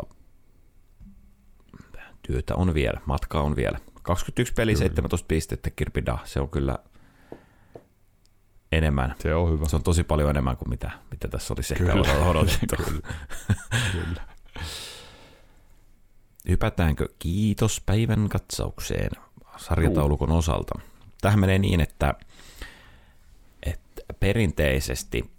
työtä 2.21 2.55
on 2.55 2.73
vielä, 2.73 3.01
matkaa 3.05 3.41
on 3.41 3.55
vielä. 3.55 3.79
21 4.01 4.53
peli, 4.53 4.71
kyllä. 4.71 4.85
17 4.85 5.25
pistettä 5.27 5.69
Kirpida, 5.69 6.17
se 6.23 6.39
on 6.39 6.49
kyllä 6.49 6.77
enemmän. 8.71 9.15
Se 9.19 9.35
on 9.35 9.51
hyvä. 9.51 9.67
Se 9.67 9.75
on 9.75 9.83
tosi 9.83 10.03
paljon 10.03 10.29
enemmän 10.29 10.57
kuin 10.57 10.69
mitä, 10.69 10.91
mitä 11.11 11.27
tässä 11.27 11.53
olisi 11.53 11.73
ehkä 11.73 11.85
kyllä. 11.85 12.25
odotettu. 12.25 12.75
kyllä. 12.85 13.01
kyllä. 13.91 14.21
Hypätäänkö 16.49 17.10
kiitos 17.20 17.82
päivän 17.86 18.30
katsaukseen 18.30 19.12
sarjataulukon 19.58 20.32
osalta? 20.32 20.80
Tähän 21.22 21.39
menee 21.39 21.60
niin, 21.60 21.82
että, 21.82 22.14
että 23.64 24.01
perinteisesti 24.20 25.32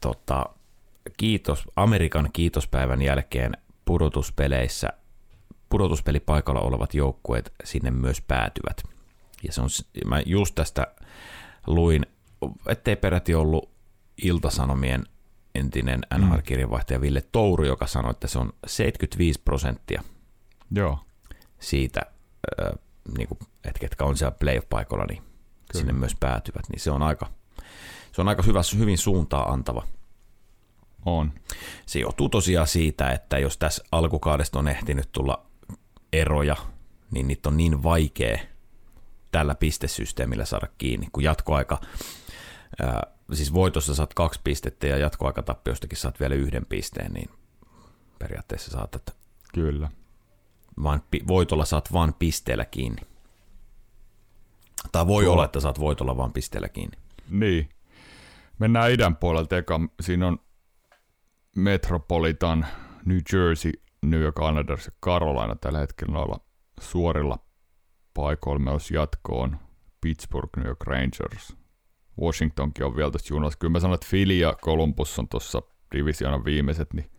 tota, 0.00 0.46
kiitos, 1.16 1.64
Amerikan 1.76 2.30
kiitospäivän 2.32 3.02
jälkeen 3.02 3.56
pudotuspeleissä 3.84 4.88
pudotuspelipaikalla 5.68 6.60
olevat 6.60 6.94
joukkueet 6.94 7.52
sinne 7.64 7.90
myös 7.90 8.20
päätyvät. 8.20 8.82
Ja 9.42 9.52
se 9.52 9.60
on, 9.60 9.68
mä 10.06 10.20
just 10.26 10.54
tästä 10.54 10.86
luin, 11.66 12.06
ettei 12.68 12.96
peräti 12.96 13.34
ollut 13.34 13.70
Iltasanomien 14.22 15.04
entinen 15.54 16.00
NHL-kirjanvaihtaja 16.18 17.00
Ville 17.00 17.22
Touru, 17.32 17.64
joka 17.64 17.86
sanoi, 17.86 18.10
että 18.10 18.28
se 18.28 18.38
on 18.38 18.52
75 18.66 19.40
prosenttia 19.40 20.02
Joo. 20.70 20.98
siitä, 21.58 22.02
äh, 22.62 22.70
niin 23.16 23.28
kuin, 23.28 23.38
että 23.64 23.80
ketkä 23.80 24.04
on 24.04 24.16
siellä 24.16 24.36
playoff-paikalla, 24.38 25.06
niin 25.06 25.22
Kyllä. 25.22 25.32
sinne 25.72 25.92
myös 25.92 26.16
päätyvät. 26.20 26.62
Niin 26.68 26.80
se 26.80 26.90
on 26.90 27.02
aika, 27.02 27.26
se 28.12 28.20
on 28.20 28.28
aika 28.28 28.42
hyvä, 28.42 28.60
hyvin 28.78 28.98
suuntaa 28.98 29.52
antava. 29.52 29.86
On. 31.06 31.32
Se 31.86 31.98
johtuu 31.98 32.28
tosiaan 32.28 32.66
siitä, 32.66 33.10
että 33.10 33.38
jos 33.38 33.58
tässä 33.58 33.84
alkukaudesta 33.92 34.58
on 34.58 34.68
ehtinyt 34.68 35.12
tulla 35.12 35.46
eroja, 36.12 36.56
niin 37.10 37.28
niitä 37.28 37.48
on 37.48 37.56
niin 37.56 37.82
vaikea 37.82 38.38
tällä 39.32 39.54
pistesysteemillä 39.54 40.44
saada 40.44 40.66
kiinni, 40.78 41.08
kun 41.12 41.22
jatkoaika, 41.22 41.80
ää, 42.82 43.13
siis 43.32 43.54
voitossa 43.54 43.94
saat 43.94 44.14
kaksi 44.14 44.40
pistettä 44.44 44.86
ja 44.86 44.98
jatkoaikatappiostakin 44.98 45.98
saat 45.98 46.20
vielä 46.20 46.34
yhden 46.34 46.66
pisteen, 46.66 47.12
niin 47.12 47.30
periaatteessa 48.18 48.70
saatat 48.70 49.24
Kyllä. 49.54 49.90
Vaan, 50.82 51.02
voitolla 51.28 51.64
saat 51.64 51.92
vain 51.92 52.14
pisteellä 52.14 52.64
kiinni. 52.64 53.02
Tai 54.92 55.06
voi 55.06 55.24
Tuo. 55.24 55.32
olla, 55.32 55.44
että 55.44 55.60
saat 55.60 55.80
voitolla 55.80 56.16
vain 56.16 56.32
pisteellä 56.32 56.68
kiinni. 56.68 56.96
Niin. 57.30 57.68
Mennään 58.58 58.90
idän 58.90 59.16
puolelta 59.16 59.56
eka. 59.56 59.80
Siinä 60.00 60.26
on 60.26 60.38
Metropolitan, 61.56 62.66
New 63.04 63.18
Jersey, 63.32 63.72
New 64.02 64.20
York 64.20 64.36
Islanders 64.48 64.86
ja 64.86 64.92
Carolina 65.04 65.56
tällä 65.56 65.78
hetkellä 65.78 66.12
noilla 66.12 66.40
suorilla 66.80 67.38
paikoilla 68.14 68.70
myös 68.70 68.90
jatkoon. 68.90 69.58
Pittsburgh, 70.00 70.56
New 70.56 70.66
York 70.66 70.82
Rangers. 70.82 71.56
Washingtonkin 72.20 72.84
on 72.86 72.96
vielä 72.96 73.10
tässä 73.10 73.34
junassa. 73.34 73.58
Kyllä 73.58 73.72
mä 73.72 73.80
sanon, 73.80 73.94
että 73.94 74.06
Philly 74.10 74.34
ja 74.34 74.54
Columbus 74.62 75.18
on 75.18 75.28
tuossa 75.28 75.62
divisioonan 75.96 76.44
viimeiset, 76.44 76.94
niin 76.94 77.10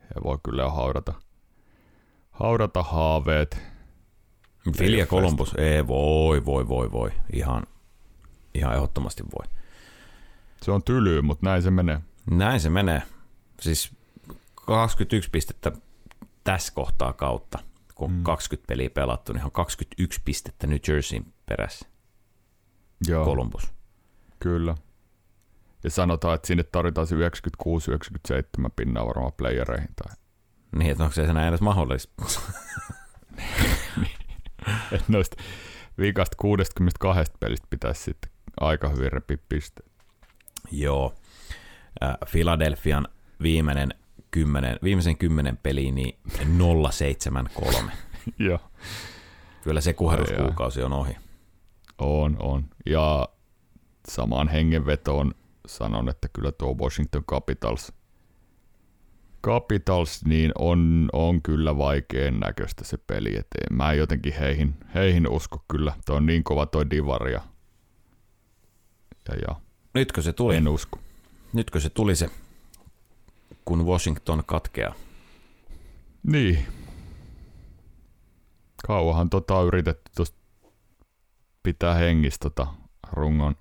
he 0.00 0.20
voi 0.24 0.38
kyllä 0.42 0.62
jo 0.62 0.70
haudata, 0.70 1.14
haudata 2.30 2.82
haaveet. 2.82 3.62
Philly 4.76 4.96
ja 4.96 5.06
Columbus, 5.06 5.54
ei 5.58 5.86
voi, 5.86 6.44
voi, 6.44 6.68
voi, 6.68 6.92
voi. 6.92 7.10
Ihan, 7.32 7.62
ihan 8.54 8.74
ehdottomasti 8.74 9.22
voi. 9.38 9.46
Se 10.62 10.70
on 10.70 10.82
tyly, 10.82 11.22
mutta 11.22 11.46
näin 11.46 11.62
se 11.62 11.70
menee. 11.70 12.00
Näin 12.30 12.60
se 12.60 12.70
menee. 12.70 13.02
Siis 13.60 13.92
21 14.54 15.30
pistettä 15.30 15.72
tässä 16.44 16.72
kohtaa 16.74 17.12
kautta, 17.12 17.58
kun 17.94 18.12
mm. 18.12 18.22
20 18.22 18.66
peliä 18.66 18.90
pelattu, 18.90 19.32
niin 19.32 19.44
on 19.44 19.52
21 19.52 20.20
pistettä 20.24 20.66
New 20.66 20.78
Jerseyin 20.88 21.32
perässä. 21.46 21.88
Joo. 23.08 23.24
Columbus. 23.24 23.79
Kyllä. 24.40 24.74
Ja 25.84 25.90
sanotaan, 25.90 26.34
että 26.34 26.46
sinne 26.46 26.62
tarvitaan 26.62 27.06
96-97 28.66 28.70
pinnaa 28.76 29.06
varmaan 29.06 29.32
playereihin. 29.32 29.88
Tai... 30.02 30.16
Niin, 30.76 30.90
että 30.90 31.04
onko 31.04 31.14
se 31.14 31.22
enää 31.22 31.48
edes 31.48 31.60
mahdollista? 31.60 32.22
että 34.92 35.04
noista 35.08 35.36
viikasta 35.98 36.36
62 36.36 37.32
pelistä 37.40 37.66
pitäisi 37.70 38.02
sitten 38.02 38.30
aika 38.60 38.88
hyvin 38.88 39.12
repiä 39.12 39.38
piste. 39.48 39.82
Joo. 40.70 41.14
Philadelphian 42.30 43.08
viimeinen 43.42 43.94
kymmenen, 44.30 44.78
viimeisen 44.82 45.16
kymmenen 45.16 45.56
peliin 45.56 45.94
niin 45.94 46.18
073. 46.90 47.92
Joo. 48.38 48.58
Kyllä 49.62 49.80
se 49.80 49.92
kuheruskuukausi 49.92 50.82
on 50.82 50.92
ohi. 50.92 51.16
On, 51.98 52.36
on. 52.38 52.64
Ja 52.86 53.28
samaan 54.08 54.48
hengenvetoon 54.48 55.34
sanon, 55.66 56.08
että 56.08 56.28
kyllä 56.32 56.52
tuo 56.52 56.74
Washington 56.74 57.24
Capitals, 57.24 57.92
Capitals 59.44 60.24
niin 60.24 60.52
on, 60.58 61.08
on 61.12 61.42
kyllä 61.42 61.78
vaikean 61.78 62.40
näköistä 62.40 62.84
se 62.84 62.96
peli 62.96 63.30
eteen. 63.30 63.76
Mä 63.76 63.92
en 63.92 63.98
jotenkin 63.98 64.32
heihin, 64.32 64.74
heihin 64.94 65.28
usko 65.28 65.64
kyllä. 65.70 65.92
Tuo 66.06 66.16
on 66.16 66.26
niin 66.26 66.44
kova 66.44 66.66
toi 66.66 66.90
divari 66.90 67.32
ja, 67.32 67.40
ja, 69.28 69.34
ja. 69.48 69.60
Nytkö 69.94 70.22
se 70.22 70.32
tuli? 70.32 70.56
En 70.56 70.68
usko. 70.68 70.98
Nytkö 71.52 71.80
se 71.80 71.90
tuli 71.90 72.16
se 72.16 72.30
kun 73.64 73.86
Washington 73.86 74.42
katkeaa. 74.46 74.94
Niin. 76.22 76.66
Kauahan 78.86 79.30
tota 79.30 79.54
on 79.54 79.66
yritetty 79.66 80.10
tosta 80.16 80.38
pitää 81.62 81.94
hengissä 81.94 82.38
tota 82.42 82.66
rungon 83.12 83.56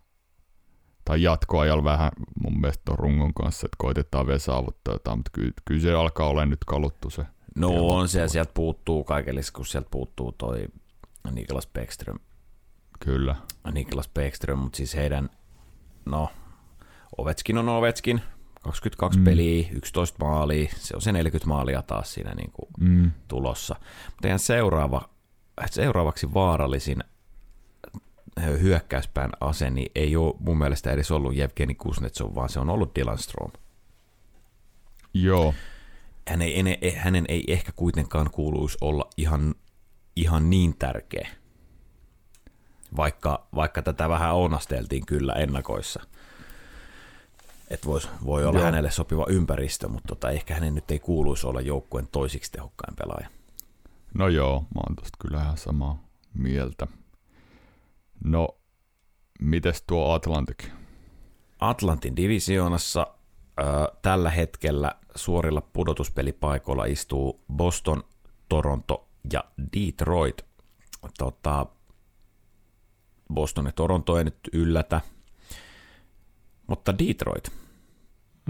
tai 1.10 1.24
jatkoajalla 1.24 1.84
vähän 1.84 2.12
mun 2.43 2.62
mielestä 2.62 2.82
ton 2.86 2.99
rungon 2.99 3.34
kanssa, 3.34 3.66
että 3.68 3.76
koitetaan 3.78 4.28
vielä 4.28 4.39
saavuttaa 4.39 4.93
jotain, 4.93 5.20
mutta 5.20 5.32
kyllä, 5.34 5.51
kyllä 5.66 5.82
se 5.82 5.93
alkaa 5.93 6.28
olla 6.28 6.45
nyt 6.45 6.66
kaluttu 6.66 7.10
se. 7.10 7.26
No 7.55 7.88
on 7.88 8.10
se, 8.10 8.28
sieltä 8.28 8.51
puuttuu 8.53 9.03
kaikellisesti, 9.03 9.55
kun 9.55 9.66
sieltä 9.66 9.88
puuttuu 9.91 10.32
toi 10.32 10.66
Niklas 11.32 11.68
Beckström. 11.68 12.20
Kyllä. 12.99 13.36
Niklas 13.72 14.10
Beckström, 14.10 14.60
mutta 14.60 14.78
siis 14.78 14.95
heidän, 14.95 15.30
no, 16.05 16.30
Ovetskin 17.18 17.57
on 17.57 17.70
Ovetskin, 17.70 18.22
22 18.64 19.20
mm. 19.20 19.26
peliä, 19.26 19.68
11 19.72 20.26
maalia, 20.26 20.70
se 20.76 20.95
on 20.95 21.01
se 21.01 21.12
40 21.12 21.47
maalia 21.47 21.82
taas 21.82 22.14
siinä 22.14 22.34
niin 22.36 22.51
kuin 22.51 22.70
mm. 22.80 23.12
tulossa. 23.28 23.76
Mutta 24.05 24.38
seuraava, 24.38 25.10
seuraavaksi 25.70 26.34
vaarallisin 26.34 27.03
hyökkäyspään 28.46 29.32
ase 29.40 29.70
niin 29.70 29.92
ei 29.96 30.16
ole 30.16 30.36
mun 30.40 30.58
mielestä 30.58 30.92
edes 30.92 31.12
ollut 31.12 31.36
Jevgeni 31.36 31.76
Kuznetsov, 31.76 32.36
vaan 32.36 32.50
se 32.50 32.60
on 32.60 32.70
ollut 32.70 32.96
Dylan 32.96 33.18
Strom. 33.18 33.52
Joo. 35.14 35.54
Hän 36.28 36.42
ei, 36.42 36.96
hänen 36.96 37.26
ei 37.28 37.44
ehkä 37.48 37.72
kuitenkaan 37.72 38.30
kuuluisi 38.32 38.78
olla 38.82 39.10
ihan, 39.18 39.56
ihan 40.16 40.50
niin 40.50 40.76
tärkeä, 40.80 41.30
vaikka, 42.98 43.48
vaikka 43.56 43.82
tätä 43.82 44.10
vähän 44.10 44.36
onasteltiin 44.36 45.06
kyllä 45.06 45.34
ennakoissa– 45.34 46.04
että 47.70 47.88
vois, 47.88 48.10
voi 48.26 48.46
olla 48.46 48.60
Joo. 48.60 48.66
hänelle 48.66 48.92
sopiva 48.92 49.26
ympäristö, 49.30 49.88
mutta 49.88 50.08
tota, 50.08 50.30
ehkä 50.30 50.54
hänen 50.54 50.76
nyt 50.76 50.92
ei 50.92 51.00
kuuluisi 51.00 51.48
olla 51.48 51.62
joukkueen 51.62 52.08
toisiksi 52.12 52.52
tehokkain 52.52 52.96
pelaaja. 52.96 53.30
No 54.14 54.28
joo, 54.28 54.60
mä 54.60 54.82
oon 54.88 54.96
tosta 54.96 55.18
kyllä 55.22 55.42
ihan 55.42 55.58
samaa 55.58 56.04
mieltä. 56.34 56.88
No, 58.24 58.57
mites 59.39 59.84
tuo 59.88 60.13
Atlantic? 60.13 60.65
Atlantin 61.59 62.15
divisioonassa 62.15 63.07
äh, 63.59 63.65
tällä 64.01 64.30
hetkellä 64.30 64.95
suorilla 65.15 65.61
pudotuspelipaikoilla 65.61 66.86
istuu 66.86 67.43
Boston, 67.53 68.03
Toronto 68.49 69.07
ja 69.34 69.43
Detroit. 69.78 70.45
Tota, 71.17 71.65
Boston 73.34 73.65
ja 73.65 73.72
Toronto 73.72 74.17
ei 74.17 74.24
nyt 74.24 74.39
yllätä, 74.53 75.01
mutta 76.67 76.97
Detroit, 76.97 77.51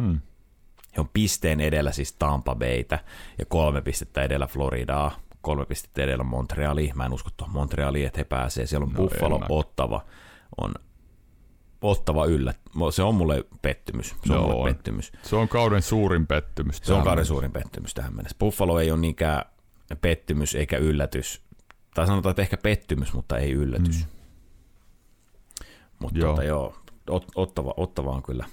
hmm. 0.01 0.19
he 0.95 1.01
on 1.01 1.09
pisteen 1.13 1.59
edellä 1.59 1.91
siis 1.91 2.13
Tampa 2.13 2.55
Baytä 2.55 2.99
ja 3.37 3.45
kolme 3.45 3.81
pistettä 3.81 4.23
edellä 4.23 4.47
Floridaa, 4.47 5.19
kolme 5.41 5.65
pistettä 5.65 6.01
edellä 6.03 6.23
Montreali. 6.23 6.91
Mä 6.95 7.05
en 7.05 7.13
usko 7.13 7.29
tuohon 7.37 7.53
Montrealiin, 7.53 8.07
että 8.07 8.19
he 8.19 8.23
pääsee. 8.23 8.65
Siellä 8.65 8.83
on 8.83 8.93
no 8.93 8.97
Buffalo, 8.97 9.39
Ottava, 9.49 10.05
on 10.61 10.73
Ottava 11.81 12.25
yllä. 12.25 12.53
Se 12.91 13.03
on 13.03 13.15
mulle 13.15 13.45
pettymys. 13.61 14.15
Se 14.25 14.33
on, 14.33 14.41
mulle 14.41 14.73
pettymys. 14.73 15.11
Se 15.21 15.35
on 15.35 15.47
kauden 15.47 15.81
suurin 15.81 16.27
pettymys. 16.27 16.77
Se 16.83 16.93
on 16.93 16.97
kauden 16.97 17.11
mennessä. 17.11 17.27
suurin 17.27 17.51
pettymys 17.51 17.93
tähän 17.93 18.15
mennessä. 18.15 18.37
Buffalo 18.39 18.79
ei 18.79 18.91
ole 18.91 18.99
niinkään 18.99 19.45
pettymys 20.01 20.55
eikä 20.55 20.77
yllätys. 20.77 21.41
Tai 21.95 22.07
sanotaan, 22.07 22.31
että 22.31 22.41
ehkä 22.41 22.57
pettymys, 22.57 23.13
mutta 23.13 23.37
ei 23.37 23.51
yllätys. 23.51 24.05
Hmm. 24.05 24.19
Mutta 25.99 26.19
Joo. 26.19 26.31
tota, 26.31 26.43
joo 26.43 26.75
ot, 27.09 27.25
ottava, 27.35 27.73
ottava 27.77 28.11
on 28.11 28.23
kyllä, 28.23 28.45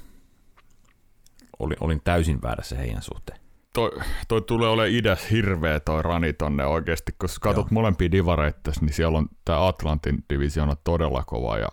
olin, 1.58 1.76
olin 1.80 2.00
täysin 2.04 2.42
väärässä 2.42 2.76
heidän 2.76 3.02
suhteen. 3.02 3.40
Toi, 3.76 3.90
toi 4.28 4.42
tulee 4.42 4.68
olemaan 4.68 4.94
idäs 4.94 5.30
hirveä 5.30 5.80
toi 5.80 6.02
rani 6.02 6.32
tonne 6.32 6.66
oikeasti, 6.66 7.12
koska 7.18 7.48
katsot 7.48 7.70
molempia 7.70 8.10
divareita, 8.10 8.72
niin 8.80 8.92
siellä 8.92 9.18
on 9.18 9.28
tämä 9.44 9.66
Atlantin 9.66 10.24
divisioona 10.30 10.76
todella 10.84 11.24
kova 11.26 11.58
ja, 11.58 11.68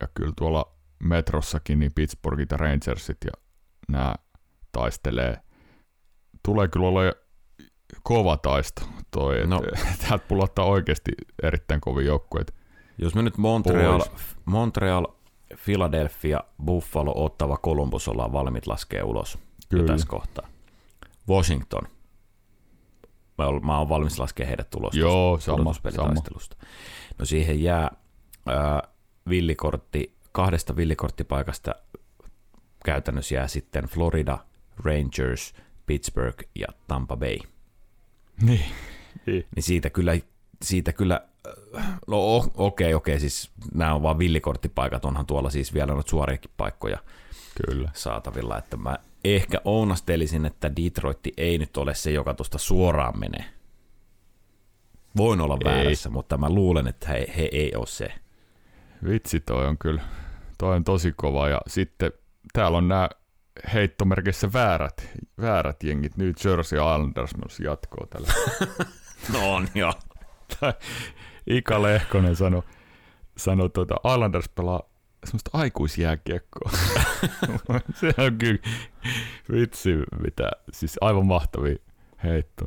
ja 0.00 0.08
kyllä 0.14 0.32
tuolla 0.36 0.76
metrossakin 1.04 1.78
niin 1.78 1.92
Pittsburghit 1.94 2.50
ja 2.50 2.56
Rangersit 2.56 3.16
ja 3.24 3.30
nämä 3.88 4.14
taistelee. 4.72 5.36
Tulee 6.44 6.68
kyllä 6.68 6.86
olla 6.86 7.00
kova 8.02 8.36
taisto 8.36 8.82
toi, 9.10 9.46
no. 9.46 9.62
Täältä 10.08 10.26
pulottaa 10.28 10.64
oikeasti 10.64 11.12
erittäin 11.42 11.80
kovia 11.80 12.06
joukkueita. 12.06 12.52
Jos 12.98 13.14
me 13.14 13.22
nyt 13.22 13.38
Montreal, 13.38 13.98
Pois. 13.98 14.36
Montreal, 14.44 15.06
Philadelphia, 15.64 16.40
Buffalo, 16.64 17.12
Ottava, 17.24 17.56
Columbus 17.56 18.08
ollaan 18.08 18.32
valmiit 18.32 18.66
laskea 18.66 19.04
ulos 19.04 19.38
Kyllä. 19.68 19.92
tässä 19.92 20.06
kohtaa. 20.08 20.49
Washington. 21.30 21.82
Mä 23.38 23.46
oon, 23.46 23.66
mä 23.66 23.78
oon 23.78 23.88
valmis 23.88 24.18
laskea 24.18 24.46
heidät 24.46 24.74
ulos 24.74 24.94
Joo, 24.94 25.38
sama, 25.40 25.56
pudotuspelitaistelusta. 25.56 26.56
No 27.18 27.24
siihen 27.24 27.62
jää 27.62 27.90
ää, 28.46 28.82
villikortti, 29.28 30.14
kahdesta 30.32 30.76
villikorttipaikasta 30.76 31.74
käytännössä 32.84 33.34
jää 33.34 33.48
sitten 33.48 33.84
Florida, 33.84 34.38
Rangers, 34.84 35.54
Pittsburgh 35.86 36.44
ja 36.54 36.66
Tampa 36.88 37.16
Bay. 37.16 37.38
Niin. 38.42 38.64
niin. 39.26 39.46
Niin 39.56 39.62
siitä 39.62 39.90
kyllä, 39.90 40.12
siitä 40.62 40.92
kyllä 40.92 41.20
äh, 41.76 42.00
no 42.06 42.36
okei, 42.36 42.50
okay, 42.54 42.94
okei, 42.94 42.94
okay, 42.94 43.20
siis 43.20 43.50
nämä 43.74 43.94
on 43.94 44.02
vaan 44.02 44.18
villikorttipaikat, 44.18 45.04
onhan 45.04 45.26
tuolla 45.26 45.50
siis 45.50 45.74
vielä 45.74 45.92
noita 45.92 46.10
suoriakin 46.10 46.50
paikkoja 46.56 46.98
Kyllä. 47.66 47.90
saatavilla, 47.94 48.58
että 48.58 48.76
mä 48.76 48.98
ehkä 49.24 49.58
ounastelisin, 49.64 50.46
että 50.46 50.76
Detroitti 50.76 51.32
ei 51.36 51.58
nyt 51.58 51.76
ole 51.76 51.94
se, 51.94 52.10
joka 52.10 52.34
tuosta 52.34 52.58
suoraan 52.58 53.18
menee. 53.20 53.44
Voin 55.16 55.40
olla 55.40 55.58
Ei. 55.64 55.72
väärässä, 55.72 56.10
mutta 56.10 56.38
mä 56.38 56.50
luulen, 56.50 56.86
että 56.86 57.08
he, 57.08 57.26
he 57.36 57.48
ei 57.52 57.72
ole 57.76 57.86
se. 57.86 58.12
Vitsi, 59.08 59.40
toi 59.40 59.66
on 59.66 59.78
kyllä, 59.78 60.02
toi 60.58 60.76
on 60.76 60.84
tosi 60.84 61.12
kova. 61.16 61.48
Ja 61.48 61.60
sitten 61.66 62.12
täällä 62.52 62.78
on 62.78 62.88
nämä 62.88 63.08
heittomerkissä 63.74 64.52
väärät, 64.52 65.10
väärät 65.40 65.82
jengit. 65.82 66.16
New 66.16 66.32
Jersey 66.44 66.78
Islanders 66.78 67.36
myös 67.36 67.60
jatkoa 67.60 68.06
tällä. 68.06 68.28
No 69.32 69.54
on 69.54 69.68
joo. 69.74 69.92
Ika 71.46 71.82
Lehkonen 71.82 72.36
sanoi, 72.36 72.62
sano, 73.36 73.68
tuota, 73.68 73.94
Islanders 74.14 74.48
pelaa 74.48 74.89
semmoista 75.24 75.50
aikuisjääkiekkoa. 75.52 76.70
Se 78.00 78.14
on 78.18 78.38
kyllä, 78.38 78.58
vitsi 79.52 79.96
mitä, 80.22 80.50
siis 80.72 80.98
aivan 81.00 81.26
mahtavia 81.26 81.76
heitto. 82.24 82.64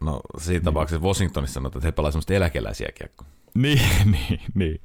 No 0.00 0.20
siinä 0.38 0.64
tapauksessa 0.64 1.06
Washingtonissa 1.06 1.54
sanotaan, 1.54 1.80
että 1.80 1.88
he 1.88 1.92
pelaa 1.92 2.10
semmoista 2.10 2.34
eläkeläisiä 2.34 2.88
kiekkoa. 2.94 3.26
Niin, 3.54 3.80
niin, 4.12 4.40
niin. 4.54 4.80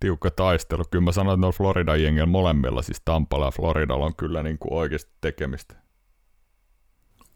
Tiukka 0.00 0.30
taistelu. 0.30 0.84
Kyllä 0.90 1.04
mä 1.04 1.12
sanoin, 1.12 1.44
että 1.44 1.56
Floridan 1.56 2.02
jengillä 2.02 2.26
molemmilla, 2.26 2.82
siis 2.82 3.02
Tampalla 3.04 3.46
ja 3.46 3.50
Floridalla 3.50 4.06
on 4.06 4.16
kyllä 4.16 4.42
niin 4.42 4.58
kuin 4.58 4.72
oikeasti 4.72 5.12
tekemistä. 5.20 5.74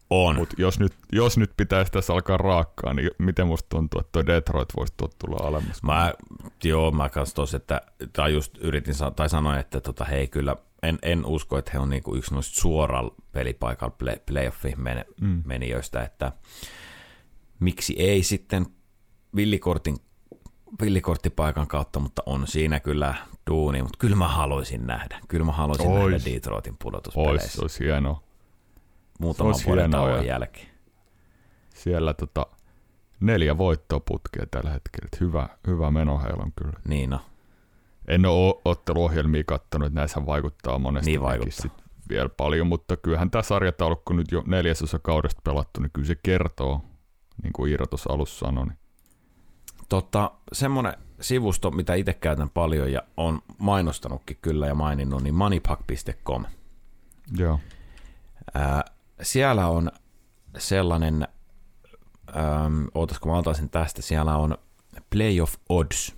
On. 0.09 0.35
Mutta 0.35 0.55
jos 0.57 0.79
nyt, 0.79 0.93
jos 1.11 1.37
nyt 1.37 1.51
pitäisi 1.57 1.91
tässä 1.91 2.13
alkaa 2.13 2.37
raakkaa, 2.37 2.93
niin 2.93 3.11
miten 3.17 3.47
musta 3.47 3.69
tuntuu, 3.69 4.01
että 4.01 4.25
Detroit 4.25 4.69
voisi 4.77 4.93
tulla 4.97 5.47
alemmas? 5.47 5.83
Mä, 5.83 6.13
joo, 6.63 6.91
mä 6.91 7.09
kans 7.09 7.33
tos, 7.33 7.53
että, 7.53 7.81
tai 8.13 8.33
just 8.33 8.57
yritin, 8.57 8.93
tai 9.15 9.29
sanoin, 9.29 9.59
että 9.59 9.81
tota, 9.81 10.05
hei 10.05 10.27
kyllä, 10.27 10.55
en, 10.83 10.99
en 11.01 11.25
usko, 11.25 11.57
että 11.57 11.71
he 11.73 11.79
on 11.79 11.89
niinku 11.89 12.15
yksi 12.15 12.33
noista 12.33 12.59
suoralla 12.61 13.15
pelipaikalla 13.31 13.95
play, 13.97 14.15
playoffiin 14.31 14.81
men, 14.81 15.05
Mm. 15.21 15.41
menijöistä, 15.45 16.03
että 16.03 16.31
miksi 17.59 17.95
ei 17.97 18.23
sitten 18.23 18.65
villikortin, 19.35 19.97
villikorttipaikan 20.81 21.67
kautta, 21.67 21.99
mutta 21.99 22.23
on 22.25 22.47
siinä 22.47 22.79
kyllä 22.79 23.15
duuni, 23.49 23.81
mutta 23.81 23.97
kyllä 23.97 24.15
mä 24.15 24.27
haluaisin 24.27 24.87
nähdä, 24.87 25.19
kyllä 25.27 25.45
mä 25.45 25.51
haluaisin 25.51 25.87
Ois. 25.87 26.13
nähdä 26.25 26.35
Detroitin 26.35 26.73
Ois, 26.73 26.79
pudotuspeleissä 26.83 27.61
olisi 27.61 27.83
hienoa. 27.83 28.26
Muutaman 29.17 29.55
vuoden 29.65 29.91
tauon 29.91 30.25
jälkeen. 30.25 30.67
Siellä 31.73 32.13
tota, 32.13 32.45
neljä 33.19 33.57
voittoa 33.57 33.99
putkea 33.99 34.45
tällä 34.51 34.69
hetkellä. 34.69 35.09
Et 35.13 35.19
hyvä, 35.19 35.49
hyvä 35.67 35.91
meno 35.91 36.19
heillä 36.19 36.43
on 36.43 36.51
kyllä. 36.55 36.79
Niin 36.87 37.09
no, 37.09 37.19
En 38.07 38.25
ole 38.25 38.61
otteluohjelmia 38.65 39.43
katsonut, 39.47 39.85
että 39.85 39.99
näissä 39.99 40.25
vaikuttaa 40.25 40.79
monesti 40.79 41.11
Niin 41.11 41.21
vaikuttaa. 41.21 41.61
sit 41.61 41.71
vielä 42.09 42.29
paljon, 42.29 42.67
mutta 42.67 42.97
kyllähän 42.97 43.31
tämä 43.31 43.41
sarjataulukko 43.41 44.13
nyt 44.13 44.31
jo 44.31 44.43
neljäsosa 44.45 44.99
kaudesta 44.99 45.41
pelattu, 45.43 45.81
niin 45.81 45.91
kyllä 45.93 46.07
se 46.07 46.15
kertoo, 46.23 46.81
niin 47.43 47.53
kuin 47.53 47.71
Iiro 47.71 47.85
tuossa 47.85 48.13
alussa 48.13 48.45
sanoi. 48.45 48.65
Niin. 48.65 48.77
Tota, 49.89 50.31
semmoinen 50.53 50.93
sivusto, 51.21 51.71
mitä 51.71 51.93
itse 51.93 52.13
käytän 52.13 52.49
paljon 52.49 52.91
ja 52.91 53.01
on 53.17 53.41
mainostanutkin 53.57 54.37
kyllä 54.41 54.67
ja 54.67 54.75
maininnut, 54.75 55.23
niin 55.23 55.35
moneypack.com. 55.35 56.45
Joo. 57.37 57.59
Ää, 58.53 58.83
siellä 59.21 59.67
on 59.67 59.91
sellainen, 60.57 61.27
ähm, 62.37 62.85
ootas 62.93 63.19
kun 63.19 63.31
mä 63.31 63.69
tästä, 63.71 64.01
siellä 64.01 64.37
on 64.37 64.57
playoff 65.09 65.55
odds. 65.69 66.15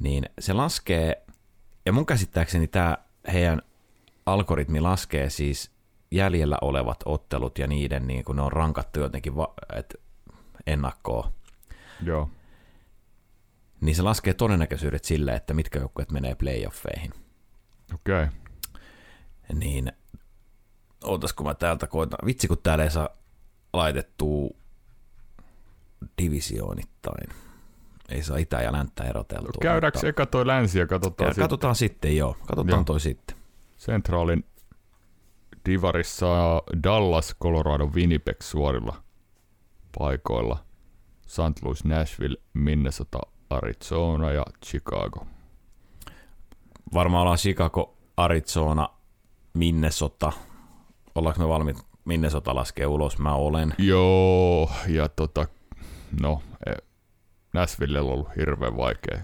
Niin 0.00 0.24
se 0.38 0.52
laskee, 0.52 1.22
ja 1.86 1.92
mun 1.92 2.06
käsittääkseni 2.06 2.66
tämä 2.66 2.98
heidän 3.32 3.62
algoritmi 4.26 4.80
laskee 4.80 5.30
siis 5.30 5.70
jäljellä 6.10 6.58
olevat 6.60 7.02
ottelut 7.04 7.58
ja 7.58 7.66
niiden, 7.66 8.06
niin 8.06 8.24
kun 8.24 8.36
ne 8.36 8.42
on 8.42 8.52
rankattu 8.52 9.00
jotenkin 9.00 9.36
va- 9.36 9.54
et 9.76 9.94
ennakkoon, 10.66 11.32
Joo. 12.02 12.30
niin 13.80 13.96
se 13.96 14.02
laskee 14.02 14.34
todennäköisyydet 14.34 15.04
sille, 15.04 15.34
että 15.34 15.54
mitkä 15.54 15.78
joukkueet 15.78 16.10
menee 16.10 16.34
playoffeihin. 16.34 17.12
Okei. 17.94 18.22
Okay. 18.22 18.28
Niin, 19.54 19.92
ootas 21.04 21.32
kun 21.32 21.46
mä 21.46 21.54
täältä 21.54 21.86
koitan. 21.86 22.18
Vitsi 22.26 22.48
kun 22.48 22.58
täällä 22.62 22.84
ei 22.84 22.90
saa 22.90 23.08
laitettua 23.72 24.50
divisioonittain. 26.22 27.28
Ei 28.08 28.22
saa 28.22 28.36
itä 28.36 28.62
ja 28.62 28.72
länttä 28.72 29.04
eroteltua. 29.04 29.60
Käydäänkö 29.62 29.98
mutta- 29.98 30.08
eka 30.08 30.26
toi 30.26 30.46
länsi 30.46 30.78
ja 30.78 30.86
katsotaan 30.86 31.30
sitten 31.30 31.42
Katsotaan 31.44 31.74
sitten, 31.74 32.16
joo. 32.16 32.36
Katsotaan 32.46 32.78
Joo. 32.78 32.84
toi 32.84 33.00
sitten. 33.00 33.36
Centralin 33.78 34.44
Divarissa 35.66 36.26
Dallas, 36.82 37.36
Colorado, 37.42 37.86
Winnipeg 37.86 38.36
suorilla 38.42 39.02
paikoilla. 39.98 40.64
St. 41.26 41.62
Louis, 41.62 41.84
Nashville, 41.84 42.36
Minnesota, 42.54 43.18
Arizona 43.50 44.30
ja 44.32 44.42
Chicago. 44.66 45.26
Varmaan 46.94 47.22
ollaan 47.22 47.38
Chicago, 47.38 47.96
Arizona, 48.16 48.88
Minnesota. 49.54 50.32
Ollaanko 51.14 51.40
me 51.42 51.48
valmiit 51.48 51.76
Minnesota 52.04 52.54
laskee 52.54 52.86
ulos? 52.86 53.18
Mä 53.18 53.34
olen. 53.34 53.74
Joo, 53.78 54.70
ja 54.88 55.08
tota, 55.08 55.46
no, 56.20 56.42
eh, 56.66 56.74
Nashville 57.54 58.00
on 58.00 58.06
ollut 58.10 58.28
hirveän 58.36 58.76
vaikea 58.76 59.18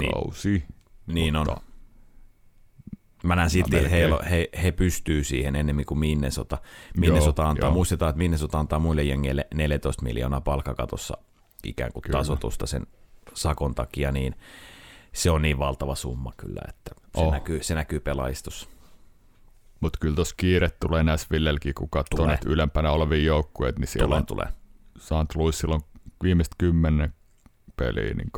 Niin. 0.00 0.12
kausi. 0.12 0.64
Niin 1.06 1.36
on. 1.36 1.46
Mä 3.24 3.36
näen 3.36 3.50
silti, 3.50 3.76
että 3.76 3.88
he, 4.30 4.48
he 4.62 4.72
pystyy 4.72 5.24
siihen 5.24 5.56
enemmän 5.56 5.84
kuin 5.84 5.98
Minnesota. 5.98 6.58
Minnesota 6.96 7.42
Joo, 7.42 7.50
antaa, 7.50 7.66
joo. 7.68 7.74
muistetaan, 7.74 8.10
että 8.10 8.18
Minnesota 8.18 8.58
antaa 8.58 8.78
muille 8.78 9.02
jengeille 9.02 9.46
14 9.54 10.02
miljoonaa 10.02 10.40
palkkakatossa 10.40 11.18
ikään 11.64 11.92
kuin 11.92 12.02
Kyllä. 12.02 12.18
tasotusta 12.18 12.66
sen 12.66 12.86
sakon 13.34 13.74
takia, 13.74 14.12
niin 14.12 14.34
se 15.12 15.30
on 15.30 15.42
niin 15.42 15.58
valtava 15.58 15.94
summa 15.94 16.32
kyllä, 16.36 16.60
että 16.68 16.90
se, 17.14 17.20
Oh. 17.24 17.32
näkyy, 17.32 17.62
se 17.62 17.74
näkyy 17.74 18.00
pelaistossa. 18.00 18.68
Mutta 19.80 19.98
kyllä 20.00 20.14
tuossa 20.14 20.34
kiire 20.36 20.70
tulee 20.70 21.02
Nashvillelläkin, 21.02 21.74
kun 21.74 21.90
katsoo 21.90 22.26
näitä 22.26 22.48
ylempänä 22.48 22.90
olevia 22.90 23.24
joukkueita, 23.24 23.80
niin 23.80 23.88
siellä 23.88 24.06
Tulee, 24.06 24.18
on 24.18 24.26
tulee. 24.26 24.46
St. 24.98 25.36
Louisilla 25.36 25.74
on 25.74 25.80
viimeiset 26.22 26.54
kymmenen 26.58 27.14
peliä, 27.76 28.14
niin 28.14 28.30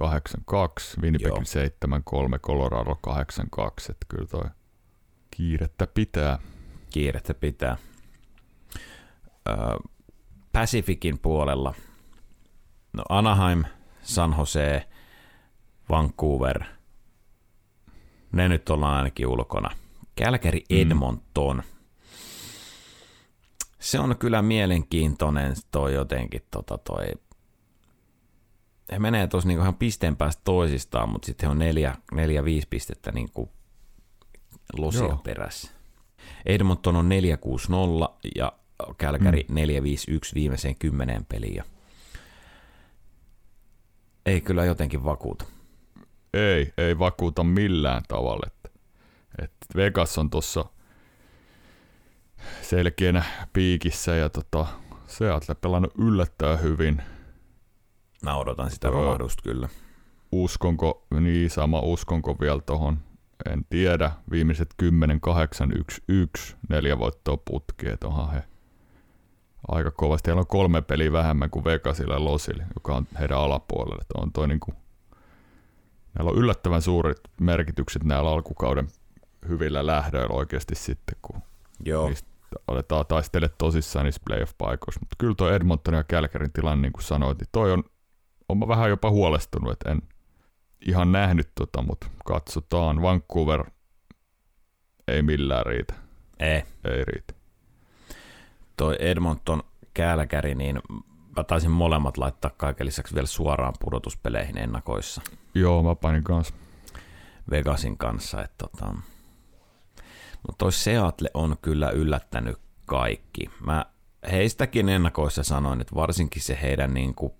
8-2, 0.98 1.02
Winnipegin 1.02 1.44
Joo. 1.54 2.26
7-3, 2.34 2.38
Colorado 2.38 2.98
8-2, 3.06 3.12
että 3.90 4.06
kyllä 4.08 4.26
toi 4.26 4.44
kiirettä 5.30 5.86
pitää. 5.86 6.38
Kiirettä 6.90 7.34
pitää. 7.34 7.76
Öö, 9.48 9.56
Pacificin 10.52 11.18
puolella, 11.18 11.74
no 12.92 13.02
Anaheim, 13.08 13.64
San 14.02 14.34
Jose, 14.38 14.88
Vancouver, 15.90 16.64
ne 18.32 18.48
nyt 18.48 18.68
ollaan 18.68 18.94
ainakin 18.94 19.26
ulkona. 19.26 19.70
Calgary, 20.18 20.60
Edmonton. 20.70 21.62
Se 23.78 24.00
on 24.00 24.16
kyllä 24.18 24.42
mielenkiintoinen 24.42 25.54
toi 25.70 25.94
jotenkin 25.94 26.42
tota 26.50 26.78
toi 26.78 27.06
he 28.92 28.98
menee 28.98 29.26
tuossa 29.26 29.48
niinku 29.48 29.62
ihan 29.62 29.74
pisteen 29.74 30.16
päästä 30.16 30.42
toisistaan, 30.44 31.08
mutta 31.08 31.26
sitten 31.26 31.46
he 31.46 31.50
on 31.50 31.58
neljä, 31.58 31.94
neljä 32.12 32.44
viisi 32.44 32.66
pistettä 32.70 33.12
niinku 33.12 33.52
losia 34.78 35.00
Joo. 35.00 35.16
perässä. 35.24 35.70
Edmonton 36.46 36.96
on 36.96 37.08
4-6-0 37.08 38.18
ja 38.36 38.52
Kälkäri 38.98 39.46
Mm. 39.48 39.54
4-5-1 39.56 40.34
viimeiseen 40.34 40.76
kymmeneen 40.78 41.24
peliin. 41.24 41.54
Ja 41.54 41.64
ei 44.26 44.40
kyllä 44.40 44.64
jotenkin 44.64 45.04
vakuuta. 45.04 45.44
Ei, 46.34 46.72
ei 46.78 46.98
vakuuta 46.98 47.44
millään 47.44 48.02
tavalla. 48.08 48.50
Että 49.42 49.66
Vegas 49.76 50.18
on 50.18 50.30
tuossa 50.30 50.64
selkeänä 52.62 53.22
piikissä 53.52 54.14
ja 54.14 54.28
tota, 54.28 54.66
Seattle 55.06 55.54
pelannut 55.54 55.92
yllättäen 55.98 56.62
hyvin. 56.62 57.02
Mä 58.22 58.36
odotan 58.36 58.70
sitä 58.70 58.90
romahdusta 58.90 59.42
kyllä. 59.42 59.68
Uskonko, 60.32 61.06
niin 61.20 61.50
sama 61.50 61.80
uskonko 61.80 62.36
vielä 62.40 62.60
tohon, 62.60 62.98
en 63.52 63.64
tiedä. 63.70 64.10
Viimeiset 64.30 64.68
10, 64.76 65.20
8, 65.20 65.72
1, 65.72 66.02
1, 66.08 66.56
neljä 66.68 66.98
voittoa 66.98 67.36
putkea, 67.36 67.96
onhan 68.04 68.32
he 68.32 68.42
aika 69.68 69.90
kovasti. 69.90 70.28
Heillä 70.28 70.40
on 70.40 70.46
kolme 70.46 70.82
peliä 70.82 71.12
vähemmän 71.12 71.50
kuin 71.50 71.64
Vegasilla 71.64 72.14
ja 72.14 72.24
Losilla, 72.24 72.62
joka 72.74 72.96
on 72.96 73.06
heidän 73.18 73.38
alapuolella. 73.38 73.98
Että 74.00 74.14
on 74.18 74.32
toi 74.32 74.48
niinku, 74.48 74.72
näillä 76.14 76.30
on 76.30 76.38
yllättävän 76.38 76.82
suuret 76.82 77.20
merkitykset 77.40 78.04
näillä 78.04 78.30
alkukauden 78.30 78.88
hyvillä 79.48 79.86
lähdöillä 79.86 80.34
oikeasti 80.34 80.74
sitten, 80.74 81.16
kun 81.22 81.42
Joo. 81.84 82.08
niistä 82.08 82.28
aletaan 82.66 83.06
taistele 83.06 83.48
tosissaan 83.48 84.04
niissä 84.04 84.20
playoff-paikoissa. 84.24 85.00
Mutta 85.00 85.16
kyllä 85.18 85.34
tuo 85.34 85.50
Edmonton 85.50 85.94
ja 85.94 86.04
Kälkärin 86.04 86.52
tilanne, 86.52 86.82
niin 86.82 86.92
kuin 86.92 87.02
sanoit, 87.02 87.38
niin 87.38 87.48
toi 87.52 87.72
on, 87.72 87.84
on 88.48 88.58
mä 88.58 88.68
vähän 88.68 88.90
jopa 88.90 89.10
huolestunut, 89.10 89.72
että 89.72 89.90
en 89.90 90.02
ihan 90.86 91.12
nähnyt 91.12 91.48
tota, 91.54 91.82
mutta 91.82 92.06
katsotaan. 92.24 93.02
Vancouver 93.02 93.64
ei 95.08 95.22
millään 95.22 95.66
riitä. 95.66 95.94
Ei. 96.40 96.62
Ei 96.84 97.04
riitä. 97.04 97.34
Toi 98.76 98.96
Edmonton 98.98 99.62
Kälkäri, 99.94 100.54
niin 100.54 100.80
mä 101.36 101.44
taisin 101.44 101.70
molemmat 101.70 102.18
laittaa 102.18 102.50
kaiken 102.56 102.86
lisäksi 102.86 103.14
vielä 103.14 103.26
suoraan 103.26 103.74
pudotuspeleihin 103.80 104.58
ennakoissa 104.58 105.22
Joo, 105.54 105.82
mä 105.82 105.94
panin 105.94 106.24
kanssa. 106.24 106.54
Vegasin 107.50 107.98
kanssa. 107.98 108.42
Että 108.42 108.54
tota. 108.58 108.94
Mutta 110.46 110.58
toi 110.64 110.72
Seattle 110.72 111.30
on 111.34 111.56
kyllä 111.62 111.90
yllättänyt 111.90 112.56
kaikki. 112.86 113.50
Mä 113.60 113.86
heistäkin 114.32 114.88
ennakoissa 114.88 115.42
sanoin, 115.42 115.80
että 115.80 115.94
varsinkin 115.94 116.42
se 116.42 116.58
heidän 116.62 116.94
niin 116.94 117.14
kuin 117.14 117.32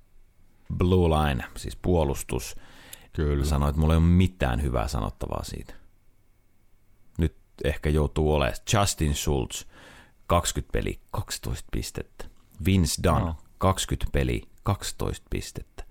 blue 0.77 1.09
line, 1.09 1.45
siis 1.57 1.77
puolustus, 1.77 2.57
Kyllä. 3.13 3.45
Sanoin, 3.45 3.71
että 3.71 3.81
mulla 3.81 3.95
ei 3.95 3.99
ole 3.99 4.05
mitään 4.07 4.63
hyvää 4.63 4.89
sanottavaa 4.89 5.45
siitä. 5.45 5.75
Nyt 7.19 7.37
ehkä 7.65 7.91
joutuu 7.91 8.35
olemaan 8.35 8.57
Justin 8.75 9.15
Schultz, 9.15 9.65
20 10.27 10.73
peli, 10.73 11.01
12 11.11 11.69
pistettä. 11.73 12.25
Vince 12.65 13.03
Dunn, 13.03 13.25
No. 13.27 13.37
20 13.59 14.13
peli, 14.13 14.43
12 14.63 15.27
pistettä. 15.31 15.85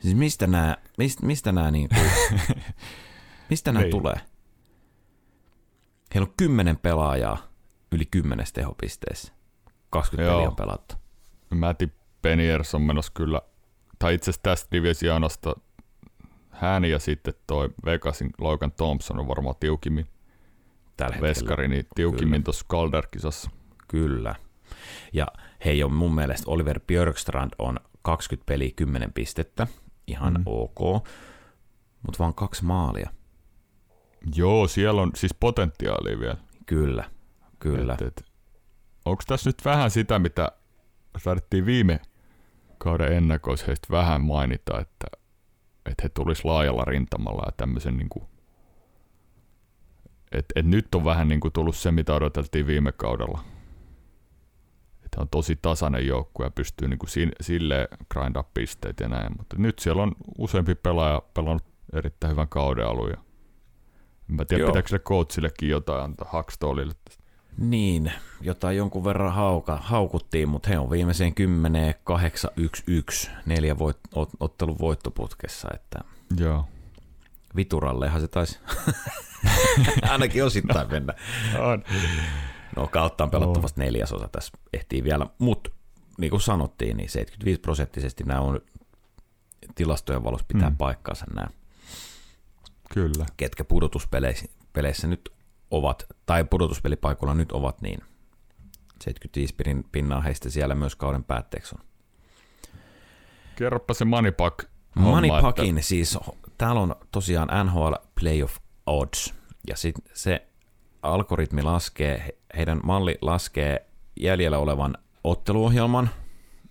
Siis 0.00 0.14
mistä 0.14 0.46
nämä, 0.46 0.76
mistä, 0.98 1.26
mistä 1.26 1.52
nämä 1.52 1.70
niinku, 1.70 1.94
mistä 3.50 3.72
nämä 3.72 3.82
Niin. 3.82 3.90
tulee? 3.90 4.20
Heillä 6.14 6.26
on 6.28 6.34
10 6.36 6.76
pelaajaa 6.76 7.38
yli 7.92 8.04
10 8.06 8.46
tehopisteessä. 8.54 9.32
20 9.90 10.30
Joo. 10.30 10.38
peliä 10.38 10.48
on 10.48 10.56
pelattu. 10.56 10.94
Matty 11.54 11.90
Peniers 12.22 12.74
on 12.74 12.82
menossa 12.82 13.12
kyllä, 13.14 13.42
tai 13.98 14.14
itse 14.14 14.30
asiassa 14.30 14.42
tästä 14.42 14.68
divisioonasta 14.72 15.54
hän 16.50 16.84
ja 16.84 16.98
sitten 16.98 17.34
toi 17.46 17.70
Vegasin 17.84 18.30
Logan 18.38 18.72
Thompson 18.72 19.18
on 19.18 19.28
varmaan 19.28 19.56
tiukimmin, 19.60 20.06
Tällä 20.96 21.20
veskari, 21.20 21.68
niin 21.68 21.86
tiukimmin 21.94 22.44
tuossa 22.44 22.66
Calder-kisassa. 22.72 23.50
Kyllä. 23.88 24.34
Ja 25.12 25.26
hei 25.64 25.84
on 25.84 25.92
mun 25.92 26.14
mielestä 26.14 26.50
Oliver 26.50 26.80
Björkstrand 26.80 27.50
on 27.58 27.80
20 28.02 28.46
peliä 28.46 28.70
10 28.76 29.12
pistettä, 29.12 29.66
ihan 30.06 30.34
mm. 30.34 30.42
ok, 30.46 31.06
mutta 32.02 32.18
vaan 32.18 32.34
kaksi 32.34 32.64
maalia. 32.64 33.10
Joo, 34.36 34.68
siellä 34.68 35.02
on 35.02 35.10
siis 35.14 35.34
potentiaalia 35.34 36.20
vielä. 36.20 36.36
Kyllä, 36.66 37.10
kyllä. 37.58 37.94
Et, 37.94 38.02
et, 38.02 38.24
onko 39.04 39.22
tässä 39.26 39.48
nyt 39.48 39.64
vähän 39.64 39.90
sitä, 39.90 40.18
mitä 40.18 40.52
tarvittiin 41.24 41.66
viime 41.66 42.00
kauden 42.78 43.12
ennakoissa 43.12 43.66
heistä 43.66 43.88
vähän 43.90 44.22
mainita, 44.22 44.80
että, 44.80 45.06
että 45.86 46.02
he 46.02 46.08
tulis 46.08 46.44
laajalla 46.44 46.84
rintamalla 46.84 47.42
ja 47.46 47.52
tämmöisen 47.56 47.96
niinku, 47.96 48.28
että 50.32 50.52
et 50.56 50.66
nyt 50.66 50.94
on 50.94 51.04
vähän 51.04 51.28
niinku 51.28 51.50
tullut 51.50 51.76
se, 51.76 51.92
mitä 51.92 52.14
odoteltiin 52.14 52.66
viime 52.66 52.92
kaudella. 52.92 53.44
Että 55.04 55.20
on 55.20 55.28
tosi 55.28 55.58
tasainen 55.62 56.06
joukkue 56.06 56.46
ja 56.46 56.50
pystyy 56.50 56.88
niinku 56.88 57.06
si- 57.06 57.32
silleen 57.40 57.88
grindaa 58.10 58.50
pisteet 58.54 59.00
ja 59.00 59.08
näin, 59.08 59.32
mutta 59.38 59.56
nyt 59.58 59.78
siellä 59.78 60.02
on 60.02 60.12
useampi 60.38 60.74
pelaaja 60.74 61.22
pelannut 61.34 61.64
erittäin 61.92 62.30
hyvän 62.30 62.48
kauden 62.48 62.86
alun 62.86 63.10
ja 63.10 63.16
mä 64.28 64.44
tiedä, 64.44 64.62
Joo. 64.62 64.68
pitääkö 64.68 64.88
sille 64.88 64.98
coachillekin 64.98 65.68
jotain 65.68 66.04
antaa 66.04 66.28
Hackstallille 66.30 66.94
Niin, 67.58 68.12
jotain 68.40 68.76
jonkun 68.76 69.04
verran 69.04 69.32
hauka, 69.32 69.76
haukuttiin, 69.76 70.48
mutta 70.48 70.68
he 70.68 70.78
on 70.78 70.90
viimeiseen 70.90 71.34
10 71.34 71.94
8 72.04 72.50
1 72.56 72.82
1 72.86 73.30
neljä 73.46 73.78
voit, 73.78 73.98
ot, 74.14 74.30
ottelun 74.40 74.78
voittoputkessa, 74.78 75.68
että 75.74 75.98
Joo. 76.36 76.64
Viturallehan 77.56 78.20
se 78.20 78.28
taisi 78.28 78.58
ainakin 80.10 80.44
osittain 80.44 80.90
mennä. 80.90 81.14
On. 81.58 81.84
No 82.76 82.86
kautta 82.86 83.24
on 83.24 83.30
pelattu 83.30 83.62
vasta 83.62 83.80
neljäsosa 83.80 84.28
tässä 84.28 84.52
ehtii 84.72 85.04
vielä, 85.04 85.26
mutta 85.38 85.70
niin 86.18 86.30
kuin 86.30 86.40
sanottiin, 86.40 86.96
niin 86.96 87.08
75 87.08 87.60
prosenttisesti 87.60 88.24
nämä 88.24 88.40
on 88.40 88.60
tilastojen 89.74 90.24
valossa 90.24 90.46
pitää 90.52 90.70
mm. 90.70 90.76
paikkaansa 90.76 91.26
nämä, 91.34 91.46
Kyllä. 92.94 93.26
ketkä 93.36 93.64
pudotuspeleissä 93.64 94.46
peleissä 94.72 95.06
nyt 95.06 95.32
ovat, 95.70 96.06
tai 96.26 96.44
pudotuspelipaikoilla 96.44 97.34
nyt 97.34 97.52
ovat, 97.52 97.80
niin 97.82 97.98
75 99.02 99.54
pin- 99.54 99.84
pinnaa 99.92 100.20
heistä 100.20 100.50
siellä 100.50 100.74
myös 100.74 100.96
kauden 100.96 101.24
päätteeksi 101.24 101.74
on. 101.78 101.84
Kerropa 103.56 103.94
se 103.94 104.04
Moneypack. 104.04 104.58
Moneypackin 104.94 105.82
siis, 105.82 106.18
täällä 106.58 106.80
on 106.80 106.96
tosiaan 107.12 107.66
NHL 107.66 107.92
Playoff 108.20 108.56
Odds, 108.86 109.34
ja 109.68 109.76
sit 109.76 109.94
se 110.14 110.46
algoritmi 111.02 111.62
laskee, 111.62 112.18
he- 112.26 112.38
heidän 112.56 112.80
malli 112.84 113.18
laskee 113.22 113.86
jäljellä 114.20 114.58
olevan 114.58 114.98
otteluohjelman 115.24 116.10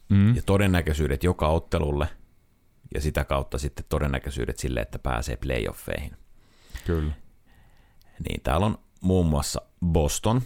Mm. 0.09 0.36
ja 0.36 0.41
todennäköisyydet 0.45 1.24
joka 1.24 1.47
ottelulle, 1.47 2.07
ja 2.94 3.02
sitä 3.02 3.24
kautta 3.24 3.58
sitten 3.58 3.86
todennäköisyydet 3.89 4.58
sille, 4.58 4.80
että 4.80 5.00
pääsee 5.00 5.36
playoffeihin. 5.36 6.18
Kyllä. 6.86 7.14
Niin 8.30 8.41
täällä 8.41 8.66
on 8.66 8.78
muun 9.02 9.26
muassa 9.26 9.62
Boston 9.86 10.41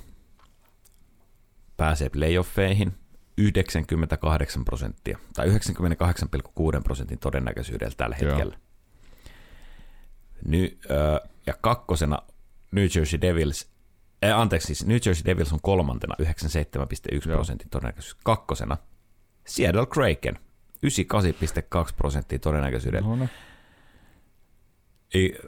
pääsee 1.77 2.09
playoffeihin 2.09 2.93
98 3.37 4.65
prosenttia, 4.65 5.17
tai 5.33 5.47
98,6 5.47 6.81
prosentin 6.83 7.19
todennäköisyydellä 7.19 7.93
tällä 7.97 8.15
Joo. 8.21 8.29
hetkellä. 8.29 8.57
Ny, 10.45 10.77
ö, 10.91 11.27
ja 11.45 11.53
kakkosena 11.61 12.19
New 12.71 12.85
Jersey 12.95 13.21
Devils, 13.21 13.71
äh, 14.25 14.39
anteeksi 14.39 14.65
siis 14.65 14.85
New 14.85 14.97
Jersey 15.05 15.25
Devils 15.25 15.53
on 15.53 15.59
kolmantena 15.61 16.15
97,1 16.19 17.29
Joo. 17.29 17.37
prosentin 17.37 17.69
todennäköisyys. 17.69 18.15
Kakkosena 18.23 18.77
Seattle 19.47 19.85
Kraken 19.85 20.39
98,2 20.85 21.93
prosenttia 21.97 22.39
todennäköisyydellä. 22.39 23.07
No, 23.09 23.15
no. 23.15 23.27
Ei, 25.13 25.39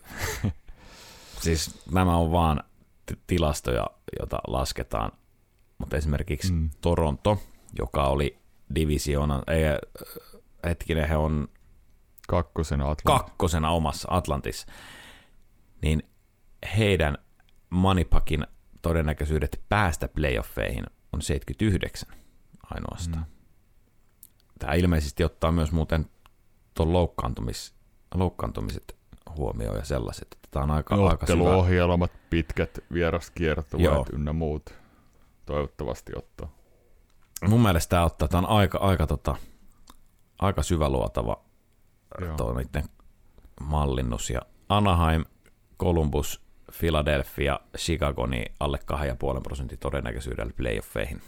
siis 1.41 1.85
nämä 1.91 2.15
on 2.17 2.31
vaan 2.31 2.63
t- 3.05 3.19
tilastoja, 3.27 3.87
joita 4.19 4.39
lasketaan, 4.47 5.11
mutta 5.77 5.97
esimerkiksi 5.97 6.51
Mm. 6.53 6.69
Toronto, 6.81 7.41
joka 7.79 8.07
oli 8.07 8.37
divisioonan, 8.75 9.43
ei, 9.47 9.65
äh, 9.67 9.77
hetkinen, 10.63 11.09
he 11.09 11.17
on 11.17 11.47
Kakkosena 12.27 12.83
Atlantis. 12.91 13.25
kakkosena 13.25 13.69
omassa 13.69 14.07
Atlantissa, 14.11 14.67
niin 15.81 16.03
heidän 16.77 17.17
Moneypackin 17.69 18.47
todennäköisyydet 18.81 19.61
päästä 19.69 20.07
playoffeihin 20.07 20.85
on 21.13 21.21
79 21.21 22.09
ainoastaan. 22.73 23.23
Mm. 23.29 23.38
Tämä 24.59 24.73
ilmeisesti 24.73 25.23
ottaa 25.23 25.51
myös 25.51 25.71
muuten 25.71 26.05
tuon 26.73 26.93
loukkaantumis, 26.93 27.73
loukkaantumiset 28.13 28.95
huomioon 29.37 29.77
ja 29.77 29.85
sellaiset. 29.85 30.27
että 30.33 30.47
Tämä 30.51 30.63
on 30.63 30.71
aika, 30.71 30.95
aika 30.95 31.25
syvä. 31.25 31.43
Otteluohjelmat, 31.43 32.11
pitkät 32.29 32.79
vieraskiertueet 32.93 34.09
ynnä 34.13 34.33
muut. 34.33 34.73
Toivottavasti 35.45 36.11
ottaa. 36.15 36.49
Mun 37.47 37.61
mielestä 37.61 37.89
tämä 37.89 38.05
ottaa, 38.05 38.27
tämä 38.27 38.47
on 38.47 38.57
aika, 38.57 38.77
aika 38.77 39.07
tota, 39.07 39.35
aika 40.39 40.63
syväluotava 40.63 41.43
tuo 42.37 42.53
niiden 42.53 42.83
mallinnus. 43.61 44.29
Ja 44.29 44.41
Anaheim, 44.69 45.25
Columbus, 45.79 46.41
Philadelphia, 46.79 47.59
Chicago, 47.77 48.25
niin 48.25 48.51
alle 48.59 48.79
2,5 49.35 49.41
prosentin 49.43 49.79
todennäköisyydellä 49.79 50.53
playoffeihin. 50.57 51.21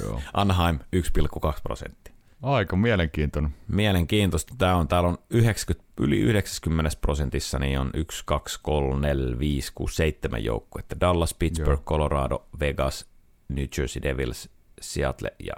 Joo. 0.00 0.20
Anaheim 0.32 0.78
1,2 0.96 1.60
prosenttia. 1.62 2.13
Aika 2.42 2.76
mielenkiintoinen. 2.76 3.54
Mielenkiintoista 3.68 4.54
tämä 4.58 4.76
on. 4.76 4.88
Täällä 4.88 5.08
on 5.08 5.18
90, 5.30 5.92
yli 6.00 6.18
90 6.20 6.90
prosentissa 7.00 7.58
niin 7.58 7.80
on 7.80 7.90
1, 7.94 8.22
2, 8.26 8.60
3, 8.62 9.00
4, 9.08 9.38
5, 9.38 9.72
6, 9.74 9.94
7 9.96 10.44
joukkuetta. 10.44 11.00
Dallas, 11.00 11.34
Pittsburgh, 11.34 11.80
Joo. 11.80 11.84
Colorado, 11.84 12.46
Vegas, 12.60 13.06
New 13.48 13.64
Jersey 13.78 14.02
Devils, 14.02 14.48
Seattle 14.80 15.32
ja 15.38 15.54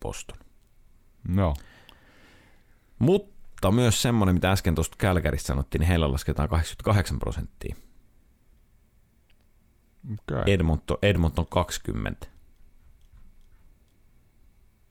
Boston. 0.00 0.38
No, 1.28 1.54
Mutta 2.98 3.70
myös 3.70 4.02
semmoinen, 4.02 4.34
mitä 4.34 4.52
äsken 4.52 4.74
tuosta 4.74 4.96
Kälkäristä 4.98 5.46
sanottiin, 5.46 5.80
niin 5.80 5.88
heillä 5.88 6.12
lasketaan 6.12 6.48
88 6.48 7.18
prosenttia. 7.18 7.76
okay. 10.12 10.42
Edmonton, 10.46 10.98
Edmonton 11.02 11.46
20. 11.46 12.26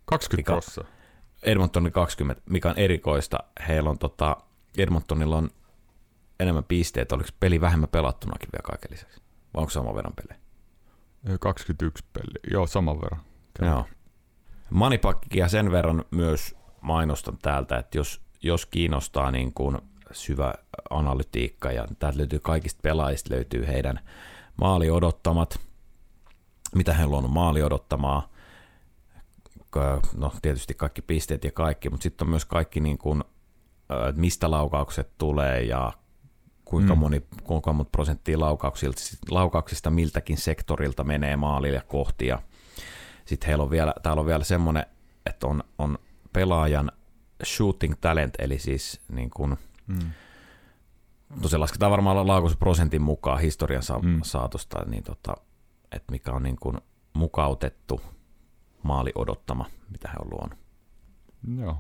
20 0.05 0.37
Mikä- 0.51 0.51
prossaa. 0.61 0.96
Edmontonin 1.43 1.91
20, 1.91 2.41
mikä 2.49 2.69
on 2.69 2.77
erikoista. 2.77 3.37
Heillä 3.67 3.89
on 3.89 3.97
tota, 3.97 4.37
Edmontonilla 4.77 5.37
on 5.37 5.49
enemmän 6.39 6.63
pisteitä. 6.63 7.15
Oliko 7.15 7.29
peli 7.39 7.61
vähemmän 7.61 7.89
pelattunakin 7.89 8.49
vielä 8.53 8.63
kaiken 8.63 8.91
lisäksi? 8.91 9.21
Vai 9.53 9.61
onko 9.61 9.69
saman 9.69 9.95
verran 9.95 10.13
pelejä? 10.13 10.41
Ö, 11.29 11.37
21 11.37 12.05
peliä. 12.13 12.39
Joo, 12.51 12.67
saman 12.67 13.01
verran. 13.01 13.21
Joo. 13.61 13.85
Manipakkia 14.69 15.47
sen 15.47 15.71
verran 15.71 16.05
myös 16.11 16.55
mainostan 16.81 17.37
täältä, 17.41 17.77
että 17.77 17.97
jos, 17.97 18.21
jos 18.43 18.65
kiinnostaa 18.65 19.31
niin 19.31 19.53
kuin 19.53 19.77
syvä 20.11 20.53
analytiikka 20.89 21.71
ja 21.71 21.87
täältä 21.99 22.17
löytyy 22.17 22.39
kaikista 22.39 22.79
pelaajista 22.81 23.33
löytyy 23.33 23.67
heidän 23.67 23.99
maali 24.61 24.89
odottamat, 24.89 25.59
mitä 26.75 26.93
he 26.93 27.05
on 27.05 27.29
maali 27.29 27.63
odottamaa, 27.63 28.29
no 30.17 30.31
tietysti 30.41 30.73
kaikki 30.73 31.01
pisteet 31.01 31.43
ja 31.43 31.51
kaikki, 31.51 31.89
mutta 31.89 32.03
sitten 32.03 32.25
on 32.25 32.29
myös 32.29 32.45
kaikki 32.45 32.79
niin 32.79 32.97
kuin, 32.97 33.23
että 34.09 34.21
mistä 34.21 34.51
laukaukset 34.51 35.17
tulee 35.17 35.63
ja 35.63 35.93
kuinka 36.65 36.95
Mm. 36.95 36.99
moni, 36.99 37.21
kuinka 37.43 37.73
monta 37.73 37.89
prosenttia 37.91 38.39
laukauksilta, 38.39 39.01
laukauksista 39.31 39.89
miltäkin 39.89 40.37
sektorilta 40.37 41.03
menee 41.03 41.35
maalille 41.35 41.81
kohti 41.87 42.27
ja 42.27 42.41
sitten 43.25 43.47
heillä 43.47 43.63
on 43.63 43.69
vielä, 43.69 43.93
täällä 44.03 44.19
on 44.19 44.25
vielä 44.25 44.43
semmoinen, 44.43 44.85
että 45.25 45.47
on, 45.47 45.63
on 45.77 45.97
pelaajan 46.33 46.91
shooting 47.45 47.93
talent, 48.01 48.33
eli 48.39 48.59
siis 48.59 49.01
niin 49.11 49.29
kuin, 49.29 49.57
Mm. 49.87 50.09
no 51.41 51.47
se 51.47 51.57
lasketaan 51.57 51.91
varmaan 51.91 52.27
laukausprosentin 52.27 53.01
mukaan 53.01 53.39
historian 53.39 53.83
sa- 53.83 53.99
Mm. 53.99 54.19
saatosta, 54.23 54.85
niin 54.85 55.03
tota, 55.03 55.37
että 55.91 56.11
mikä 56.11 56.31
on 56.31 56.43
niin 56.43 56.55
kuin 56.59 56.77
mukautettu 57.13 58.01
maali 58.83 59.11
odottama, 59.15 59.65
mitä 59.89 60.09
he 60.09 60.15
on 60.19 60.27
luonut. 60.31 60.59
Joo. 61.59 61.77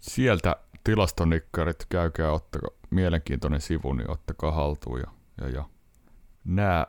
Sieltä 0.00 0.56
tilastonikkarit, 0.84 1.86
käykää, 1.88 2.32
ottakaa 2.32 2.70
mielenkiintoinen 2.90 3.60
sivu, 3.60 3.92
niin 3.92 4.10
ottakaa 4.10 4.52
haltuun. 4.52 5.00
Ja, 5.00 5.12
ja, 5.40 5.48
ja. 5.48 5.64
Nämä 6.44 6.86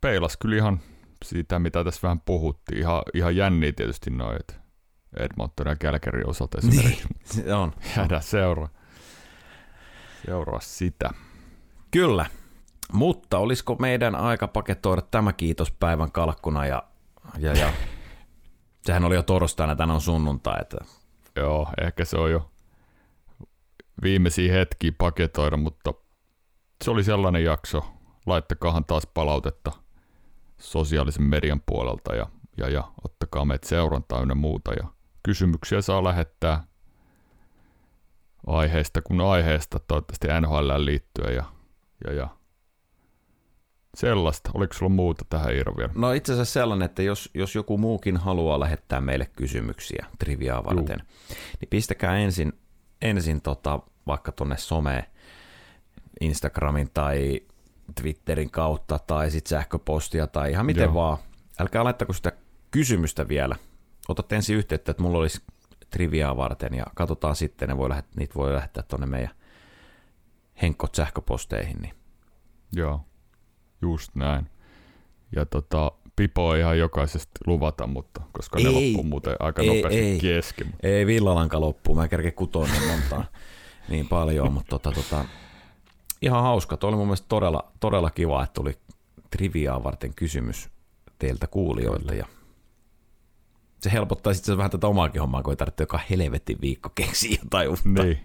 peilas 0.00 0.36
kyllä 0.36 0.56
ihan 0.56 0.80
siitä, 1.24 1.58
mitä 1.58 1.84
tässä 1.84 2.00
vähän 2.02 2.20
puhuttiin. 2.20 2.78
Ihan, 2.78 3.02
ihan 3.14 3.36
jänniä 3.36 3.72
tietysti 3.72 4.10
noin, 4.10 4.36
että 4.40 4.54
Edmonton 5.16 5.66
ja 5.66 5.76
Kälkärin 5.76 6.30
osalta 6.30 6.58
esimerkiksi. 6.58 7.08
Se 7.24 7.54
on. 7.54 7.72
Jäädään 7.96 8.22
seuraa. 8.22 8.68
Seuraa 10.26 10.60
sitä. 10.60 11.10
Kyllä, 11.90 12.26
mutta 12.92 13.38
olisiko 13.38 13.76
meidän 13.80 14.14
aika 14.14 14.48
paketoida 14.48 15.02
tämä 15.02 15.32
kiitospäivän 15.32 16.12
kalkkuna 16.12 16.66
ja, 16.66 16.82
ja, 17.38 17.52
ja 17.52 17.72
sehän 18.86 19.04
oli 19.04 19.14
jo 19.14 19.22
torstaina, 19.22 19.76
tänään 19.76 19.94
on 19.94 20.00
sunnuntai, 20.00 20.58
että 20.60 20.78
Joo, 21.38 21.68
ehkä 21.82 22.04
se 22.04 22.18
on 22.18 22.30
jo 22.30 22.50
viimeisiä 24.02 24.52
hetkiä 24.52 24.92
paketoida, 24.98 25.56
mutta 25.56 25.94
se 26.84 26.90
oli 26.90 27.04
sellainen 27.04 27.44
jakso. 27.44 27.84
Laittakaahan 28.26 28.84
taas 28.84 29.06
palautetta 29.14 29.72
sosiaalisen 30.58 31.22
median 31.22 31.62
puolelta 31.66 32.14
ja, 32.14 32.26
ja, 32.56 32.68
ja 32.68 32.92
ottakaa 33.04 33.44
meitä 33.44 33.68
seurantaa 33.68 34.20
ynnä 34.22 34.34
muuta. 34.34 34.72
Ja 34.72 34.88
kysymyksiä 35.22 35.80
saa 35.80 36.04
lähettää 36.04 36.64
aiheesta 38.46 39.02
kuin 39.02 39.20
aiheesta, 39.20 39.78
toivottavasti 39.78 40.28
NHL 40.40 40.84
liittyen 40.84 41.34
ja, 41.34 41.44
ja, 42.06 42.12
ja 42.12 42.28
sellaista. 43.98 44.50
Oliko 44.54 44.74
sulla 44.74 44.90
muuta 44.90 45.24
tähän 45.28 45.54
Iiro 45.54 45.76
vielä? 45.76 45.92
No 45.94 46.12
itse 46.12 46.32
asiassa 46.32 46.52
sellainen, 46.52 46.86
että 46.86 47.02
jos, 47.02 47.30
jos 47.34 47.54
joku 47.54 47.78
muukin 47.78 48.16
haluaa 48.16 48.60
lähettää 48.60 49.00
meille 49.00 49.26
kysymyksiä 49.36 50.06
triviaa 50.18 50.64
varten, 50.64 50.98
niin 51.60 51.68
pistäkää 51.70 52.18
ensin, 52.18 52.52
ensin 53.02 53.40
tota, 53.40 53.80
vaikka 54.06 54.32
tuonne 54.32 54.56
someen, 54.56 55.04
Instagramin 56.20 56.90
tai 56.94 57.40
Twitterin 58.02 58.50
kautta 58.50 58.98
tai 58.98 59.30
sitten 59.30 59.50
sähköpostia 59.50 60.26
tai 60.26 60.50
ihan 60.50 60.66
miten 60.66 60.84
Joo. 60.84 60.94
vaan. 60.94 61.18
Älkää 61.58 61.84
laittako 61.84 62.12
sitä 62.12 62.32
kysymystä 62.70 63.28
vielä. 63.28 63.56
Otat 64.08 64.32
ensin 64.32 64.56
yhteyttä, 64.56 64.90
että 64.90 65.02
mulla 65.02 65.18
olisi 65.18 65.42
triviaa 65.90 66.36
varten 66.36 66.74
ja 66.74 66.84
katsotaan 66.94 67.36
sitten, 67.36 67.68
ne 67.68 67.76
voi 67.76 67.88
lähet, 67.88 68.06
niitä 68.16 68.34
voi 68.34 68.54
lähettää 68.54 68.82
tuonne 68.82 69.06
meidän 69.06 69.30
henkkot 70.62 70.94
sähköposteihin. 70.94 71.76
Niin. 71.82 71.94
Joo, 72.72 73.07
just 73.82 74.14
näin. 74.14 74.46
Ja 75.36 75.46
tota, 75.46 75.92
Pipo 76.16 76.54
ei 76.54 76.60
ihan 76.60 76.78
jokaisesta 76.78 77.40
luvata, 77.46 77.86
mutta 77.86 78.20
koska 78.32 78.58
ne 78.58 78.68
Ei. 78.68 78.92
loppuu 78.92 79.04
muuten 79.10 79.36
aika 79.38 79.62
Ei, 79.62 79.68
nopeasti 79.68 80.00
ei. 80.00 80.18
kesken. 80.18 80.74
Ei 80.82 81.06
villalanka 81.06 81.60
loppuu, 81.60 81.94
mä 81.94 82.02
en 82.02 82.08
kerke 82.08 82.30
kutoon 82.30 82.68
niin 82.70 82.88
montaa 82.88 83.24
niin 83.88 84.08
paljon, 84.08 84.52
mutta 84.52 84.78
tota, 84.78 84.92
tota, 84.92 85.24
ihan 86.22 86.42
hauska. 86.42 86.76
Tuo 86.76 86.88
oli 86.88 86.96
mun 86.96 87.06
mielestä 87.06 87.28
todella, 87.28 87.72
todella 87.80 88.10
kiva, 88.10 88.42
että 88.44 88.54
tuli 88.54 88.78
triviaa 89.30 89.84
varten 89.84 90.14
kysymys 90.14 90.68
teiltä 91.18 91.46
kuulijoilta 91.46 92.14
ja 92.14 92.26
se 93.80 93.92
helpottaa 93.92 94.34
sitten 94.34 94.56
vähän 94.56 94.70
tätä 94.70 94.86
omaakin 94.86 95.20
hommaa, 95.20 95.42
kun 95.42 95.52
ei 95.52 95.56
tarvitse 95.56 95.82
joka 95.82 96.00
helvetin 96.10 96.58
viikko 96.60 96.88
keksiä 96.94 97.38
jotain 97.42 97.68
uutta. 97.68 98.02
Niin. 98.02 98.18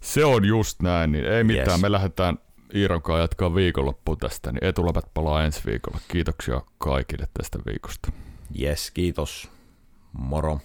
Se 0.00 0.24
on 0.24 0.44
just 0.44 0.82
näin, 0.82 1.12
niin 1.12 1.24
ei 1.24 1.44
mitään. 1.44 1.68
Yes. 1.68 1.80
Me 1.80 1.92
lähdetään 1.92 2.38
Iiron 2.74 3.02
kanssa 3.02 3.20
jatkaa 3.20 3.54
viikonloppuun 3.54 4.18
tästä, 4.18 4.52
niin 4.52 4.64
etuläpät 4.64 5.04
palaa 5.14 5.44
ensi 5.44 5.60
viikolla. 5.66 5.98
Kiitoksia 6.08 6.60
kaikille 6.78 7.28
tästä 7.34 7.58
viikosta. 7.66 8.12
Yes, 8.60 8.90
kiitos. 8.90 9.50
Moro. 10.12 10.60